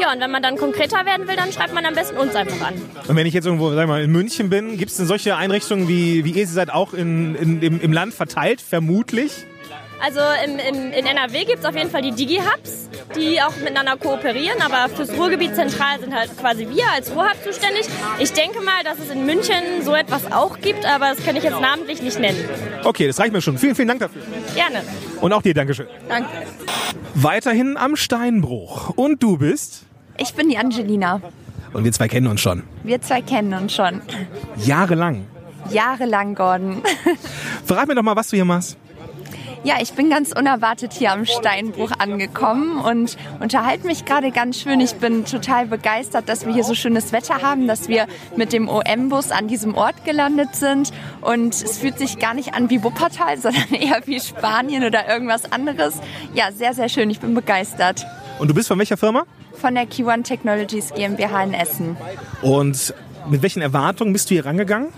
Ja, 0.00 0.12
und 0.12 0.20
wenn 0.20 0.30
man 0.30 0.42
dann 0.42 0.56
konkreter 0.56 1.06
werden 1.06 1.28
will, 1.28 1.36
dann 1.36 1.52
schreibt 1.52 1.74
man 1.74 1.84
am 1.84 1.94
besten 1.94 2.16
uns 2.16 2.34
einfach 2.34 2.66
an. 2.66 2.74
Und 3.06 3.16
wenn 3.16 3.26
ich 3.26 3.34
jetzt 3.34 3.46
irgendwo, 3.46 3.72
sag 3.72 3.86
mal, 3.88 4.02
in 4.02 4.10
München 4.10 4.50
bin, 4.50 4.76
gibt 4.76 4.90
es 4.90 4.96
denn 4.96 5.06
solche 5.06 5.36
Einrichtungen 5.36 5.88
wie, 5.88 6.24
wie 6.24 6.32
ihr 6.32 6.46
sie 6.46 6.52
seid 6.52 6.70
auch 6.70 6.92
in, 6.92 7.34
in, 7.36 7.62
im, 7.62 7.80
im 7.80 7.92
Land 7.92 8.14
verteilt, 8.14 8.60
vermutlich? 8.60 9.46
Also 10.02 10.20
im, 10.44 10.58
im, 10.58 10.92
in 10.92 11.06
NRW 11.06 11.44
gibt 11.44 11.60
es 11.60 11.64
auf 11.64 11.74
jeden 11.74 11.90
Fall 11.90 12.02
die 12.02 12.12
Digi-Hubs, 12.12 12.88
die 13.16 13.40
auch 13.40 13.56
miteinander 13.56 13.96
kooperieren, 13.96 14.60
aber 14.60 14.94
fürs 14.94 15.10
Ruhrgebiet 15.16 15.54
zentral 15.54 15.98
sind 16.00 16.14
halt 16.14 16.36
quasi 16.38 16.68
wir 16.68 16.84
als 16.94 17.10
Ruhrhub 17.14 17.36
zuständig. 17.42 17.86
Ich 18.18 18.32
denke 18.32 18.60
mal, 18.60 18.84
dass 18.84 18.98
es 18.98 19.10
in 19.10 19.24
München 19.24 19.82
so 19.82 19.94
etwas 19.94 20.30
auch 20.30 20.60
gibt, 20.60 20.84
aber 20.84 21.14
das 21.14 21.24
kann 21.24 21.34
ich 21.36 21.44
jetzt 21.44 21.60
namentlich 21.60 22.02
nicht 22.02 22.18
nennen. 22.18 22.38
Okay, 22.84 23.06
das 23.06 23.18
reicht 23.18 23.32
mir 23.32 23.40
schon. 23.40 23.56
Vielen, 23.58 23.74
vielen 23.74 23.88
Dank 23.88 24.00
dafür. 24.00 24.22
Gerne. 24.54 24.82
Und 25.20 25.32
auch 25.32 25.42
dir, 25.42 25.54
Dankeschön. 25.54 25.86
Danke. 26.08 26.28
Weiterhin 27.14 27.76
am 27.76 27.96
Steinbruch. 27.96 28.90
Und 28.90 29.22
du 29.22 29.38
bist? 29.38 29.84
Ich 30.18 30.34
bin 30.34 30.50
die 30.50 30.58
Angelina. 30.58 31.22
Und 31.72 31.84
wir 31.84 31.92
zwei 31.92 32.08
kennen 32.08 32.26
uns 32.26 32.40
schon. 32.40 32.62
Wir 32.84 33.00
zwei 33.00 33.22
kennen 33.22 33.54
uns 33.54 33.74
schon. 33.74 34.02
Jahrelang. 34.64 35.26
Jahrelang, 35.70 36.34
Gordon. 36.34 36.82
Verrat 37.64 37.88
mir 37.88 37.94
doch 37.94 38.02
mal, 38.02 38.16
was 38.16 38.28
du 38.28 38.36
hier 38.36 38.44
machst. 38.44 38.76
Ja, 39.66 39.78
ich 39.82 39.94
bin 39.94 40.10
ganz 40.10 40.30
unerwartet 40.30 40.92
hier 40.92 41.10
am 41.10 41.26
Steinbruch 41.26 41.90
angekommen 41.98 42.78
und 42.78 43.16
unterhalte 43.40 43.84
mich 43.88 44.04
gerade 44.04 44.30
ganz 44.30 44.60
schön. 44.60 44.78
Ich 44.78 44.94
bin 44.94 45.24
total 45.24 45.66
begeistert, 45.66 46.28
dass 46.28 46.46
wir 46.46 46.54
hier 46.54 46.62
so 46.62 46.76
schönes 46.76 47.10
Wetter 47.10 47.42
haben, 47.42 47.66
dass 47.66 47.88
wir 47.88 48.06
mit 48.36 48.52
dem 48.52 48.68
OM-Bus 48.68 49.32
an 49.32 49.48
diesem 49.48 49.74
Ort 49.74 50.04
gelandet 50.04 50.54
sind. 50.54 50.92
Und 51.20 51.52
es 51.52 51.78
fühlt 51.78 51.98
sich 51.98 52.20
gar 52.20 52.32
nicht 52.32 52.54
an 52.54 52.70
wie 52.70 52.84
Wuppertal, 52.84 53.38
sondern 53.40 53.74
eher 53.74 54.02
wie 54.06 54.20
Spanien 54.20 54.84
oder 54.84 55.08
irgendwas 55.08 55.50
anderes. 55.50 55.94
Ja, 56.32 56.52
sehr, 56.52 56.72
sehr 56.72 56.88
schön. 56.88 57.10
Ich 57.10 57.18
bin 57.18 57.34
begeistert. 57.34 58.06
Und 58.38 58.46
du 58.46 58.54
bist 58.54 58.68
von 58.68 58.78
welcher 58.78 58.96
Firma? 58.96 59.24
Von 59.54 59.74
der 59.74 59.88
Q1 59.88 60.22
Technologies 60.22 60.94
GmbH 60.94 61.42
in 61.42 61.54
Essen. 61.54 61.96
Und 62.40 62.94
mit 63.28 63.42
welchen 63.42 63.62
Erwartungen 63.62 64.12
bist 64.12 64.30
du 64.30 64.34
hier 64.34 64.46
rangegangen? 64.46 64.92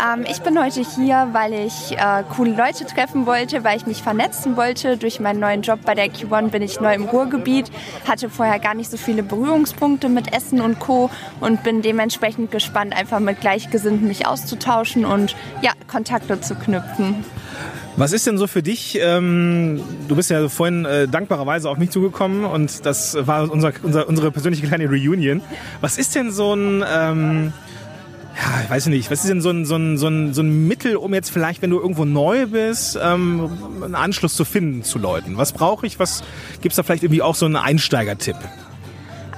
Ähm, 0.00 0.24
ich 0.30 0.40
bin 0.42 0.58
heute 0.58 0.80
hier, 0.80 1.28
weil 1.32 1.52
ich 1.52 1.96
äh, 1.96 2.22
coole 2.34 2.52
Leute 2.52 2.86
treffen 2.86 3.26
wollte, 3.26 3.64
weil 3.64 3.76
ich 3.76 3.86
mich 3.86 4.02
vernetzen 4.02 4.56
wollte. 4.56 4.96
Durch 4.96 5.20
meinen 5.20 5.40
neuen 5.40 5.62
Job 5.62 5.80
bei 5.84 5.94
der 5.94 6.06
Q1 6.06 6.48
bin 6.48 6.62
ich 6.62 6.80
neu 6.80 6.94
im 6.94 7.04
Ruhrgebiet, 7.04 7.70
hatte 8.06 8.30
vorher 8.30 8.58
gar 8.58 8.74
nicht 8.74 8.90
so 8.90 8.96
viele 8.96 9.22
Berührungspunkte 9.22 10.08
mit 10.08 10.32
Essen 10.34 10.60
und 10.60 10.78
Co. 10.78 11.10
und 11.40 11.62
bin 11.62 11.82
dementsprechend 11.82 12.50
gespannt, 12.50 12.96
einfach 12.96 13.20
mit 13.20 13.40
Gleichgesinnten 13.40 14.08
mich 14.08 14.26
auszutauschen 14.26 15.04
und 15.04 15.36
ja, 15.60 15.72
Kontakte 15.88 16.40
zu 16.40 16.54
knüpfen. 16.54 17.24
Was 17.96 18.12
ist 18.12 18.26
denn 18.26 18.38
so 18.38 18.46
für 18.46 18.62
dich? 18.62 18.98
Ähm, 19.00 19.82
du 20.08 20.16
bist 20.16 20.30
ja 20.30 20.48
vorhin 20.48 20.86
äh, 20.86 21.06
dankbarerweise 21.06 21.68
auf 21.68 21.76
mich 21.76 21.90
zugekommen 21.90 22.46
und 22.46 22.86
das 22.86 23.16
war 23.20 23.50
unser, 23.50 23.72
unser, 23.82 24.08
unsere 24.08 24.30
persönliche 24.30 24.66
kleine 24.66 24.88
Reunion. 24.88 25.42
Was 25.82 25.98
ist 25.98 26.14
denn 26.14 26.32
so 26.32 26.54
ein, 26.54 26.82
ähm, 26.90 27.52
ja, 28.36 28.62
ich 28.64 28.70
weiß 28.70 28.86
nicht, 28.86 29.10
was 29.10 29.20
ist 29.20 29.28
denn 29.28 29.40
so 29.40 29.50
ein, 29.50 29.64
so, 29.64 29.76
ein, 29.76 29.98
so, 29.98 30.08
ein, 30.08 30.32
so 30.32 30.42
ein 30.42 30.66
Mittel, 30.66 30.96
um 30.96 31.12
jetzt 31.14 31.30
vielleicht, 31.30 31.62
wenn 31.62 31.70
du 31.70 31.80
irgendwo 31.80 32.04
neu 32.04 32.46
bist, 32.46 32.98
ähm, 33.00 33.50
einen 33.82 33.94
Anschluss 33.94 34.34
zu 34.34 34.44
finden 34.44 34.82
zu 34.84 34.98
Leuten? 34.98 35.36
Was 35.36 35.52
brauche 35.52 35.86
ich? 35.86 35.98
Was 35.98 36.22
gibt's 36.60 36.76
da 36.76 36.82
vielleicht 36.82 37.02
irgendwie 37.02 37.22
auch 37.22 37.34
so 37.34 37.46
einen 37.46 37.56
Einsteigertipp? 37.56 38.36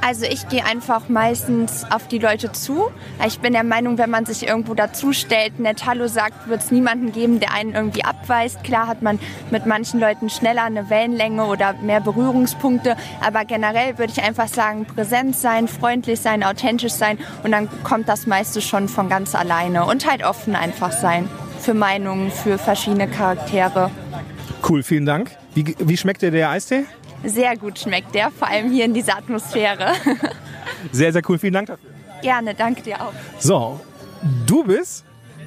Also 0.07 0.27
ich 0.27 0.49
gehe 0.51 0.63
einfach 0.67 1.09
meistens 1.09 1.87
auf 1.91 2.09
die 2.09 2.19
Leute 2.19 2.53
zu. 2.53 2.91
Ich 3.27 3.41
bin 3.41 3.55
der 3.55 3.65
Meinung, 3.65 3.97
wenn 3.97 4.11
man 4.11 4.27
sich 4.27 4.47
irgendwo 4.47 4.75
dazustellt, 4.75 5.59
nett 5.59 5.87
Hallo 5.87 6.09
sagt, 6.09 6.47
wird 6.47 6.61
es 6.61 6.71
niemanden 6.71 7.11
geben, 7.11 7.41
der 7.41 7.55
einen 7.55 7.73
irgendwie 7.73 8.05
abweist. 8.05 8.63
Klar 8.65 8.87
hat 8.87 9.01
man 9.01 9.19
mit 9.51 9.65
manchen 9.65 10.01
Leuten 10.01 10.29
schneller 10.29 10.65
eine 10.65 10.91
Wellenlänge 10.91 11.47
oder 11.47 11.73
mehr 11.81 12.03
Berührungspunkte, 12.03 12.99
aber 13.23 13.47
generell 13.47 13.97
würde 13.97 14.13
ich 14.15 14.23
einfach 14.23 14.49
sagen, 14.49 14.85
präsent 14.85 15.37
sein, 15.37 15.69
freundlich 15.69 16.21
sein, 16.21 16.45
authentisch 16.45 16.93
sein 16.93 17.17
und 17.43 17.53
dann 17.53 17.71
kommt 17.83 18.07
das 18.07 18.27
meiste 18.27 18.61
schon 18.61 18.89
von 18.89 19.09
ganz 19.09 19.35
alleine 19.35 19.87
und 19.87 20.07
halt 20.07 20.23
offen 20.23 20.55
einfach 20.55 20.93
sein 20.93 21.31
für 21.61 21.73
Meinungen, 21.73 22.31
für 22.31 22.59
verschiedene 22.59 23.09
Charaktere. 23.09 23.91
Cool, 24.69 24.83
vielen 24.83 25.07
Dank. 25.07 25.31
Wie, 25.55 25.75
wie 25.79 25.97
schmeckt 25.97 26.21
dir 26.21 26.31
der 26.31 26.51
Eistee? 26.51 26.85
Sehr 27.25 27.57
gut 27.57 27.79
schmeckt 27.79 28.15
der, 28.15 28.31
vor 28.31 28.49
allem 28.49 28.71
hier 28.71 28.85
in 28.85 28.95
dieser 28.95 29.17
Atmosphäre. 29.17 29.93
Sehr, 30.93 31.13
sehr 31.13 31.23
cool. 31.29 31.39
Vielen 31.39 31.55
Dank 31.55 31.69
dafür. 31.69 31.91
Gerne, 32.21 32.55
danke 32.55 32.83
dir 32.83 33.01
auch. 33.01 33.13
So, 33.39 33.81
du 34.47 34.65
bist? 34.65 35.05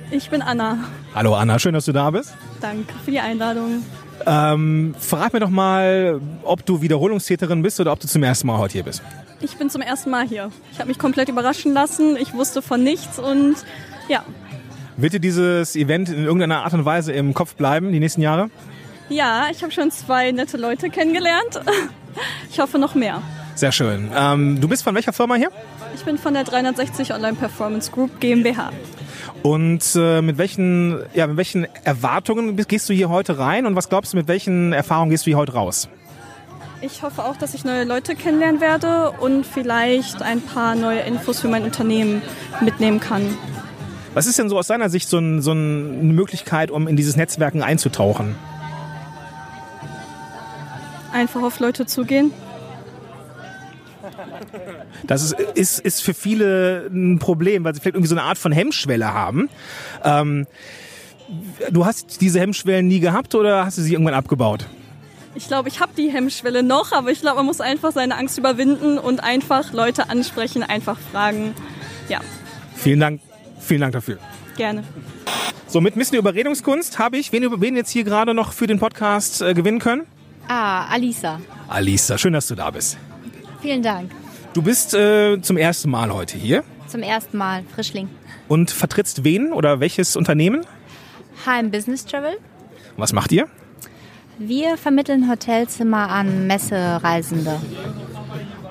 Ich 0.09 0.29
bin 0.29 0.41
Anna. 0.41 0.79
Hallo 1.13 1.35
Anna, 1.35 1.59
schön, 1.59 1.73
dass 1.73 1.85
du 1.85 1.91
da 1.91 2.09
bist. 2.09 2.33
Danke 2.59 2.91
für 3.05 3.11
die 3.11 3.19
Einladung. 3.19 3.83
Ähm, 4.25 4.95
verrat 4.97 5.33
mir 5.33 5.39
doch 5.39 5.49
mal, 5.49 6.19
ob 6.43 6.65
du 6.65 6.81
Wiederholungstäterin 6.81 7.61
bist 7.61 7.79
oder 7.79 7.91
ob 7.91 7.99
du 7.99 8.07
zum 8.07 8.23
ersten 8.23 8.47
Mal 8.47 8.57
heute 8.57 8.73
hier 8.73 8.83
bist. 8.83 9.03
Ich 9.41 9.57
bin 9.57 9.69
zum 9.69 9.81
ersten 9.81 10.09
Mal 10.09 10.27
hier. 10.27 10.49
Ich 10.71 10.79
habe 10.79 10.87
mich 10.87 10.97
komplett 10.97 11.29
überraschen 11.29 11.73
lassen. 11.73 12.17
Ich 12.17 12.33
wusste 12.33 12.61
von 12.61 12.83
nichts 12.83 13.19
und 13.19 13.55
ja. 14.07 14.23
Wird 14.95 15.13
dir 15.13 15.19
dieses 15.19 15.75
Event 15.75 16.09
in 16.09 16.23
irgendeiner 16.23 16.63
Art 16.63 16.73
und 16.73 16.85
Weise 16.85 17.13
im 17.13 17.33
Kopf 17.35 17.55
bleiben, 17.55 17.91
die 17.91 17.99
nächsten 17.99 18.21
Jahre? 18.21 18.49
Ja, 19.09 19.47
ich 19.51 19.63
habe 19.63 19.71
schon 19.71 19.91
zwei 19.91 20.31
nette 20.31 20.57
Leute 20.57 20.89
kennengelernt. 20.89 21.61
Ich 22.49 22.59
hoffe 22.59 22.79
noch 22.79 22.95
mehr. 22.95 23.21
Sehr 23.53 23.71
schön. 23.71 24.09
Ähm, 24.15 24.59
du 24.59 24.67
bist 24.67 24.83
von 24.83 24.95
welcher 24.95 25.13
Firma 25.13 25.35
hier? 25.35 25.51
Ich 25.93 26.03
bin 26.03 26.17
von 26.17 26.33
der 26.33 26.45
360 26.45 27.13
Online 27.13 27.35
Performance 27.35 27.91
Group 27.91 28.19
GmbH. 28.19 28.71
Und 29.43 29.83
äh, 29.95 30.23
mit 30.23 30.39
welchen, 30.39 30.99
ja, 31.13 31.27
mit 31.27 31.37
welchen 31.37 31.67
Erwartungen 31.83 32.55
gehst 32.55 32.89
du 32.89 32.93
hier 32.93 33.09
heute 33.09 33.37
rein 33.37 33.67
und 33.67 33.75
was 33.75 33.89
glaubst 33.89 34.13
du, 34.13 34.17
mit 34.17 34.27
welchen 34.27 34.73
Erfahrungen 34.73 35.11
gehst 35.11 35.27
du 35.27 35.29
hier 35.29 35.37
heute 35.37 35.53
raus? 35.53 35.89
Ich 36.81 37.03
hoffe 37.03 37.23
auch, 37.23 37.37
dass 37.37 37.53
ich 37.53 37.63
neue 37.63 37.83
Leute 37.83 38.15
kennenlernen 38.15 38.61
werde 38.61 39.11
und 39.11 39.45
vielleicht 39.45 40.21
ein 40.21 40.41
paar 40.41 40.73
neue 40.73 41.01
Infos 41.01 41.41
für 41.41 41.47
mein 41.47 41.63
Unternehmen 41.63 42.23
mitnehmen 42.61 42.99
kann. 42.99 43.37
Was 44.15 44.25
ist 44.25 44.39
denn 44.39 44.49
so 44.49 44.57
aus 44.57 44.67
deiner 44.67 44.89
Sicht 44.89 45.07
so, 45.07 45.19
ein, 45.19 45.41
so 45.43 45.51
eine 45.51 45.59
Möglichkeit, 45.59 46.71
um 46.71 46.87
in 46.87 46.95
dieses 46.95 47.15
Netzwerken 47.15 47.61
einzutauchen? 47.61 48.35
Einfach 51.17 51.41
auf 51.41 51.59
Leute 51.59 51.87
zugehen. 51.87 52.31
Das 55.07 55.23
ist, 55.23 55.33
ist, 55.55 55.79
ist 55.79 56.03
für 56.03 56.13
viele 56.13 56.87
ein 56.91 57.17
Problem, 57.17 57.63
weil 57.63 57.73
sie 57.73 57.81
vielleicht 57.81 57.95
irgendwie 57.95 58.09
so 58.09 58.15
eine 58.15 58.23
Art 58.23 58.37
von 58.37 58.51
Hemmschwelle 58.51 59.13
haben. 59.13 59.49
Ähm, 60.03 60.45
du 61.71 61.85
hast 61.85 62.21
diese 62.21 62.39
Hemmschwellen 62.39 62.87
nie 62.87 62.99
gehabt 62.99 63.33
oder 63.33 63.65
hast 63.65 63.79
du 63.79 63.81
sie 63.81 63.93
irgendwann 63.93 64.13
abgebaut? 64.13 64.67
Ich 65.33 65.47
glaube, 65.47 65.69
ich 65.69 65.79
habe 65.79 65.91
die 65.97 66.09
Hemmschwelle 66.09 66.61
noch, 66.61 66.91
aber 66.91 67.11
ich 67.11 67.21
glaube, 67.21 67.37
man 67.37 67.47
muss 67.47 67.61
einfach 67.61 67.91
seine 67.91 68.15
Angst 68.15 68.37
überwinden 68.37 68.99
und 68.99 69.23
einfach 69.23 69.73
Leute 69.73 70.09
ansprechen, 70.09 70.61
einfach 70.61 70.99
fragen. 71.11 71.53
Ja, 72.09 72.21
Vielen 72.75 72.99
Dank, 72.99 73.21
vielen 73.59 73.81
Dank 73.81 73.93
dafür. 73.93 74.19
gerne. 74.55 74.83
So, 75.67 75.81
mit 75.81 75.95
Miss 75.95 76.13
Überredungskunst 76.13 76.97
habe 76.99 77.17
ich, 77.17 77.31
wen, 77.33 77.59
wen 77.59 77.75
jetzt 77.75 77.89
hier 77.89 78.03
gerade 78.03 78.33
noch 78.33 78.53
für 78.53 78.67
den 78.67 78.79
Podcast 78.79 79.41
äh, 79.41 79.53
gewinnen 79.55 79.79
können? 79.79 80.05
Ah, 80.47 80.85
Alisa. 80.89 81.39
Alisa, 81.67 82.17
schön, 82.17 82.33
dass 82.33 82.47
du 82.47 82.55
da 82.55 82.71
bist. 82.71 82.97
Vielen 83.61 83.81
Dank. 83.83 84.11
Du 84.53 84.61
bist 84.61 84.93
äh, 84.93 85.41
zum 85.41 85.57
ersten 85.57 85.89
Mal 85.89 86.11
heute 86.13 86.37
hier 86.37 86.63
Zum 86.87 87.01
ersten 87.03 87.37
Mal 87.37 87.63
Frischling. 87.75 88.09
und 88.47 88.71
vertrittst 88.71 89.23
wen 89.23 89.51
oder 89.51 89.79
welches 89.79 90.15
Unternehmen? 90.15 90.65
HM 91.45 91.69
Business 91.71 92.05
Travel. 92.05 92.37
Was 92.95 93.13
macht 93.13 93.31
ihr? 93.31 93.47
Wir 94.39 94.77
vermitteln 94.77 95.29
Hotelzimmer 95.29 96.09
an 96.09 96.47
Messereisende. 96.47 97.59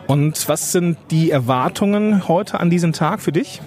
Und 0.06 0.48
was 0.48 0.72
sind 0.72 0.96
die 1.10 1.30
Erwartungen 1.30 2.26
heute 2.28 2.60
an 2.60 2.70
diesem 2.70 2.92
Tag 2.92 3.20
für 3.20 3.32
dich? 3.32 3.60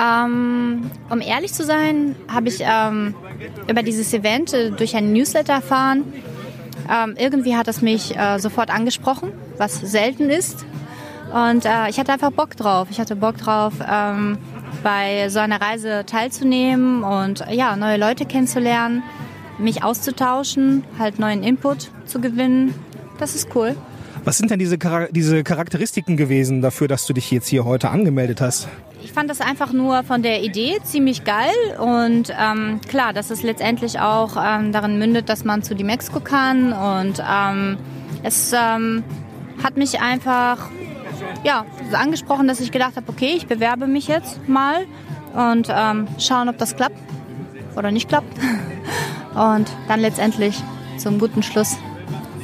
Ähm, 0.00 0.90
um 1.10 1.20
ehrlich 1.20 1.52
zu 1.52 1.64
sein, 1.64 2.14
habe 2.28 2.48
ich 2.48 2.60
ähm, 2.60 3.14
über 3.68 3.82
dieses 3.82 4.12
Event 4.14 4.52
äh, 4.54 4.70
durch 4.70 4.94
einen 4.96 5.12
Newsletter 5.12 5.54
erfahren. 5.54 6.04
Ähm, 6.92 7.14
irgendwie 7.16 7.56
hat 7.56 7.68
es 7.68 7.80
mich 7.80 8.16
äh, 8.16 8.38
sofort 8.38 8.68
angesprochen, 8.68 9.32
was 9.56 9.80
selten 9.80 10.28
ist. 10.28 10.66
Und 11.32 11.64
äh, 11.64 11.88
ich 11.88 11.98
hatte 11.98 12.12
einfach 12.12 12.32
Bock 12.32 12.56
drauf. 12.56 12.88
Ich 12.90 13.00
hatte 13.00 13.16
Bock 13.16 13.38
drauf, 13.38 13.72
ähm, 13.90 14.36
bei 14.82 15.28
so 15.30 15.38
einer 15.38 15.60
Reise 15.60 16.04
teilzunehmen 16.04 17.02
und 17.04 17.44
ja, 17.50 17.76
neue 17.76 17.96
Leute 17.96 18.26
kennenzulernen, 18.26 19.02
mich 19.58 19.82
auszutauschen, 19.82 20.84
halt 20.98 21.18
neuen 21.18 21.42
Input 21.42 21.90
zu 22.04 22.20
gewinnen. 22.20 22.74
Das 23.18 23.34
ist 23.34 23.48
cool. 23.54 23.76
Was 24.24 24.38
sind 24.38 24.50
denn 24.50 24.58
diese, 24.58 24.76
Chara- 24.76 25.08
diese 25.10 25.44
Charakteristiken 25.44 26.16
gewesen 26.16 26.62
dafür, 26.62 26.88
dass 26.88 27.06
du 27.06 27.12
dich 27.12 27.30
jetzt 27.30 27.48
hier 27.48 27.64
heute 27.64 27.90
angemeldet 27.90 28.40
hast? 28.40 28.68
Ich 29.04 29.12
fand 29.12 29.28
das 29.28 29.40
einfach 29.40 29.72
nur 29.72 30.04
von 30.04 30.22
der 30.22 30.42
Idee 30.42 30.78
ziemlich 30.84 31.24
geil 31.24 31.50
und 31.78 32.32
ähm, 32.38 32.80
klar, 32.88 33.12
dass 33.12 33.30
es 33.30 33.42
letztendlich 33.42 33.98
auch 33.98 34.36
ähm, 34.36 34.72
darin 34.72 34.98
mündet, 34.98 35.28
dass 35.28 35.44
man 35.44 35.62
zu 35.62 35.74
die 35.74 35.84
Mexiko 35.84 36.20
kann 36.20 36.72
und 36.72 37.22
ähm, 37.28 37.78
es 38.22 38.52
ähm, 38.52 39.02
hat 39.62 39.76
mich 39.76 40.00
einfach 40.00 40.70
ja, 41.44 41.66
so 41.90 41.96
angesprochen, 41.96 42.46
dass 42.46 42.60
ich 42.60 42.70
gedacht 42.70 42.96
habe, 42.96 43.08
okay, 43.08 43.34
ich 43.36 43.46
bewerbe 43.46 43.86
mich 43.86 44.06
jetzt 44.06 44.48
mal 44.48 44.86
und 45.34 45.68
ähm, 45.70 46.06
schauen, 46.18 46.48
ob 46.48 46.58
das 46.58 46.76
klappt 46.76 46.98
oder 47.76 47.90
nicht 47.90 48.08
klappt. 48.08 48.32
Und 49.34 49.66
dann 49.88 50.00
letztendlich 50.00 50.62
zum 50.98 51.18
guten 51.18 51.42
Schluss 51.42 51.78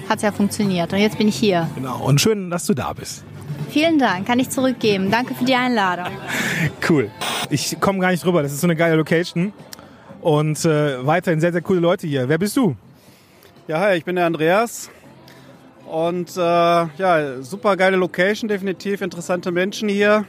hat 0.09 0.17
es 0.17 0.23
ja 0.23 0.33
funktioniert 0.33 0.91
und 0.95 1.01
jetzt 1.01 1.19
bin 1.19 1.29
ich 1.29 1.37
hier. 1.37 1.69
Genau, 1.75 1.99
und 2.03 2.19
schön, 2.19 2.49
dass 2.49 2.65
du 2.65 2.73
da 2.73 2.95
bist. 2.95 3.25
Vielen 3.71 3.99
Dank, 3.99 4.27
kann 4.27 4.39
ich 4.39 4.51
zurückgeben. 4.51 5.11
Danke 5.11 5.35
für 5.35 5.45
die 5.45 5.55
Einladung. 5.55 6.13
Cool. 6.89 7.11
Ich 7.51 7.79
komme 7.81 7.99
gar 7.99 8.11
nicht 8.11 8.25
drüber, 8.25 8.43
das 8.43 8.53
ist 8.53 8.61
so 8.61 8.67
eine 8.67 8.77
geile 8.77 8.97
Location. 8.97 9.53
Und 10.21 10.65
äh, 10.65 11.07
weiterhin 11.07 11.41
sehr, 11.41 11.53
sehr 11.53 11.63
coole 11.63 11.81
Leute 11.81 12.07
hier. 12.07 12.29
Wer 12.29 12.39
bist 12.39 12.57
du? 12.57 12.77
Ja, 13.67 13.81
hi, 13.81 13.97
ich 13.97 14.05
bin 14.05 14.17
der 14.17 14.27
Andreas. 14.27 14.91
Und 15.87 16.37
äh, 16.37 16.41
ja, 16.41 17.43
super 17.43 17.77
geile 17.77 17.97
Location, 17.97 18.49
definitiv 18.49 19.01
interessante 19.01 19.51
Menschen 19.51 19.89
hier. 19.89 20.25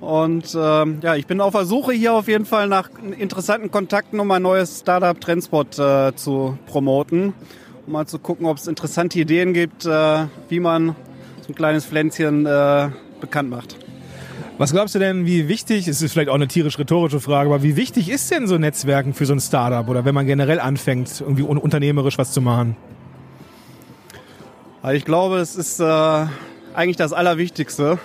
Und 0.00 0.56
ähm, 0.58 1.00
ja, 1.02 1.16
ich 1.16 1.26
bin 1.26 1.40
auf 1.40 1.52
der 1.52 1.66
Suche 1.66 1.92
hier 1.92 2.14
auf 2.14 2.28
jeden 2.28 2.46
Fall 2.46 2.68
nach 2.68 2.88
interessanten 3.18 3.70
Kontakten, 3.70 4.18
um 4.18 4.30
ein 4.30 4.42
neues 4.42 4.80
Startup 4.80 5.20
Transport 5.20 5.78
äh, 5.78 6.14
zu 6.16 6.58
promoten. 6.66 7.34
Um 7.86 7.92
mal 7.92 8.06
zu 8.06 8.18
gucken, 8.18 8.46
ob 8.46 8.56
es 8.56 8.66
interessante 8.66 9.18
Ideen 9.18 9.52
gibt, 9.52 9.84
äh, 9.84 10.26
wie 10.48 10.60
man 10.60 10.96
ein 11.50 11.54
kleines 11.54 11.84
Pflänzchen 11.84 12.46
äh, 12.46 12.88
bekannt 13.20 13.50
macht. 13.50 13.76
Was 14.58 14.72
glaubst 14.72 14.94
du 14.94 14.98
denn, 14.98 15.24
wie 15.24 15.48
wichtig, 15.48 15.88
es 15.88 16.02
ist 16.02 16.12
vielleicht 16.12 16.28
auch 16.28 16.34
eine 16.34 16.46
tierisch-rhetorische 16.46 17.20
Frage, 17.20 17.48
aber 17.48 17.62
wie 17.62 17.76
wichtig 17.76 18.10
ist 18.10 18.30
denn 18.30 18.46
so 18.46 18.58
Netzwerken 18.58 19.14
für 19.14 19.24
so 19.24 19.32
ein 19.32 19.40
Startup 19.40 19.88
oder 19.88 20.04
wenn 20.04 20.14
man 20.14 20.26
generell 20.26 20.60
anfängt, 20.60 21.20
irgendwie 21.20 21.42
un 21.42 21.56
unternehmerisch 21.56 22.18
was 22.18 22.32
zu 22.32 22.42
machen? 22.42 22.76
Also 24.82 24.96
ich 24.96 25.04
glaube, 25.04 25.38
es 25.38 25.56
ist 25.56 25.80
äh, 25.80 26.26
eigentlich 26.74 26.96
das 26.96 27.12
Allerwichtigste, 27.12 27.98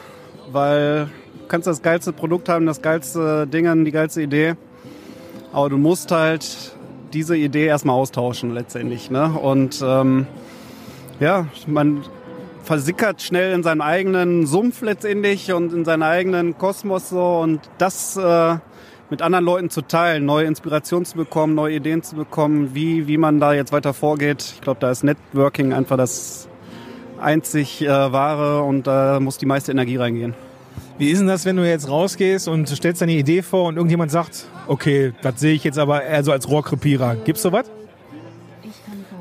weil 0.52 1.10
du 1.42 1.48
kannst 1.48 1.68
das 1.68 1.82
geilste 1.82 2.14
Produkt 2.14 2.48
haben, 2.48 2.66
das 2.66 2.82
geilste 2.82 3.48
Ding, 3.48 3.86
die 3.86 3.92
geilste 3.92 4.22
Idee, 4.22 4.56
aber 5.52 5.70
du 5.70 5.78
musst 5.78 6.12
halt 6.12 6.74
diese 7.14 7.36
Idee 7.36 7.66
erstmal 7.66 7.96
austauschen 7.96 8.54
letztendlich. 8.54 9.10
Ne? 9.10 9.30
Und 9.30 9.84
ähm, 9.86 10.28
ja, 11.20 11.48
man 11.68 12.04
versickert 12.66 13.22
schnell 13.22 13.54
in 13.54 13.64
seinem 13.64 13.82
eigenen 13.82 14.48
Sumpf 14.48 14.82
letztendlich 14.82 15.54
und 15.54 15.72
in 15.72 15.86
seinen 15.86 16.04
eigenen 16.04 16.58
Kosmos 16.58 17.10
so 17.10 17.40
und 17.40 17.62
das 17.78 18.18
äh, 18.18 18.56
mit 19.10 19.22
anderen 19.22 19.46
Leuten 19.46 19.70
zu 19.70 19.82
teilen, 19.82 20.26
neue 20.26 20.48
Inspirationen 20.48 21.06
zu 21.06 21.16
bekommen, 21.16 21.54
neue 21.54 21.76
Ideen 21.76 22.02
zu 22.02 22.16
bekommen, 22.16 22.72
wie, 22.74 23.08
wie 23.08 23.18
man 23.18 23.40
da 23.40 23.54
jetzt 23.54 23.72
weiter 23.72 23.94
vorgeht. 23.94 24.54
Ich 24.56 24.62
glaube, 24.62 24.80
da 24.80 24.90
ist 24.90 25.04
Networking 25.04 25.74
einfach 25.74 25.96
das 25.96 26.50
einzig 27.20 27.84
äh, 27.84 27.88
wahre 27.88 28.64
und 28.64 28.88
da 28.88 29.20
muss 29.20 29.38
die 29.38 29.46
meiste 29.46 29.72
Energie 29.72 29.98
reingehen. 29.98 30.34
Wie 30.98 31.12
ist 31.12 31.20
denn 31.20 31.28
das, 31.28 31.46
wenn 31.46 31.58
du 31.58 31.68
jetzt 31.68 31.90
rausgehst 31.90 32.48
und 32.48 32.68
stellst 32.70 33.02
deine 33.02 33.14
Idee 33.14 33.42
vor 33.42 33.68
und 33.68 33.76
irgendjemand 33.76 34.12
sagt, 34.12 34.48
okay, 34.68 35.14
das 35.22 35.40
sehe 35.40 35.54
ich 35.54 35.64
jetzt 35.64 35.78
aber 35.78 36.04
eher 36.04 36.24
so 36.24 36.32
als 36.32 36.50
Rohrkrepierer. 36.50 37.16
Gibt's 37.26 37.42
sowas? 37.42 37.70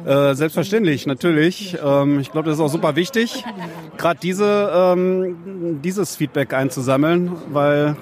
Äh, 0.04 0.34
selbstverständlich, 0.34 1.06
natürlich. 1.06 1.78
Ähm, 1.82 2.20
ich 2.20 2.30
glaube, 2.30 2.48
das 2.48 2.58
ist 2.58 2.64
auch 2.64 2.68
super 2.68 2.94
wichtig, 2.94 3.44
gerade 3.96 4.20
diese, 4.20 4.70
ähm, 4.74 5.80
dieses 5.82 6.16
Feedback 6.16 6.52
einzusammeln, 6.52 7.32
weil 7.50 7.96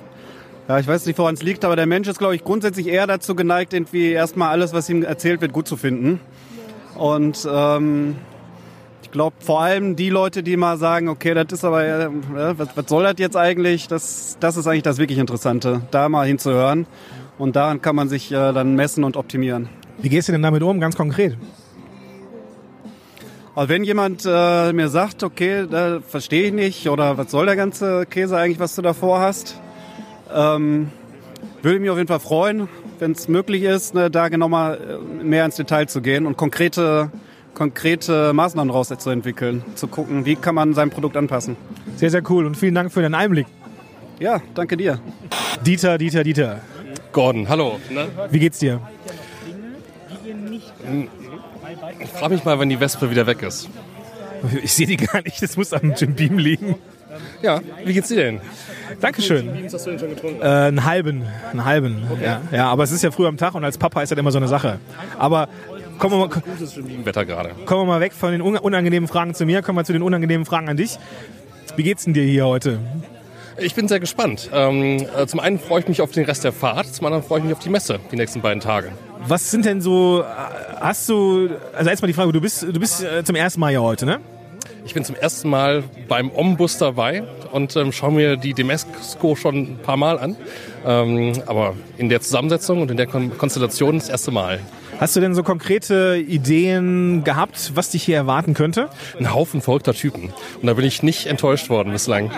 ja, 0.68 0.78
ich 0.78 0.86
weiß 0.86 1.06
nicht, 1.06 1.18
woran 1.18 1.34
es 1.34 1.42
liegt, 1.42 1.64
aber 1.64 1.76
der 1.76 1.86
Mensch 1.86 2.08
ist, 2.08 2.18
glaube 2.18 2.34
ich, 2.34 2.44
grundsätzlich 2.44 2.88
eher 2.88 3.06
dazu 3.06 3.34
geneigt, 3.34 3.72
irgendwie 3.72 4.10
erstmal 4.10 4.50
alles, 4.50 4.72
was 4.72 4.88
ihm 4.88 5.02
erzählt 5.02 5.40
wird, 5.40 5.52
gut 5.52 5.68
zu 5.68 5.76
finden. 5.76 6.20
Und 6.96 7.48
ähm, 7.50 8.16
ich 9.02 9.10
glaube, 9.10 9.36
vor 9.40 9.60
allem 9.60 9.94
die 9.94 10.10
Leute, 10.10 10.42
die 10.42 10.56
mal 10.56 10.78
sagen, 10.78 11.08
okay, 11.08 11.34
das 11.34 11.46
ist 11.52 11.64
aber, 11.64 11.84
äh, 11.84 12.08
was, 12.56 12.68
was 12.74 12.84
soll 12.88 13.04
das 13.04 13.14
jetzt 13.18 13.36
eigentlich? 13.36 13.86
Das, 13.86 14.36
das 14.40 14.56
ist 14.56 14.66
eigentlich 14.66 14.82
das 14.82 14.98
wirklich 14.98 15.18
Interessante, 15.18 15.82
da 15.90 16.08
mal 16.08 16.26
hinzuhören. 16.26 16.86
Und 17.38 17.54
daran 17.56 17.80
kann 17.80 17.94
man 17.94 18.08
sich 18.08 18.32
äh, 18.32 18.52
dann 18.52 18.74
messen 18.74 19.04
und 19.04 19.16
optimieren. 19.16 19.68
Wie 20.00 20.08
gehst 20.08 20.28
du 20.28 20.32
denn 20.32 20.42
damit 20.42 20.62
um, 20.62 20.80
ganz 20.80 20.96
konkret? 20.96 21.36
Also 23.54 23.68
wenn 23.68 23.84
jemand 23.84 24.24
äh, 24.26 24.72
mir 24.72 24.88
sagt, 24.88 25.22
okay, 25.22 25.66
da 25.70 26.00
verstehe 26.00 26.44
ich 26.44 26.52
nicht 26.54 26.88
oder 26.88 27.18
was 27.18 27.30
soll 27.30 27.44
der 27.44 27.56
ganze 27.56 28.06
Käse 28.06 28.36
eigentlich, 28.38 28.58
was 28.58 28.74
du 28.76 28.82
davor 28.82 29.20
hast, 29.20 29.60
ähm, 30.34 30.90
würde 31.60 31.78
mich 31.78 31.90
auf 31.90 31.98
jeden 31.98 32.08
Fall 32.08 32.20
freuen, 32.20 32.68
wenn 32.98 33.12
es 33.12 33.28
möglich 33.28 33.64
ist, 33.64 33.94
ne, 33.94 34.10
da 34.10 34.28
genau 34.28 34.48
mal 34.48 34.78
äh, 35.20 35.22
mehr 35.22 35.44
ins 35.44 35.56
Detail 35.56 35.86
zu 35.86 36.00
gehen 36.00 36.24
und 36.24 36.38
konkrete, 36.38 37.10
konkrete 37.52 38.32
Maßnahmen 38.32 38.68
daraus 38.68 38.88
zu 38.88 39.10
entwickeln, 39.10 39.62
zu 39.74 39.86
gucken, 39.86 40.24
wie 40.24 40.36
kann 40.36 40.54
man 40.54 40.72
sein 40.72 40.88
Produkt 40.88 41.18
anpassen. 41.18 41.56
Sehr, 41.96 42.10
sehr 42.10 42.22
cool 42.30 42.46
und 42.46 42.56
vielen 42.56 42.74
Dank 42.74 42.90
für 42.90 43.02
den 43.02 43.14
Einblick. 43.14 43.46
Ja, 44.18 44.40
danke 44.54 44.78
dir. 44.78 44.98
Dieter, 45.66 45.98
Dieter, 45.98 46.24
Dieter. 46.24 46.60
Gordon, 47.12 47.46
hallo. 47.50 47.78
Ne? 47.90 48.06
Wie 48.30 48.38
geht's 48.38 48.60
dir? 48.60 48.80
Ich 52.02 52.10
frage 52.10 52.34
mich 52.34 52.44
mal, 52.44 52.58
wenn 52.58 52.68
die 52.68 52.80
Wespe 52.80 53.10
wieder 53.10 53.26
weg 53.26 53.42
ist. 53.42 53.68
Ich 54.62 54.72
sehe 54.74 54.86
die 54.86 54.96
gar 54.96 55.22
nicht, 55.22 55.40
das 55.42 55.56
muss 55.56 55.72
am 55.72 55.94
Jim 55.96 56.14
Beam 56.14 56.38
liegen. 56.38 56.74
Ja, 57.42 57.60
wie 57.84 57.92
geht's 57.92 58.08
dir 58.08 58.16
denn? 58.16 58.40
Dankeschön. 59.00 59.48
Hast 59.72 59.86
du 59.86 59.90
denn 59.90 59.98
schon 59.98 60.08
getrunken? 60.10 60.40
Äh, 60.42 60.44
einen 60.46 60.84
halben, 60.84 61.24
einen 61.50 61.64
halben. 61.64 62.02
Ja, 62.22 62.40
ja, 62.50 62.66
aber 62.68 62.84
es 62.84 62.90
ist 62.90 63.02
ja 63.02 63.10
früh 63.10 63.26
am 63.26 63.36
Tag 63.36 63.54
und 63.54 63.64
als 63.64 63.78
Papa 63.78 64.02
ist 64.02 64.10
das 64.10 64.18
immer 64.18 64.32
so 64.32 64.38
eine 64.38 64.48
Sache. 64.48 64.78
Aber 65.18 65.48
kommen 65.98 66.14
wir 66.18 66.26
mal, 66.26 67.04
Wetter 67.04 67.24
gerade. 67.24 67.50
kommen 67.66 67.82
wir 67.82 67.86
mal 67.86 68.00
weg 68.00 68.12
von 68.14 68.32
den 68.32 68.40
un- 68.42 68.56
unangenehmen 68.56 69.08
Fragen 69.08 69.34
zu 69.34 69.44
mir, 69.46 69.62
kommen 69.62 69.78
wir 69.78 69.84
zu 69.84 69.92
den 69.92 70.02
unangenehmen 70.02 70.46
Fragen 70.46 70.68
an 70.68 70.76
dich. 70.76 70.98
Wie 71.76 71.82
geht's 71.82 72.04
denn 72.04 72.14
dir 72.14 72.24
hier 72.24 72.46
heute? 72.46 72.78
Ich 73.58 73.74
bin 73.74 73.86
sehr 73.86 74.00
gespannt. 74.00 74.50
Ähm, 74.52 75.06
äh, 75.16 75.26
zum 75.26 75.38
einen 75.38 75.58
freue 75.60 75.80
ich 75.80 75.88
mich 75.88 76.00
auf 76.00 76.10
den 76.10 76.24
Rest 76.24 76.42
der 76.44 76.52
Fahrt, 76.52 76.86
zum 76.86 77.06
anderen 77.06 77.22
freue 77.22 77.38
ich 77.40 77.44
mich 77.44 77.52
auf 77.52 77.60
die 77.60 77.68
Messe 77.68 78.00
die 78.10 78.16
nächsten 78.16 78.40
beiden 78.40 78.60
Tage. 78.60 78.90
Was 79.28 79.50
sind 79.50 79.64
denn 79.64 79.80
so, 79.80 80.24
hast 80.80 81.08
du, 81.08 81.50
also 81.74 81.90
erstmal 81.90 82.08
die 82.08 82.14
Frage, 82.14 82.32
du 82.32 82.40
bist, 82.40 82.62
du 82.62 82.80
bist 82.80 83.02
äh, 83.02 83.24
zum 83.24 83.36
ersten 83.36 83.60
Mal 83.60 83.70
hier 83.70 83.82
heute, 83.82 84.04
ne? 84.04 84.20
Ich 84.84 84.94
bin 84.94 85.04
zum 85.04 85.14
ersten 85.14 85.48
Mal 85.48 85.84
beim 86.08 86.30
Ombus 86.30 86.76
dabei 86.76 87.22
und 87.52 87.76
ähm, 87.76 87.92
schaue 87.92 88.12
mir 88.12 88.36
die 88.36 88.52
Demesco 88.52 89.36
schon 89.36 89.56
ein 89.56 89.78
paar 89.78 89.96
Mal 89.96 90.18
an. 90.18 90.36
Ähm, 90.84 91.32
aber 91.46 91.74
in 91.98 92.08
der 92.08 92.20
Zusammensetzung 92.20 92.82
und 92.82 92.90
in 92.90 92.96
der 92.96 93.06
Kon 93.06 93.38
Konstellation 93.38 93.98
das 93.98 94.08
erste 94.08 94.32
Mal. 94.32 94.58
Hast 94.98 95.14
du 95.14 95.20
denn 95.20 95.34
so 95.34 95.42
konkrete 95.42 96.16
Ideen 96.16 97.22
gehabt, 97.24 97.72
was 97.74 97.90
dich 97.90 98.02
hier 98.02 98.16
erwarten 98.16 98.54
könnte? 98.54 98.88
Ein 99.18 99.32
Haufen 99.32 99.60
verrückter 99.60 99.94
Typen. 99.94 100.32
Und 100.60 100.66
da 100.66 100.74
bin 100.74 100.84
ich 100.84 101.02
nicht 101.02 101.26
enttäuscht 101.26 101.70
worden 101.70 101.92
bislang. 101.92 102.30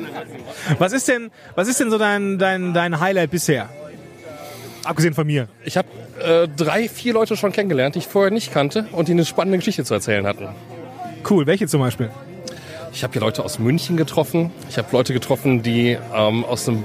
Was 0.78 0.92
ist 0.92 1.08
denn, 1.08 1.30
was 1.54 1.68
ist 1.68 1.80
denn 1.80 1.90
so 1.90 1.98
dein, 1.98 2.38
dein, 2.38 2.74
dein 2.74 3.00
Highlight 3.00 3.30
bisher? 3.30 3.68
Abgesehen 4.84 5.14
von 5.14 5.26
mir. 5.26 5.48
Ich 5.64 5.76
habe 5.76 5.88
äh, 6.22 6.48
drei, 6.48 6.88
vier 6.88 7.14
Leute 7.14 7.36
schon 7.36 7.52
kennengelernt, 7.52 7.94
die 7.94 8.00
ich 8.00 8.06
vorher 8.06 8.30
nicht 8.30 8.52
kannte 8.52 8.86
und 8.92 9.08
die 9.08 9.12
eine 9.12 9.24
spannende 9.24 9.58
Geschichte 9.58 9.84
zu 9.84 9.94
erzählen 9.94 10.26
hatten. 10.26 10.48
Cool, 11.28 11.46
welche 11.46 11.66
zum 11.66 11.80
Beispiel? 11.80 12.10
Ich 12.92 13.02
habe 13.02 13.12
hier 13.12 13.22
Leute 13.22 13.44
aus 13.44 13.58
München 13.58 13.96
getroffen. 13.96 14.52
Ich 14.68 14.78
habe 14.78 14.88
Leute 14.92 15.12
getroffen, 15.12 15.62
die 15.62 15.98
ähm, 16.14 16.44
aus 16.44 16.68
einem 16.68 16.84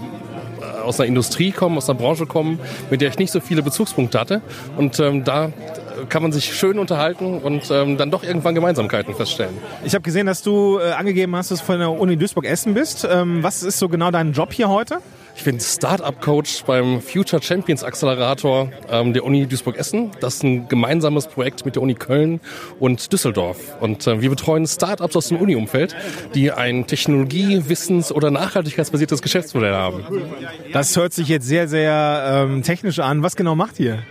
äh, 0.62 0.82
aus 0.82 1.00
einer 1.00 1.08
Industrie 1.08 1.52
kommen, 1.52 1.78
aus 1.78 1.90
einer 1.90 2.00
Branche 2.00 2.26
kommen, 2.26 2.60
mit 2.90 3.02
der 3.02 3.10
ich 3.10 3.20
nicht 3.20 3.32
so 3.32 3.40
viele 3.40 3.62
Bezugspunkte 3.62 4.20
hatte. 4.20 4.42
Und 4.78 5.00
ähm, 5.00 5.24
da 5.24 5.52
kann 6.08 6.22
man 6.22 6.32
sich 6.32 6.56
schön 6.56 6.80
unterhalten 6.80 7.40
und 7.40 7.70
ähm, 7.70 7.98
dann 7.98 8.12
doch 8.12 8.24
irgendwann 8.24 8.56
Gemeinsamkeiten 8.56 9.14
feststellen. 9.14 9.58
Ich 9.84 9.94
habe 9.94 10.02
gesehen, 10.02 10.26
dass 10.26 10.42
du 10.42 10.80
äh, 10.80 10.94
angegeben 10.94 11.36
hast, 11.36 11.52
dass 11.52 11.60
du 11.60 11.66
von 11.66 11.80
der 11.80 11.92
Uni 11.92 12.16
Duisburg-Essen 12.18 12.74
bist. 12.74 13.08
Ähm, 13.10 13.44
was 13.44 13.64
ist 13.64 13.78
so 13.78 13.90
genau 13.90 14.10
dein 14.10 14.32
Job 14.32 14.54
hier 14.54 14.70
heute? 14.70 15.00
Ich 15.40 15.46
bin 15.46 15.58
Startup-Coach 15.58 16.66
beim 16.66 17.00
Future 17.00 17.42
Champions 17.42 17.86
Accelerator 17.86 18.70
ähm, 18.92 19.14
der 19.14 19.24
Uni 19.24 19.48
Duisburg-Essen. 19.48 20.12
Das 20.20 20.36
ist 20.36 20.44
ein 20.44 20.68
gemeinsames 20.68 21.28
Projekt 21.28 21.64
mit 21.64 21.78
der 21.78 21.82
Uni 21.82 21.94
Köln 21.94 22.42
und 22.78 23.14
Düsseldorf. 23.14 23.58
Und 23.80 24.06
äh, 24.06 24.20
wir 24.20 24.30
betreuen 24.30 24.68
Startups 24.68 25.16
aus 25.16 25.30
dem 25.30 25.38
Uni-Umfeld, 25.38 25.96
die 26.36 26.52
ein 26.52 26.88
Technologie-, 26.88 27.70
Wissens- 27.70 28.12
oder 28.12 28.32
nachhaltigkeitsbasiertes 28.32 29.22
Geschäftsmodell 29.22 29.74
haben. 29.74 30.04
Das 30.74 30.98
hört 30.98 31.14
sich 31.14 31.30
jetzt 31.30 31.48
sehr, 31.48 31.70
sehr 31.70 32.46
ähm, 32.50 32.62
technisch 32.62 33.00
an. 33.00 33.24
Was 33.24 33.38
genau 33.38 33.56
macht 33.56 33.80
ihr? 33.80 34.04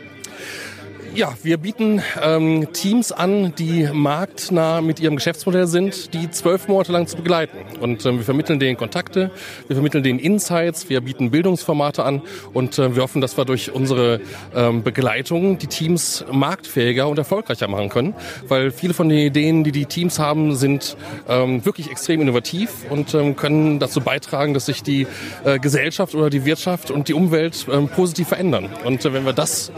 Ja, 1.15 1.35
wir 1.43 1.57
bieten 1.57 2.03
ähm, 2.23 2.69
Teams 2.73 3.13
an, 3.13 3.55
die 3.57 3.89
marktnah 3.93 4.81
mit 4.81 5.01
ihrem 5.01 5.17
Geschäftsmodell 5.17 5.67
sind, 5.67 6.13
die 6.13 6.31
zwölf 6.31 6.69
Monate 6.69 6.93
lang 6.93 7.07
zu 7.07 7.17
begleiten. 7.17 7.57
Und 7.81 8.05
ähm, 8.05 8.19
wir 8.19 8.25
vermitteln 8.25 8.61
denen 8.61 8.77
Kontakte, 8.77 9.31
wir 9.67 9.75
vermitteln 9.77 10.05
denen 10.05 10.19
Insights, 10.19 10.89
wir 10.89 11.01
bieten 11.01 11.31
Bildungsformate 11.31 12.05
an 12.05 12.23
und 12.53 12.79
äh, 12.79 12.95
wir 12.95 13.03
hoffen, 13.03 13.21
dass 13.21 13.37
wir 13.37 13.47
durch 13.47 13.73
unsere 13.73 14.21
ähm, 14.55 14.83
Begleitung 14.83 15.59
die 15.59 15.67
Teams 15.67 16.25
marktfähiger 16.31 17.09
und 17.09 17.19
erfolgreicher 17.19 17.69
machen 17.69 17.89
können, 17.89 18.15
weil 18.47 18.71
viele 18.71 18.95
von 18.95 19.09
den 19.09 19.19
Ideen, 19.19 19.65
die 19.65 19.73
die 19.73 19.87
Teams 19.87 20.19
haben, 20.19 20.55
sind 20.57 20.97
ähm, 21.29 21.65
wirklich 21.65 21.91
extrem 21.91 22.21
innovativ 22.21 22.71
und 22.91 23.15
ähm, 23.15 23.35
können 23.35 23.79
dazu 23.79 24.01
beitragen, 24.01 24.55
dass 24.55 24.67
sich 24.67 24.83
die 24.83 25.07
äh, 25.45 25.59
Gesellschaft 25.59 26.15
oder 26.15 26.31
die 26.31 26.45
Wirtschaft 26.45 26.91
und 26.91 27.09
die 27.09 27.15
Umwelt 27.15 27.67
ähm, 27.73 27.89
positiv 27.89 28.29
verändern. 28.29 28.69
Und 28.85 29.05
äh, 29.05 29.13
wenn 29.13 29.25
wir 29.25 29.33
das 29.33 29.73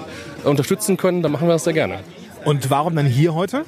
unterstützen 0.45 0.97
können, 0.97 1.23
dann 1.23 1.33
machen 1.33 1.49
wir 1.49 1.53
das 1.53 1.65
sehr 1.65 1.73
gerne. 1.73 2.01
Und 2.45 2.71
warum 2.71 2.97
dann 2.97 3.07
hier 3.07 3.35
heute? 3.35 3.65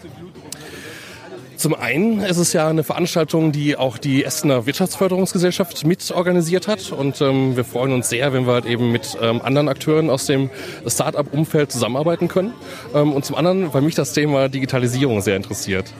Zum 1.63 1.75
einen 1.75 2.23
ist 2.23 2.39
es 2.39 2.53
ja 2.55 2.67
eine 2.67 2.83
Veranstaltung, 2.83 3.53
die 3.53 3.77
auch 3.77 3.97
die 3.97 4.25
Essener 4.25 4.67
Wirtschaftsförderungsgesellschaft 4.67 5.87
mit 5.87 6.11
organisiert 6.11 6.67
hat. 6.67 6.91
Und 6.91 7.21
ähm, 7.21 7.55
wir 7.55 7.65
freuen 7.65 7.93
uns 7.93 8.09
sehr, 8.09 8.33
wenn 8.33 8.47
wir 8.47 8.55
halt 8.55 8.67
eben 8.67 8.91
mit 8.91 9.17
ähm, 9.21 9.41
anderen 9.41 9.69
Akteuren 9.69 10.11
aus 10.11 10.27
dem 10.27 10.51
Start-up-Umfeld 10.85 11.71
zusammenarbeiten 11.71 12.27
können. 12.27 12.53
Ähm, 12.95 13.13
und 13.13 13.25
zum 13.25 13.37
anderen, 13.37 13.73
weil 13.73 13.83
mich 13.83 13.95
das 13.95 14.13
Thema 14.13 14.49
Digitalisierung 14.49 15.21
sehr 15.21 15.37
interessiert. 15.37 15.93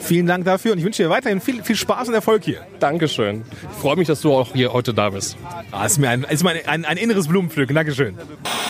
Vielen 0.00 0.26
Dank 0.26 0.44
dafür 0.44 0.72
und 0.72 0.78
ich 0.78 0.84
wünsche 0.84 1.02
dir 1.02 1.10
weiterhin 1.10 1.40
viel, 1.40 1.62
viel 1.62 1.76
Spaß 1.76 2.08
und 2.08 2.14
Erfolg 2.14 2.42
hier. 2.42 2.62
Dankeschön. 2.80 3.44
Ich 3.70 3.78
freue 3.78 3.96
mich, 3.96 4.08
dass 4.08 4.20
du 4.20 4.32
auch 4.32 4.52
hier 4.52 4.72
heute 4.72 4.92
da 4.92 5.10
bist. 5.10 5.36
Ah, 5.70 5.84
ist 5.84 5.98
mir 5.98 6.08
ein, 6.08 6.24
ist 6.24 6.42
mir 6.42 6.50
ein, 6.50 6.66
ein, 6.66 6.84
ein 6.84 6.96
inneres 6.96 7.28
Blumenpflücken. 7.28 7.76
Dankeschön. 7.76 8.16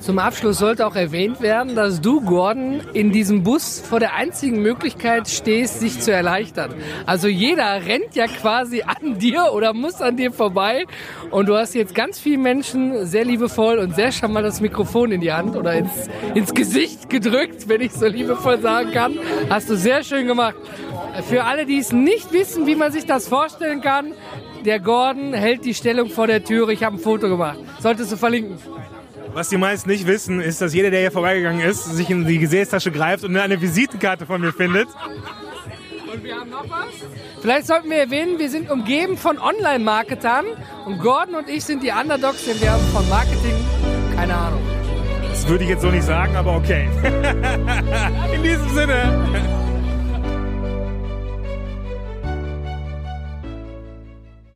Zum 0.02 0.18
Abschluss 0.18 0.58
sollte 0.58 0.86
auch 0.86 0.96
erwähnt 0.96 1.40
werden, 1.40 1.74
dass 1.76 2.00
du, 2.00 2.20
Gordon, 2.20 2.80
in 2.94 3.12
diesem 3.12 3.42
Bus 3.42 3.80
vor 3.80 4.00
der 4.00 4.14
einzigen 4.14 4.60
Möglichkeit 4.60 5.28
stehst, 5.28 5.80
sich 5.80 6.00
zu 6.00 6.12
erleichtern. 6.12 6.74
Also 7.06 7.28
jeder 7.28 7.86
rennt 7.86 8.14
ja 8.14 8.26
quasi 8.26 8.82
an 8.82 9.18
dir 9.18 9.52
oder 9.52 9.72
muss 9.72 10.00
an 10.00 10.16
dir 10.16 10.32
vorbei. 10.32 10.84
Und 11.30 11.48
du 11.48 11.56
hast 11.56 11.74
jetzt 11.74 11.94
ganz 11.94 12.18
vielen 12.18 12.42
Menschen 12.42 13.06
sehr 13.06 13.24
liebevoll 13.24 13.78
und 13.78 13.94
sehr 13.94 14.10
charmant 14.10 14.46
das 14.46 14.60
Mikrofon 14.60 15.12
in 15.12 15.20
die 15.20 15.32
Hand 15.32 15.54
oder 15.54 15.74
ins, 15.74 16.08
ins 16.34 16.54
Gesicht 16.54 17.08
gedrückt, 17.08 17.68
wenn 17.68 17.80
ich 17.80 17.92
so 17.92 18.06
liebevoll 18.06 18.60
sagen 18.60 18.90
kann. 18.92 19.18
Hast 19.48 19.70
du 19.70 19.76
sehr 19.76 20.02
schön 20.02 20.26
gemacht. 20.26 20.56
Für 21.28 21.44
alle, 21.44 21.66
die 21.66 21.78
es 21.78 21.92
nicht 21.92 22.32
wissen, 22.32 22.66
wie 22.66 22.74
man 22.74 22.92
sich 22.92 23.06
das 23.06 23.28
vorstellen 23.28 23.80
kann, 23.80 24.12
der 24.64 24.80
Gordon 24.80 25.32
hält 25.32 25.64
die 25.64 25.74
Stellung 25.74 26.10
vor 26.10 26.26
der 26.26 26.44
Türe. 26.44 26.72
Ich 26.72 26.82
habe 26.82 26.96
ein 26.96 26.98
Foto 26.98 27.28
gemacht. 27.28 27.58
Solltest 27.80 28.12
du 28.12 28.16
verlinken. 28.16 28.58
Was 29.32 29.48
die 29.48 29.56
meisten 29.56 29.88
nicht 29.90 30.06
wissen, 30.06 30.40
ist, 30.40 30.60
dass 30.60 30.74
jeder, 30.74 30.90
der 30.90 31.00
hier 31.00 31.12
vorbeigegangen 31.12 31.60
ist, 31.60 31.84
sich 31.84 32.10
in 32.10 32.26
die 32.26 32.38
Gesäßtasche 32.38 32.90
greift 32.90 33.24
und 33.24 33.36
eine 33.36 33.60
Visitenkarte 33.60 34.26
von 34.26 34.40
mir 34.40 34.52
findet. 34.52 34.88
Und 36.12 36.24
wir 36.24 36.34
haben 36.34 36.50
noch 36.50 36.68
was? 36.68 36.88
Vielleicht 37.40 37.66
sollten 37.68 37.88
wir 37.90 37.98
erwähnen, 37.98 38.38
wir 38.38 38.50
sind 38.50 38.70
umgeben 38.70 39.16
von 39.16 39.38
Online-Marketern 39.38 40.46
und 40.84 40.98
Gordon 40.98 41.36
und 41.36 41.48
ich 41.48 41.64
sind 41.64 41.82
die 41.82 41.90
Underdogs, 41.90 42.44
denn 42.44 42.60
wir 42.60 42.72
haben 42.72 42.82
von 42.92 43.08
Marketing 43.08 43.54
keine 44.20 44.34
Ahnung. 44.34 44.60
Das 45.30 45.48
würde 45.48 45.64
ich 45.64 45.70
jetzt 45.70 45.82
so 45.82 45.88
nicht 45.88 46.04
sagen, 46.04 46.36
aber 46.36 46.56
okay. 46.56 46.88
in 48.34 48.42
diesem 48.42 48.68
Sinne. 48.68 49.69